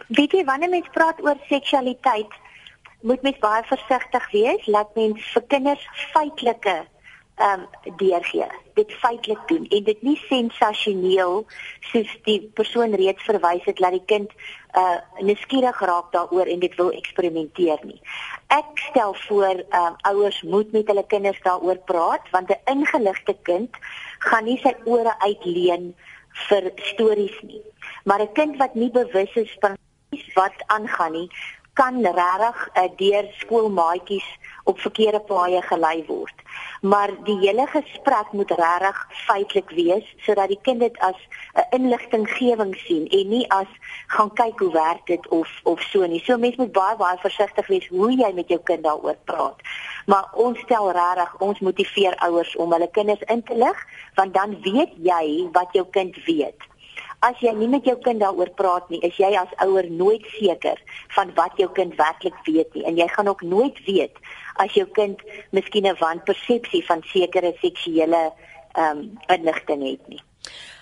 Weet 0.10 0.34
jy 0.34 0.44
wanneer 0.46 0.70
mens 0.70 0.90
praat 0.94 1.22
oor 1.22 1.38
seksualiteit, 1.50 2.34
moet 3.06 3.22
mens 3.22 3.38
baie 3.38 3.64
versigtig 3.70 4.32
wees, 4.32 4.66
laat 4.66 4.96
mens 4.96 5.22
vir 5.34 5.46
kinders 5.48 5.86
feitelike 6.14 6.90
ehm 7.40 7.60
um, 7.60 7.96
deurgee. 7.98 8.48
Dit 8.74 8.92
feitelik 8.94 9.48
doen 9.48 9.66
en 9.68 9.84
dit 9.84 10.02
nie 10.02 10.18
sensasioneel 10.28 11.46
soos 11.92 12.12
die 12.24 12.40
persoon 12.54 12.96
reeds 13.00 13.24
verwys 13.24 13.64
het 13.64 13.78
dat 13.80 13.96
die 13.96 14.04
kind 14.06 14.34
uh 14.82 14.98
nuuskierig 15.24 15.80
raak 15.80 16.12
daaroor 16.12 16.52
en 16.52 16.60
dit 16.60 16.76
wil 16.76 16.92
eksperimenteer 16.92 17.80
nie. 17.88 18.02
Ek 18.48 18.84
stel 18.90 19.16
voor 19.28 19.64
ehm 19.70 19.86
um, 19.86 19.96
ouers 20.12 20.42
moet 20.42 20.72
met 20.72 20.92
hulle 20.92 21.06
kinders 21.08 21.42
daaroor 21.48 21.80
praat 21.92 22.30
want 22.36 22.52
'n 22.52 22.62
ingeligte 22.76 23.38
kind 23.44 23.82
gaan 24.20 24.44
nie 24.44 24.60
sy 24.64 24.76
ore 24.84 25.16
uitleen 25.20 25.96
vir 26.48 26.72
stories 26.92 27.40
nie. 27.42 27.64
Maar 28.04 28.22
'n 28.22 28.34
kind 28.34 28.58
wat 28.58 28.76
nie 28.76 28.92
bewus 28.92 29.34
is 29.36 29.58
van 29.60 29.78
wat 30.34 30.64
aangaan 30.68 31.12
nie, 31.12 31.30
kan 31.74 32.02
regtig 32.04 32.58
uh, 32.76 32.90
deur 32.98 33.26
skoolmaatjies 33.38 34.28
op 34.70 34.80
verkeerde 34.80 35.20
paaie 35.32 35.62
gelei 35.66 36.04
word. 36.08 36.46
Maar 36.82 37.12
die 37.24 37.38
hele 37.42 37.66
gesprek 37.68 38.32
moet 38.32 38.52
regtig 38.52 39.00
feitelik 39.26 39.72
wees 39.76 40.06
sodat 40.26 40.52
die 40.54 40.60
kind 40.62 40.80
dit 40.86 41.00
as 41.10 41.20
'n 41.54 41.66
inligtinggewing 41.78 42.76
sien 42.86 43.08
en 43.08 43.30
nie 43.30 43.46
as 43.52 43.72
gaan 44.08 44.32
kyk 44.34 44.60
hoe 44.60 44.72
werk 44.72 45.06
dit 45.06 45.28
of 45.28 45.50
of 45.64 45.82
so 45.82 46.06
nie. 46.06 46.22
So 46.24 46.38
mens 46.38 46.56
moet 46.56 46.72
baie 46.72 46.96
baie 46.96 47.18
versigtig 47.18 47.68
wees 47.68 47.88
hoe 47.88 48.12
jy 48.12 48.32
met 48.34 48.48
jou 48.48 48.60
kind 48.64 48.84
daaroor 48.84 49.18
praat. 49.24 49.60
Maar 50.06 50.26
ons 50.34 50.60
stel 50.60 50.92
regtig, 50.92 51.36
ons 51.40 51.60
motiveer 51.60 52.16
ouers 52.16 52.56
om 52.56 52.72
hulle 52.72 52.90
kinders 52.92 53.22
in 53.22 53.44
te 53.44 53.56
lig 53.56 53.86
want 54.16 54.34
dan 54.34 54.62
weet 54.62 54.94
jy 54.98 55.50
wat 55.52 55.70
jou 55.72 55.86
kind 55.92 56.16
weet. 56.26 56.70
As 57.20 57.40
jy 57.44 57.52
nie 57.52 57.68
met 57.68 57.84
jou 57.84 57.98
kind 58.00 58.22
daaroor 58.24 58.50
praat 58.56 58.90
nie, 58.90 59.02
is 59.04 59.18
jy 59.20 59.34
as 59.36 59.52
ouer 59.66 59.90
nooit 59.92 60.24
seker 60.38 60.80
van 61.16 61.34
wat 61.36 61.58
jou 61.60 61.68
kind 61.76 61.96
werklik 62.00 62.38
weet 62.46 62.74
nie 62.74 62.86
en 62.88 62.98
jy 62.98 63.08
gaan 63.12 63.28
ook 63.28 63.42
nooit 63.42 63.80
weet 63.86 64.16
as 64.64 64.72
jou 64.76 64.86
kind 64.96 65.20
miskien 65.52 65.88
'n 65.88 66.00
wanpersepsie 66.00 66.86
van 66.86 67.04
sekere 67.04 67.54
seksuele 67.62 68.32
ehm 68.76 68.98
um, 68.98 69.18
inligting 69.28 69.84
het 69.84 70.08
nie. 70.08 70.24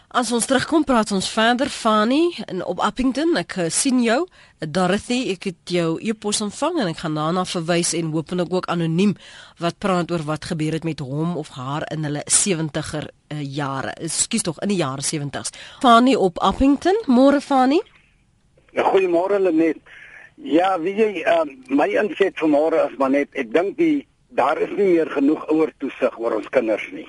As 0.07 0.31
ons 0.31 0.45
terugkom 0.47 0.85
praat 0.87 1.11
ons 1.11 1.27
verder 1.29 1.67
Fanny 1.67 2.31
in 2.47 2.61
op 2.63 2.79
Appington. 2.79 3.35
Ek 3.35 3.57
uh, 3.59 3.65
sien 3.67 3.99
jou, 3.99 4.21
Dorothy, 4.59 5.33
ek 5.33 5.49
het 5.49 5.73
jou 5.75 5.97
e-pos 5.99 6.39
ontvang 6.41 6.79
en 6.79 6.91
ek 6.93 7.01
gaan 7.03 7.17
daarna 7.19 7.43
verwys 7.43 7.91
en 7.97 8.13
hopelik 8.13 8.53
ook 8.53 8.69
anoniem 8.71 9.17
wat 9.59 9.75
praat 9.83 10.11
oor 10.11 10.23
wat 10.23 10.47
gebeur 10.47 10.79
het 10.79 10.87
met 10.87 11.03
hom 11.03 11.35
of 11.35 11.51
haar 11.59 11.83
in 11.91 12.07
hulle 12.07 12.23
70er 12.23 13.09
uh, 13.33 13.41
jare. 13.41 13.93
Ekskuus 14.07 14.45
tog 14.47 14.61
in 14.65 14.73
die 14.73 14.79
jare 14.79 15.01
70s. 15.01 15.53
Fanny 15.81 16.15
op 16.15 16.39
Appington, 16.39 16.97
môre 17.07 17.41
Fanny. 17.41 17.81
Ja, 18.71 18.83
goeiemôre 18.91 19.39
Lenet. 19.39 19.81
Ja, 20.37 20.75
wie 20.79 20.93
jy 20.93 21.23
uh, 21.25 21.45
my 21.73 21.89
inset 21.97 22.37
vanmôre 22.37 22.83
is 22.85 22.97
maar 23.01 23.09
net 23.09 23.33
ek 23.33 23.49
dink 23.53 23.77
die 23.77 24.07
daar 24.37 24.59
is 24.61 24.69
nie 24.77 24.91
meer 24.93 25.09
genoeg 25.09 25.47
ouer 25.49 25.71
toesig 25.81 26.19
oor 26.21 26.35
ons 26.37 26.49
kinders 26.53 26.85
nie 26.93 27.07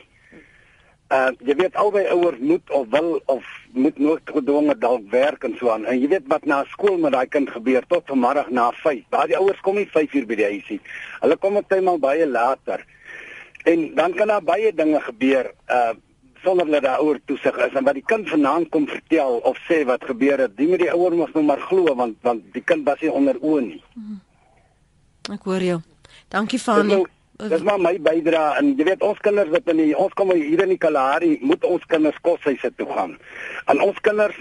uh 1.09 1.31
jy 1.41 1.55
weet 1.57 1.77
albei 1.81 2.05
ouers 2.13 2.37
moet 2.39 2.71
of 2.71 2.89
wil 2.93 3.15
of 3.33 3.45
moet 3.73 3.99
nooit 3.99 4.29
gedwonge 4.29 4.75
dalk 4.79 5.07
werk 5.11 5.45
en 5.45 5.55
so 5.57 5.71
aan. 5.73 5.87
En 5.89 5.97
jy 6.01 6.09
weet 6.09 6.27
wat 6.29 6.45
na 6.45 6.65
skool 6.69 6.99
met 7.01 7.15
daai 7.15 7.29
kind 7.33 7.49
gebeur 7.51 7.87
tot 7.89 8.05
vanmiddag 8.13 8.51
na 8.53 8.69
5. 8.83 9.07
Daai 9.15 9.37
ouers 9.39 9.61
kom 9.65 9.81
nie 9.81 9.89
5 9.89 10.19
uur 10.21 10.27
by 10.29 10.37
die 10.41 10.49
huis 10.51 10.69
nie. 10.69 10.81
Hulle 11.23 11.37
kom 11.41 11.57
tyd 11.65 11.83
maar 11.85 12.01
baie 12.03 12.27
later. 12.29 12.85
En 13.65 13.95
dan 13.95 14.13
kan 14.15 14.29
daar 14.29 14.45
baie 14.45 14.73
dinge 14.75 15.01
gebeur 15.07 15.53
uh 15.69 15.95
sonder 16.43 16.67
dat 16.71 16.83
daai 16.83 17.03
ouer 17.03 17.21
toesig 17.27 17.57
is 17.67 17.77
en 17.77 17.85
wat 17.85 17.95
die 17.99 18.07
kind 18.07 18.29
vanaand 18.29 18.71
kom 18.75 18.87
vertel 18.89 19.39
of 19.49 19.59
sê 19.69 19.85
wat 19.89 20.05
gebeur 20.05 20.39
het. 20.45 20.57
Die 20.57 20.69
moet 20.69 20.85
die 20.85 20.93
ouer 20.93 21.17
mos 21.17 21.35
nou 21.35 21.45
maar 21.45 21.63
glo 21.69 21.95
want 21.95 22.17
want 22.23 22.43
die 22.53 22.65
kind 22.65 22.87
was 22.89 23.01
nie 23.01 23.13
onder 23.13 23.39
oë 23.41 23.63
nie. 23.67 23.83
Ek 25.33 25.47
hoor 25.49 25.65
jou. 25.65 25.79
Dankie 26.29 26.59
Fanie. 26.59 27.05
Dis 27.39 27.63
maar 27.63 27.79
my 27.79 27.93
bydrae 28.03 28.59
en 28.59 28.73
jy 28.75 28.85
weet 28.89 29.03
ons 29.07 29.19
kinders 29.23 29.51
wat 29.53 29.69
in 29.71 29.79
die, 29.79 29.93
ons 29.95 30.15
kom 30.19 30.33
hier 30.35 30.65
in 30.65 30.73
die 30.75 30.81
Kalahari 30.83 31.37
moet 31.47 31.63
ons 31.65 31.85
kinders 31.87 32.17
koshuise 32.27 32.73
toe 32.75 32.89
gaan. 32.91 33.13
Aan 33.71 33.83
ons 33.85 34.01
kinders 34.03 34.41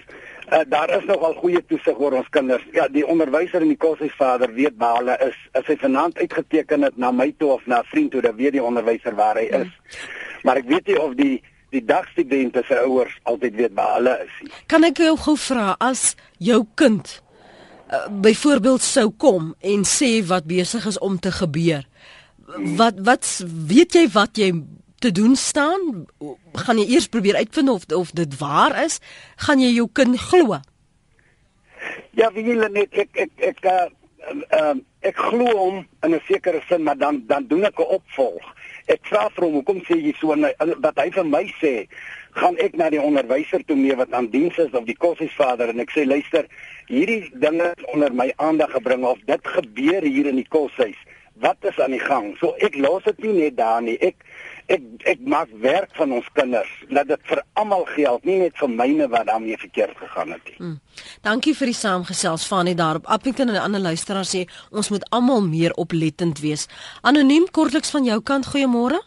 uh, 0.50 0.64
daar 0.68 0.90
is 0.98 1.06
nogal 1.06 1.36
goeie 1.38 1.62
toesig 1.70 2.00
oor 2.02 2.16
ons 2.18 2.30
kinders. 2.34 2.64
Ja, 2.74 2.88
die 2.90 3.06
onderwyser 3.06 3.62
en 3.62 3.70
die 3.70 3.78
koshuisvader 3.78 4.54
weet 4.56 4.80
waar 4.82 4.98
hulle 5.02 5.18
is. 5.28 5.38
As 5.54 5.70
hy 5.70 5.78
vanaand 5.82 6.18
uitgeteken 6.24 6.88
het 6.88 6.98
na 6.98 7.12
my 7.12 7.30
toe 7.38 7.52
of 7.60 7.68
na 7.68 7.84
'n 7.84 7.90
vriend 7.92 8.12
toe, 8.12 8.22
dan 8.22 8.36
weet 8.36 8.58
die 8.58 8.64
onderwyser 8.64 9.16
waar 9.16 9.38
hy 9.38 9.46
is. 9.46 9.70
Hmm. 9.70 10.42
Maar 10.44 10.58
ek 10.58 10.68
weet 10.68 10.88
nie 10.88 11.00
of 11.02 11.14
die 11.14 11.44
die 11.70 11.84
dagstudente 11.86 12.64
se 12.68 12.80
ouers 12.86 13.14
altyd 13.24 13.56
weet 13.56 13.74
waar 13.74 13.96
hulle 13.98 14.16
is 14.24 14.36
nie. 14.42 14.52
Kan 14.68 14.84
ek 14.84 14.98
jou 14.98 15.18
gou 15.18 15.36
vra 15.38 15.76
as 15.80 16.16
jou 16.38 16.66
kind 16.76 17.22
uh, 17.92 18.08
byvoorbeeld 18.08 18.82
sou 18.82 19.10
kom 19.12 19.56
en 19.62 19.84
sê 19.84 20.24
wat 20.28 20.48
besig 20.48 20.86
is 20.86 21.00
om 21.00 21.20
te 21.20 21.32
gebeur? 21.32 21.84
wat 22.56 23.00
wat 23.04 23.28
weet 23.68 23.96
jy 23.96 24.08
wat 24.14 24.40
jy 24.40 24.52
te 25.04 25.12
doen 25.12 25.36
staan? 25.36 26.08
Gaan 26.54 26.80
jy 26.80 26.88
eers 26.96 27.10
probeer 27.12 27.36
uitvind 27.36 27.70
of 27.70 27.86
of 27.94 28.12
dit 28.12 28.38
waar 28.40 28.76
is? 28.84 29.00
Gaan 29.46 29.62
jy 29.62 29.74
jou 29.76 29.88
kind 29.94 30.20
glo? 30.20 30.60
Ja, 32.18 32.32
wie 32.34 32.44
wil 32.44 32.66
net 32.72 32.96
ek 32.98 33.20
ek 33.28 33.32
ek 33.52 33.66
uh, 33.70 33.88
uh, 34.56 34.76
ek 35.06 35.20
glo 35.30 35.52
hom 35.54 35.84
in 36.04 36.16
'n 36.16 36.24
sekere 36.28 36.64
sin, 36.70 36.84
maar 36.84 36.98
dan 36.98 37.24
dan 37.28 37.48
doen 37.48 37.66
ek 37.66 37.80
'n 37.80 37.92
opvolg. 38.00 38.44
Ek 38.88 39.04
vra 39.10 39.28
vir 39.36 39.44
hom, 39.44 39.60
hoekom 39.60 39.82
sê 39.88 39.98
jy 40.00 40.14
so 40.20 40.32
wat 40.32 41.04
hy 41.04 41.10
vir 41.12 41.28
my 41.28 41.44
sê? 41.60 41.76
gaan 42.38 42.58
ek 42.62 42.76
na 42.78 42.90
die 42.94 43.02
onderwyser 43.02 43.64
toe 43.66 43.76
mee 43.78 43.96
wat 43.98 44.12
aan 44.14 44.28
diens 44.30 44.58
is 44.62 44.74
of 44.78 44.86
die 44.86 44.98
koshuisvader 45.02 45.72
en 45.72 45.82
ek 45.82 45.94
sê 45.96 46.04
luister 46.06 46.46
hierdie 46.86 47.32
dinge 47.42 47.72
onder 47.94 48.14
my 48.14 48.28
aandag 48.38 48.76
gebring 48.76 49.06
of 49.10 49.22
dit 49.26 49.50
gebeur 49.56 50.06
hier 50.06 50.30
in 50.30 50.38
die 50.38 50.50
koshuis 50.54 51.00
wat 51.42 51.58
is 51.70 51.80
aan 51.80 51.94
die 51.94 52.02
gang? 52.02 52.32
So 52.42 52.54
ek 52.66 52.78
los 52.82 53.06
dit 53.06 53.20
nie 53.26 53.34
net 53.44 53.58
daar 53.58 53.82
nie. 53.86 53.98
Ek 54.02 54.18
ek 54.68 54.84
ek 55.08 55.20
maak 55.24 55.52
werk 55.64 55.92
van 55.96 56.12
ons 56.12 56.28
kinders. 56.36 56.70
Laat 56.90 57.08
dit 57.08 57.22
vir 57.30 57.42
almal 57.60 57.86
geld, 57.96 58.26
nie 58.28 58.38
net 58.42 58.58
vir 58.60 58.70
myne 58.70 59.08
wat 59.12 59.28
daarmee 59.30 59.58
verkeerd 59.58 59.98
gegaan 59.98 60.34
het 60.36 60.50
nie. 60.50 60.56
Hmm. 60.58 60.80
Dankie 61.22 61.56
vir 61.56 61.72
die 61.72 61.78
saamgesels 61.78 62.48
van 62.48 62.68
net 62.68 62.78
daarop. 62.78 63.08
Appington 63.08 63.50
en 63.50 63.56
'n 63.56 63.66
ander 63.68 63.82
luisteraar 63.82 64.28
sê 64.28 64.48
ons 64.72 64.90
moet 64.90 65.10
almal 65.10 65.42
meer 65.42 65.74
oplettend 65.74 66.40
wees. 66.40 66.68
Anoniem 67.02 67.48
kortliks 67.52 67.92
van 67.92 68.04
jou 68.04 68.22
kant, 68.22 68.46
goeiemôre. 68.46 69.00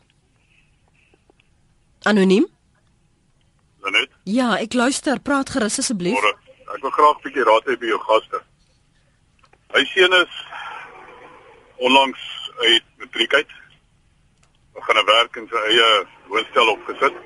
Anoniem? 2.03 2.47
Net? 3.91 4.09
Ja, 4.25 4.59
ek 4.59 4.75
luister. 4.75 5.21
Praat 5.21 5.51
gerus 5.51 5.79
asseblief. 5.79 6.15
Môre. 6.15 6.37
Ek 6.75 6.83
wil 6.83 6.91
graag 6.91 7.17
'n 7.17 7.23
bietjie 7.23 7.45
raad 7.45 7.65
hê 7.67 7.79
by 7.79 7.87
jou 7.87 7.99
gaste. 7.99 8.43
My 9.73 9.85
seun 9.85 10.13
is 10.13 10.35
onlangs 11.77 12.21
uit 12.59 12.85
matriek 12.99 13.35
uit. 13.35 13.60
Gaan 14.81 14.97
'n 14.97 15.07
werk 15.07 15.37
in 15.37 15.49
sy 15.49 15.61
eie 15.71 16.07
woonstel 16.27 16.69
opgesit. 16.69 17.17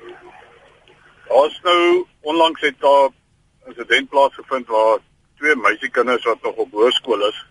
Ons 1.27 1.59
nou 1.63 2.07
onlangs 2.21 2.61
het 2.61 2.79
daar 2.79 3.09
'n 3.09 3.69
insident 3.69 4.09
plaasgevind 4.09 4.67
waar 4.67 4.99
twee 5.37 5.55
meisiekinders 5.55 6.23
wat 6.23 6.41
nog 6.41 6.55
op 6.55 6.71
hoërskool 6.71 7.27
is, 7.27 7.45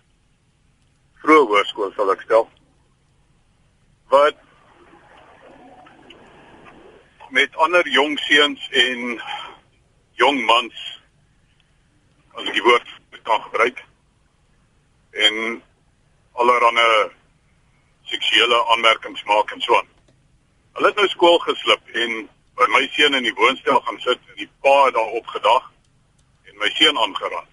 vroeë 1.21 1.47
hoërskool 1.47 1.91
sal 1.95 2.11
ek 2.11 2.21
stel, 2.21 2.49
wat 4.09 4.35
met 7.29 7.55
ander 7.55 7.87
jong 7.87 8.19
seuns 8.19 8.69
en 8.69 9.21
jong 10.11 10.45
mans 10.45 11.01
as 12.33 12.51
die 12.51 12.63
woord 12.63 12.87
kan 13.23 13.41
gebruik 13.41 13.83
en 15.11 15.63
allerlei 16.31 17.11
seksuele 18.03 18.65
aanmerkings 18.71 19.23
maak 19.23 19.51
en 19.51 19.61
so 19.61 19.77
aan. 19.77 19.94
Hulle 20.75 20.91
het 20.91 20.97
nou 20.99 21.07
skool 21.07 21.37
geslip 21.39 21.93
en 22.03 22.25
by 22.59 22.65
my 22.73 22.83
seun 22.95 23.15
in 23.15 23.23
die 23.23 23.35
woonstel 23.35 23.79
gaan 23.87 23.99
sit 24.03 24.19
en 24.31 24.39
die 24.41 24.49
pa 24.63 24.73
het 24.85 24.95
daar 24.97 25.13
opgedag 25.19 25.69
en 26.49 26.57
my 26.59 26.71
seun 26.75 26.99
aangeraan. 26.99 27.47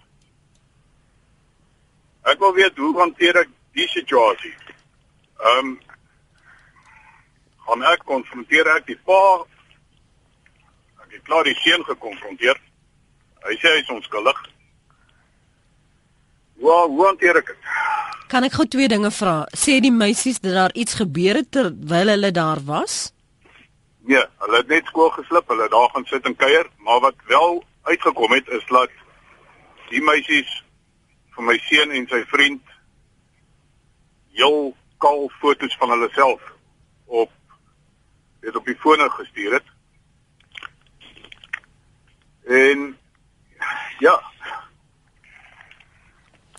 Ek 2.31 2.39
wil 2.39 2.53
weet 2.55 2.77
hoe 2.79 2.91
hanteer 2.99 3.39
ek 3.43 3.49
die 3.79 3.87
situasie? 3.95 4.53
Ehm 5.39 5.73
um, 5.73 5.73
gaan 7.63 7.83
ek 7.93 8.03
konfronteer 8.07 8.67
ek 8.75 8.89
die 8.91 8.99
pa? 9.07 9.21
Ek 11.05 11.15
het 11.15 11.23
klaar 11.23 11.47
die 11.47 11.55
seun 11.63 11.83
gekonfronteer. 11.87 12.59
Hy 13.47 13.55
sê 13.59 13.71
hy 13.71 13.85
is 13.85 13.91
onskuldig. 13.91 14.43
Waar 16.63 16.91
hoe 16.91 17.07
hanteer 17.07 17.39
ek 17.39 17.53
dit? 17.53 17.71
Kan 18.31 18.43
ek 18.43 18.59
gou 18.59 18.67
twee 18.67 18.91
dinge 18.91 19.11
vra? 19.15 19.43
Sê 19.55 19.79
die 19.83 19.95
meisies 19.95 20.43
dat 20.43 20.55
daar 20.59 20.75
iets 20.75 20.99
gebeur 20.99 21.39
het 21.39 21.51
terwyl 21.55 22.11
hulle 22.17 22.31
daar 22.35 22.59
was? 22.67 23.12
Nee, 24.05 24.23
hulle 24.43 24.57
het 24.57 24.67
net 24.67 24.89
skool 24.91 25.09
geslip, 25.15 25.47
hulle 25.47 25.69
daar 25.71 25.89
gaan 25.93 26.05
sit 26.05 26.25
en 26.27 26.35
kuier, 26.35 26.67
maar 26.77 26.99
wat 26.99 27.15
wel 27.27 27.63
uitgekom 27.81 28.31
het 28.35 28.47
is 28.47 28.65
dat 28.67 28.91
die 29.89 30.01
meisies 30.03 30.63
van 31.35 31.47
my 31.47 31.55
seun 31.69 31.91
en 31.95 32.07
sy 32.11 32.19
vriend 32.31 32.73
heel 34.35 34.73
kaal 35.03 35.29
foto's 35.39 35.77
van 35.79 35.95
hulle 35.95 36.09
self 36.11 36.43
op 37.05 37.31
het 38.43 38.59
op 38.59 38.67
die 38.67 38.75
fone 38.75 39.07
gestuur 39.09 39.53
het. 39.53 39.71
En 42.43 42.97
ja. 44.03 44.19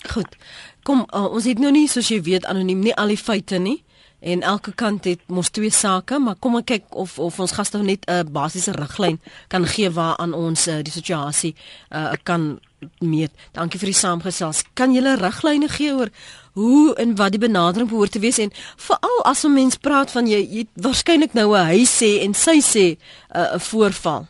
Goed. 0.08 0.36
Kom, 0.82 1.04
uh, 1.10 1.28
ons 1.28 1.44
het 1.44 1.60
nou 1.60 1.72
nie 1.72 1.88
soos 1.88 2.08
jy 2.08 2.22
weet 2.24 2.48
anoniem 2.48 2.80
nie 2.84 2.96
al 2.96 3.12
die 3.12 3.20
feite 3.20 3.60
nie 3.60 3.82
en 4.24 4.40
elke 4.42 4.72
kant 4.72 5.04
het 5.04 5.20
mos 5.28 5.50
twee 5.52 5.70
sake, 5.70 6.18
maar 6.18 6.38
kom 6.40 6.56
ek 6.56 6.68
kyk 6.70 6.94
of 6.96 7.18
of 7.20 7.40
ons 7.40 7.52
gaste 7.52 7.78
net 7.78 8.06
'n 8.08 8.12
uh, 8.12 8.22
basiese 8.24 8.72
riglyn 8.72 9.20
kan 9.48 9.66
gee 9.66 9.90
waaraan 9.90 10.32
ons 10.32 10.68
uh, 10.68 10.80
die 10.82 10.92
situasie 10.92 11.54
uh, 11.90 12.12
kan 12.22 12.60
meet. 13.00 13.32
Dankie 13.52 13.78
vir 13.78 13.92
die 13.92 14.00
saamgesels. 14.00 14.64
Kan 14.74 14.94
jy 14.94 15.00
'n 15.00 15.20
riglyne 15.20 15.68
gee 15.68 15.92
oor 15.92 16.08
hoe 16.54 16.94
en 16.96 17.16
wat 17.16 17.30
die 17.30 17.40
benadering 17.40 17.88
behoort 17.88 18.12
te 18.12 18.18
wees 18.18 18.38
en 18.38 18.52
veral 18.76 19.24
as 19.24 19.44
'n 19.44 19.52
mens 19.52 19.76
praat 19.76 20.10
van 20.10 20.26
jy, 20.26 20.40
jy 20.40 20.66
waarskynlik 20.74 21.34
nou 21.34 21.52
'n 21.56 21.66
hy 21.66 21.84
sê 21.84 22.24
en 22.24 22.34
sy 22.34 22.60
sê 22.60 22.96
'n 22.96 22.96
uh, 23.36 23.58
voorval. 23.58 24.26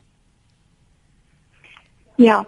Ja. 2.17 2.47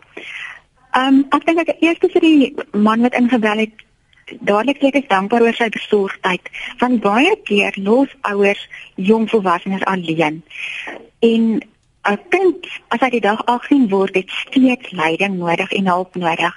Ehm 0.92 1.14
um, 1.14 1.26
ek 1.30 1.46
dink 1.46 1.58
ek 1.58 1.76
eers 1.80 1.98
vir 2.00 2.20
die 2.20 2.54
man 2.72 3.00
wat 3.00 3.14
ingebel 3.14 3.58
het 3.58 3.85
dadelik 4.26 4.80
sê 4.82 4.90
ek 4.92 5.08
dankbaar 5.10 5.46
oor 5.46 5.56
sy 5.56 5.68
besorgdheid. 5.74 6.50
Van 6.82 6.98
baie 7.02 7.34
keer 7.48 7.74
los 7.78 8.12
ouers 8.22 8.62
jong 8.94 9.28
volwassenes 9.30 9.84
alleen. 9.84 10.42
En 11.20 11.62
'n 12.06 12.18
kind 12.30 12.66
as 12.88 13.00
hy 13.00 13.10
die 13.10 13.20
dag 13.20 13.44
18 13.46 13.88
word, 13.88 14.14
het 14.14 14.30
steeds 14.30 14.90
leiding 14.90 15.38
nodig 15.38 15.72
en 15.72 15.86
hulp 15.86 16.14
nodig. 16.14 16.54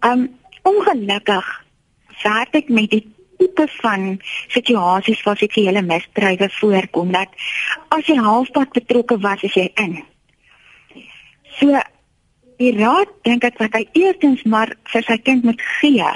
Um 0.00 0.38
ongelukkig 0.62 1.46
werk 2.22 2.54
ek 2.54 2.68
met 2.68 2.90
die 2.90 3.04
tipe 3.38 3.66
van 3.80 4.20
situasies 4.48 5.22
waar 5.22 5.36
seksuele 5.36 5.82
misdrywe 5.82 6.48
voorkom 6.50 7.12
dat 7.12 7.28
as 7.88 8.06
jy 8.06 8.16
halfpad 8.16 8.72
betrokke 8.72 9.18
was, 9.18 9.42
is 9.42 9.54
jy 9.54 9.70
in. 9.74 10.02
So 11.58 11.80
die 12.60 12.72
raad 12.76 13.10
dink 13.28 13.44
ek 13.44 13.58
wat 13.60 13.74
hy 13.76 13.84
eerstens 13.92 14.44
maar 14.44 14.72
vir 14.92 15.04
sy 15.06 15.16
kind 15.24 15.44
moet 15.44 15.62
gee 15.80 16.12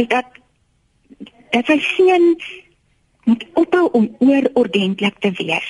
is 0.00 0.08
dat 0.10 0.26
dat 1.54 1.70
sy 1.70 1.78
seun 1.86 2.34
moet 3.24 3.44
ophou 3.60 3.86
om 3.96 4.08
oorordentlik 4.18 5.16
te 5.22 5.30
wees. 5.38 5.68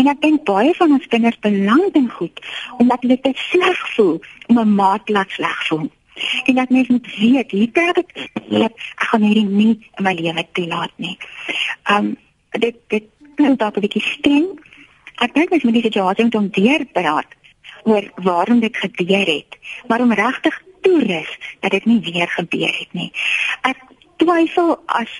En 0.00 0.08
ek 0.10 0.22
dink 0.22 0.44
baie 0.48 0.72
van 0.78 0.94
ons 0.96 1.10
kinders 1.12 1.38
belang 1.44 1.84
dit 1.94 2.10
goed 2.16 2.40
omdat 2.78 3.04
hulle 3.04 3.18
dit 3.22 3.44
sleg 3.50 3.80
voel 3.94 4.16
om 4.48 4.60
'n 4.60 4.74
maat 4.80 5.08
laat 5.08 5.30
sleg 5.30 5.66
voel. 5.68 5.90
En 6.44 6.54
dat 6.54 6.70
mens 6.70 6.88
moet 6.88 7.08
weet, 7.18 7.50
hier 7.50 7.70
kan 7.70 7.94
ek 7.94 8.10
ek 8.50 8.76
gaan 9.10 9.22
hierdie 9.22 9.46
nie 9.46 9.74
in 9.98 10.04
my 10.04 10.14
lewe 10.14 10.46
toelaat 10.52 10.92
nie. 10.96 11.18
Um 11.90 12.16
dit 12.50 12.76
dit 12.88 13.04
klink 13.36 13.58
dalk 13.58 13.76
'n 13.76 13.80
bietjie 13.86 14.02
streng. 14.02 14.48
Ek 15.20 15.34
dink 15.34 15.50
mens 15.50 15.62
moet 15.62 15.74
die 15.74 15.88
situasie 15.90 16.24
moet 16.24 16.34
onteer 16.34 16.86
praat 16.92 17.38
oor 17.88 18.10
waarom 18.14 18.60
dit 18.60 18.76
gebeur 18.76 19.26
het, 19.26 19.58
maar 19.88 20.00
om 20.00 20.12
regtig 20.12 20.62
toerus 20.80 21.30
dat 21.60 21.70
dit 21.70 21.84
nie 21.84 22.00
weer 22.00 22.28
gebeur 22.28 22.74
het 22.78 22.92
nie. 22.92 23.12
Ek 23.62 23.80
twyfel 24.16 24.76
as 24.86 25.10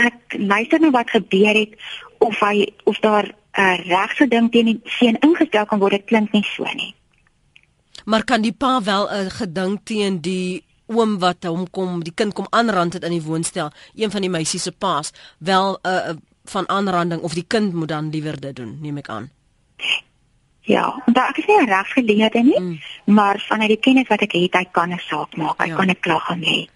ek 0.00 0.36
luister 0.38 0.80
na 0.80 0.90
wat 0.90 1.10
gebeur 1.10 1.54
het 1.54 1.76
of 2.18 2.40
hy 2.40 2.72
of 2.84 2.98
daar 3.04 3.26
'n 3.26 3.60
uh, 3.60 3.78
regse 3.86 4.28
ding 4.28 4.50
teen 4.50 4.64
die 4.64 4.80
seun 4.84 5.18
ingestel 5.20 5.66
kan 5.66 5.78
word, 5.78 5.92
dit 5.92 6.04
klink 6.04 6.32
nie 6.32 6.44
so 6.56 6.64
nie. 6.64 6.94
Maar 8.04 8.24
kan 8.24 8.42
die 8.42 8.52
pa 8.52 8.82
wel 8.82 9.08
'n 9.10 9.30
gedink 9.30 9.84
teen 9.84 10.20
die 10.20 10.64
oom 10.86 11.18
wat 11.18 11.44
hom 11.44 11.70
kom, 11.70 12.02
die 12.04 12.14
kind 12.14 12.32
kom 12.32 12.46
aanrand 12.50 12.92
het 12.92 13.04
in 13.04 13.10
die 13.10 13.22
woonstel, 13.22 13.70
een 13.94 14.10
van 14.10 14.20
die 14.20 14.30
meisies 14.30 14.62
se 14.62 14.72
paas, 14.72 15.12
wel 15.38 15.78
'n 15.82 15.88
uh, 15.88 16.14
van 16.44 16.68
aanranding 16.68 17.20
of 17.22 17.34
die 17.34 17.46
kind 17.46 17.72
moet 17.72 17.88
dan 17.88 18.10
liewer 18.10 18.40
dit 18.40 18.56
doen, 18.56 18.78
neem 18.80 18.96
ek 18.96 19.08
aan. 19.08 19.30
Ja, 20.62 21.02
daar 21.06 21.28
ek 21.28 21.42
is 21.42 21.46
nie 21.46 21.64
regsgeleerde 21.66 22.42
nie, 22.42 22.60
mm. 22.60 22.78
maar 23.04 23.40
vanuit 23.48 23.68
die 23.68 23.80
kennis 23.82 24.08
wat 24.08 24.22
ek 24.22 24.36
het, 24.38 24.54
hy 24.54 24.66
kan 24.70 24.92
'n 24.94 25.02
saak 25.02 25.34
maak. 25.36 25.58
Hy 25.58 25.68
ja. 25.68 25.76
kan 25.76 25.90
'n 25.90 26.00
klag 26.00 26.30
aan 26.30 26.44
hê. 26.46 26.68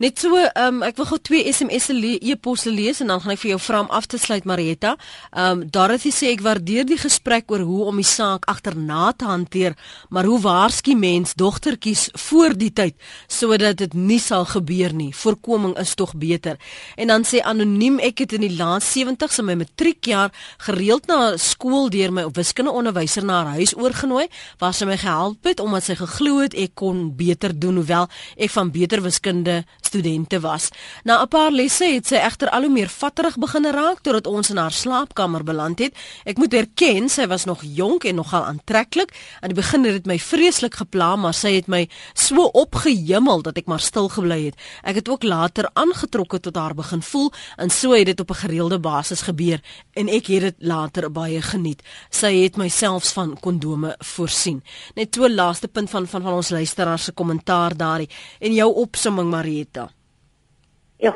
Net 0.00 0.18
so, 0.18 0.32
um, 0.32 0.80
ek 0.86 0.96
wil 0.96 1.06
gou 1.10 1.18
twee 1.20 1.44
SMS'e 1.52 1.92
e-posse 2.24 2.70
lees 2.72 3.02
en 3.02 3.10
dan 3.12 3.20
gaan 3.20 3.34
ek 3.34 3.40
vir 3.42 3.50
jou 3.52 3.58
vra 3.60 3.82
om 3.84 3.90
af 3.92 4.06
te 4.08 4.18
sluit 4.18 4.46
Marietta. 4.48 4.94
Ehm 5.32 5.60
um, 5.60 5.66
Dorothy 5.72 6.10
sê 6.12 6.30
ek 6.32 6.40
waardeer 6.44 6.86
die 6.88 6.98
gesprek 7.00 7.50
oor 7.52 7.60
hoe 7.66 7.84
om 7.90 8.00
die 8.00 8.06
saak 8.08 8.46
agterna 8.48 9.12
te 9.12 9.28
hanteer, 9.28 9.76
maar 10.08 10.24
hoe 10.28 10.40
waarsku 10.40 10.94
mens 10.96 11.34
dogtertjies 11.36 12.08
voor 12.28 12.56
die 12.56 12.70
tyd 12.72 12.96
sodat 13.28 13.78
dit 13.78 13.94
nie 13.94 14.18
sal 14.20 14.46
gebeur 14.48 14.94
nie. 14.96 15.12
Voorkoming 15.12 15.76
is 15.80 15.94
tog 15.94 16.14
beter. 16.16 16.56
En 16.96 17.12
dan 17.12 17.26
sê 17.28 17.42
anoniem 17.44 18.00
ek 18.00 18.24
het 18.24 18.32
in 18.38 18.46
die 18.46 18.56
laaste 18.56 19.04
70s 19.04 19.38
in 19.40 19.48
my 19.50 19.58
matriekjaar 19.60 20.32
gereeld 20.66 21.06
na 21.08 21.36
skool 21.36 21.90
deur 21.92 22.12
my 22.12 22.26
wiskundeonderwyser 22.32 23.24
na 23.28 23.42
haar 23.42 23.60
huis 23.60 23.76
oorgenooi 23.76 24.26
waar 24.60 24.74
sy 24.76 24.88
my 24.88 24.96
gehelp 25.00 25.44
het 25.48 25.60
omdat 25.60 25.86
sy 25.86 25.96
geglo 26.00 26.40
het 26.42 26.56
ek 26.58 26.74
kon 26.80 27.10
beter 27.16 27.54
doen 27.54 27.80
hoewel 27.80 28.08
ek 28.36 28.52
van 28.56 28.72
beter 28.72 29.02
wiskunde 29.04 29.62
studente 29.92 30.40
was. 30.40 30.70
Na 31.04 31.22
'n 31.22 31.28
paar 31.28 31.50
lesse 31.50 31.84
het 31.84 32.06
sy 32.06 32.14
egter 32.14 32.48
al 32.48 32.62
hoe 32.62 32.70
meer 32.70 32.88
vatterig 32.88 33.36
begin 33.36 33.66
raak 33.66 34.00
totdat 34.00 34.26
ons 34.26 34.50
in 34.50 34.56
haar 34.56 34.72
slaapkamer 34.72 35.44
beland 35.44 35.78
het. 35.78 35.94
Ek 36.24 36.38
moet 36.38 36.54
erken, 36.54 37.08
sy 37.08 37.26
was 37.26 37.44
nog 37.44 37.60
jonk 37.62 38.04
en 38.04 38.14
nogal 38.14 38.44
aantreklik. 38.44 39.12
Aan 39.40 39.52
die 39.52 39.60
begin 39.62 39.84
het 39.84 39.92
dit 39.92 40.06
my 40.06 40.18
vreeslik 40.18 40.74
gepla, 40.74 41.16
maar 41.16 41.34
sy 41.34 41.54
het 41.54 41.66
my 41.66 41.88
so 42.14 42.44
opgehemel 42.44 43.42
dat 43.42 43.56
ek 43.56 43.66
maar 43.66 43.80
stil 43.80 44.08
gebly 44.08 44.44
het. 44.44 44.54
Ek 44.82 44.94
het 44.94 45.08
ook 45.08 45.22
later 45.22 45.68
aangetrokke 45.72 46.40
tot 46.40 46.56
haar 46.56 46.74
begin 46.74 47.02
voel 47.02 47.32
en 47.56 47.70
so 47.70 47.92
het 47.92 48.06
dit 48.06 48.20
op 48.20 48.30
'n 48.30 48.34
gereelde 48.34 48.78
basis 48.78 49.22
gebeur 49.22 49.60
en 49.92 50.08
ek 50.08 50.26
het 50.26 50.40
dit 50.40 50.56
later 50.58 51.12
baie 51.12 51.42
geniet. 51.42 51.82
Sy 52.10 52.42
het 52.42 52.56
myself 52.56 53.12
van 53.12 53.36
kondome 53.40 53.94
voorsien. 53.98 54.62
Net 54.94 55.14
so 55.14 55.28
laaste 55.28 55.68
punt 55.68 55.90
van 55.90 56.06
van 56.06 56.22
van 56.22 56.32
ons 56.32 56.50
luisteraars 56.50 57.04
se 57.04 57.12
kommentaar 57.12 57.76
daarin 57.76 58.08
en 58.40 58.52
jou 58.52 58.74
opsomming 58.74 59.30
Marieta 59.30 59.81
Ja. 61.02 61.14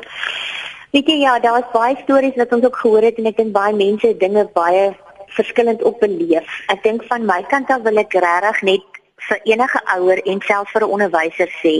Weet 0.91 1.07
jy 1.07 1.21
ja, 1.21 1.37
daar 1.39 1.61
is 1.61 1.71
baie 1.71 1.95
stories 2.03 2.35
wat 2.35 2.53
ons 2.55 2.65
ook 2.65 2.75
gehoor 2.75 3.05
het 3.07 3.19
en 3.21 3.29
ek 3.29 3.37
dink 3.39 3.53
baie 3.55 3.75
mense 3.75 4.09
dinge 4.19 4.43
baie 4.55 4.89
verskillend 5.37 5.83
op 5.87 5.99
beleef. 6.03 6.47
Ek 6.73 6.83
dink 6.83 7.05
van 7.07 7.23
my 7.27 7.39
kant 7.51 7.71
af 7.71 7.85
wil 7.85 8.01
ek 8.01 8.15
regtig 8.19 8.61
net 8.67 8.97
vir 9.29 9.39
enige 9.53 9.81
ouer 9.95 10.19
en 10.33 10.41
selfs 10.43 10.73
vir 10.75 10.83
'n 10.83 10.93
onderwyser 10.97 11.51
sê, 11.61 11.75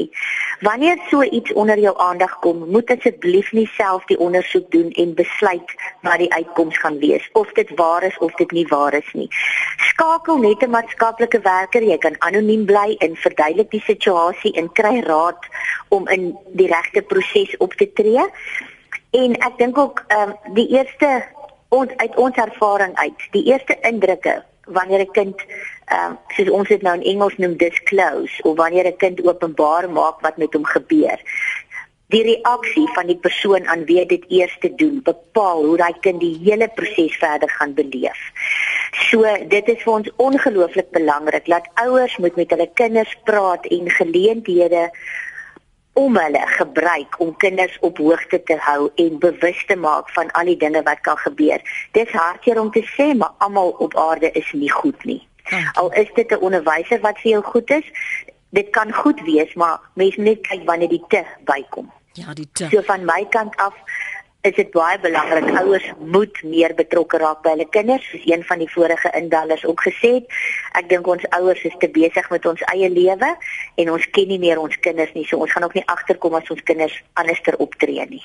wanneer 0.60 0.98
so 1.10 1.22
iets 1.24 1.54
onder 1.54 1.80
jou 1.80 1.98
aandag 1.98 2.40
kom, 2.40 2.70
moet 2.70 2.90
asseblief 2.90 3.52
nie 3.52 3.68
self 3.76 4.06
die 4.06 4.18
ondersoek 4.20 4.72
doen 4.72 4.90
en 4.92 5.14
besluit 5.14 5.74
wat 6.02 6.18
die 6.18 6.34
uitkoms 6.34 6.78
gaan 6.78 6.98
wees 7.00 7.30
of 7.34 7.52
dit 7.52 7.70
waar 7.76 8.04
is 8.04 8.18
of 8.18 8.34
dit 8.42 8.52
nie 8.52 8.66
waar 8.68 8.94
is 8.94 9.12
nie. 9.14 9.28
Skakel 9.90 10.38
net 10.38 10.64
'n 10.64 10.70
maatskaplike 10.70 11.40
werker, 11.40 11.84
jy 11.84 11.98
kan 11.98 12.16
anoniem 12.20 12.66
bly 12.66 12.96
en 13.00 13.16
verduidelik 13.16 13.72
die 13.72 13.84
situasie 13.86 14.54
en 14.54 14.72
kry 14.72 15.00
raad 15.00 15.46
om 15.90 16.08
in 16.08 16.38
die 16.54 16.68
regte 16.68 17.02
proses 17.02 17.58
op 17.58 17.74
te 17.74 17.94
tree. 17.94 18.26
En 19.12 19.36
ek 19.40 19.58
dink 19.58 19.78
ook 19.78 20.04
ehm 20.08 20.30
um, 20.30 20.54
die 20.54 20.68
eerste 20.68 21.24
ons 21.70 21.92
uit 21.98 22.16
ons 22.16 22.36
ervaring 22.36 22.96
uit, 22.96 23.20
die 23.32 23.44
eerste 23.44 23.78
indrukke 23.82 24.44
wanneer 24.68 25.00
'n 25.00 25.12
kind 25.12 25.42
ehm 25.86 26.12
uh, 26.12 26.16
soos 26.36 26.50
ons 26.50 26.68
dit 26.68 26.82
nou 26.82 26.96
in 26.96 27.04
Engels 27.14 27.38
noem 27.38 27.58
disclose 27.58 28.44
of 28.44 28.58
wanneer 28.58 28.88
'n 28.88 28.98
kind 28.98 29.28
openbaar 29.28 29.90
maak 29.90 30.22
wat 30.22 30.38
met 30.38 30.54
hom 30.54 30.66
gebeur. 30.66 31.20
Die 32.08 32.24
reaksie 32.24 32.88
van 32.96 33.08
die 33.08 33.18
persoon 33.18 33.68
aan 33.68 33.84
wie 33.86 34.06
dit 34.06 34.24
eers 34.32 34.58
te 34.60 34.76
doen 34.76 35.02
bepaal 35.04 35.64
hoe 35.66 35.78
daai 35.78 36.00
kind 36.00 36.20
die 36.20 36.40
hele 36.44 36.68
proses 36.76 37.16
verder 37.16 37.50
gaan 37.50 37.74
beleef. 37.74 38.20
So 39.10 39.24
dit 39.48 39.68
is 39.68 39.84
vir 39.84 39.94
ons 39.94 40.12
ongelooflik 40.16 40.92
belangrik 40.92 41.46
dat 41.46 41.68
ouers 41.74 42.18
moet 42.18 42.36
met 42.36 42.50
hulle 42.50 42.70
kinders 42.74 43.16
praat 43.24 43.66
en 43.66 43.90
geleenthede 43.90 44.90
om 45.98 46.18
hulle 46.18 46.44
gebruik 46.46 47.20
om 47.20 47.34
kinders 47.42 47.78
op 47.82 47.98
hoogte 47.98 48.44
te 48.44 48.58
hou 48.62 48.90
en 48.96 49.20
bewus 49.20 49.66
te 49.66 49.76
maak 49.76 50.10
van 50.14 50.32
al 50.32 50.52
die 50.52 50.58
dinge 50.62 50.84
wat 50.86 51.02
kan 51.02 51.18
gebeur. 51.18 51.62
Dis 51.98 52.14
hartseer 52.14 52.62
om 52.62 52.72
te 52.72 52.84
sê, 52.94 53.10
maar 53.18 53.34
almal 53.38 53.74
op 53.82 53.98
aarde 53.98 54.32
is 54.32 54.52
nie 54.54 54.72
goed 54.72 55.06
nie. 55.10 55.22
Al 55.74 55.94
is 55.94 56.10
dit 56.14 56.32
'n 56.32 56.44
onderwyser 56.44 57.00
wat 57.02 57.20
vir 57.24 57.32
jou 57.32 57.44
goed 57.44 57.70
is, 57.70 57.88
dit 58.50 58.70
kan 58.70 58.94
goed 58.94 59.22
wees, 59.22 59.54
maar 59.54 59.80
mens 59.94 60.16
moet 60.16 60.26
net 60.26 60.48
kyk 60.48 60.64
wanneer 60.66 60.90
die 60.90 61.04
te 61.08 61.24
bykom. 61.46 61.92
Ja, 62.14 62.34
die 62.34 62.50
te. 62.52 62.68
So 62.70 62.82
van 62.82 63.06
my 63.06 63.26
kant 63.30 63.56
af 63.56 63.74
is 64.48 64.56
dit 64.56 64.72
baie 64.72 65.00
belangrik. 65.04 65.50
Ouers 65.62 65.88
moet 66.00 66.40
meer 66.44 66.74
betrokke 66.78 67.20
raak 67.22 67.44
by 67.46 67.56
hulle 67.56 67.68
kinders 67.74 68.06
soos 68.12 68.26
een 68.26 68.44
van 68.48 68.62
die 68.64 68.70
vorige 68.72 69.12
indallers 69.20 69.66
ook 69.68 69.84
gesê 69.88 70.14
het. 70.18 70.38
Ek 70.80 70.90
dink 70.92 71.08
ons 71.08 71.26
ouers 71.38 71.64
is 71.68 71.76
te 71.82 71.90
besig 71.92 72.30
met 72.34 72.46
ons 72.50 72.64
eie 72.74 72.90
lewe 72.92 73.30
en 73.76 73.92
ons 73.94 74.10
ken 74.16 74.32
nie 74.32 74.40
meer 74.42 74.62
ons 74.62 74.80
kinders 74.84 75.14
nie. 75.16 75.26
So 75.28 75.42
ons 75.44 75.54
gaan 75.54 75.68
ook 75.68 75.78
nie 75.78 75.86
agterkom 75.86 76.38
as 76.40 76.50
ons 76.54 76.64
kinders 76.68 76.96
anderster 77.20 77.58
optree 77.64 78.06
nie. 78.10 78.24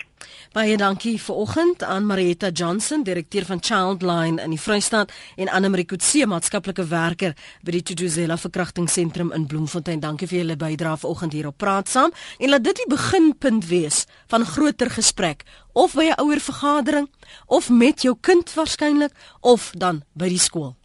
Baie 0.52 0.76
dankie 0.76 1.16
vir 1.16 1.38
oggend 1.40 1.82
aan 1.82 2.06
Marietta 2.06 2.50
Johnson 2.52 3.02
direkteur 3.06 3.46
van 3.48 3.62
Childline 3.64 4.42
in 4.42 4.52
die 4.52 4.60
Vrystaat 4.60 5.12
en 5.36 5.48
Anne 5.48 5.70
Marie 5.72 5.88
Kutse 5.88 6.26
maatskaplike 6.28 6.84
werker 6.90 7.34
by 7.64 7.76
die 7.78 7.84
Tuduzela 7.92 8.36
verkrachtingssentrum 8.36 9.32
in 9.32 9.46
Bloemfontein. 9.48 10.02
Dankie 10.02 10.28
vir 10.28 10.42
julle 10.42 10.58
bydrae 10.60 11.00
vanoggend 11.00 11.36
hier 11.36 11.48
op 11.48 11.58
praat 11.58 11.88
saam. 11.88 12.12
En 12.38 12.52
laat 12.52 12.64
dit 12.68 12.84
die 12.84 12.90
beginpunt 12.92 13.68
wees 13.70 14.04
van 14.28 14.44
groter 14.46 14.92
gesprek 14.92 15.46
of 15.72 15.94
by 15.94 16.08
'n 16.10 16.20
ouer 16.20 16.40
vergadering 16.40 17.10
of 17.46 17.70
met 17.70 18.02
jou 18.02 18.16
kind 18.20 18.54
waarskynlik 18.54 19.12
of 19.40 19.72
dan 19.76 20.02
by 20.12 20.28
die 20.28 20.38
skool. 20.38 20.76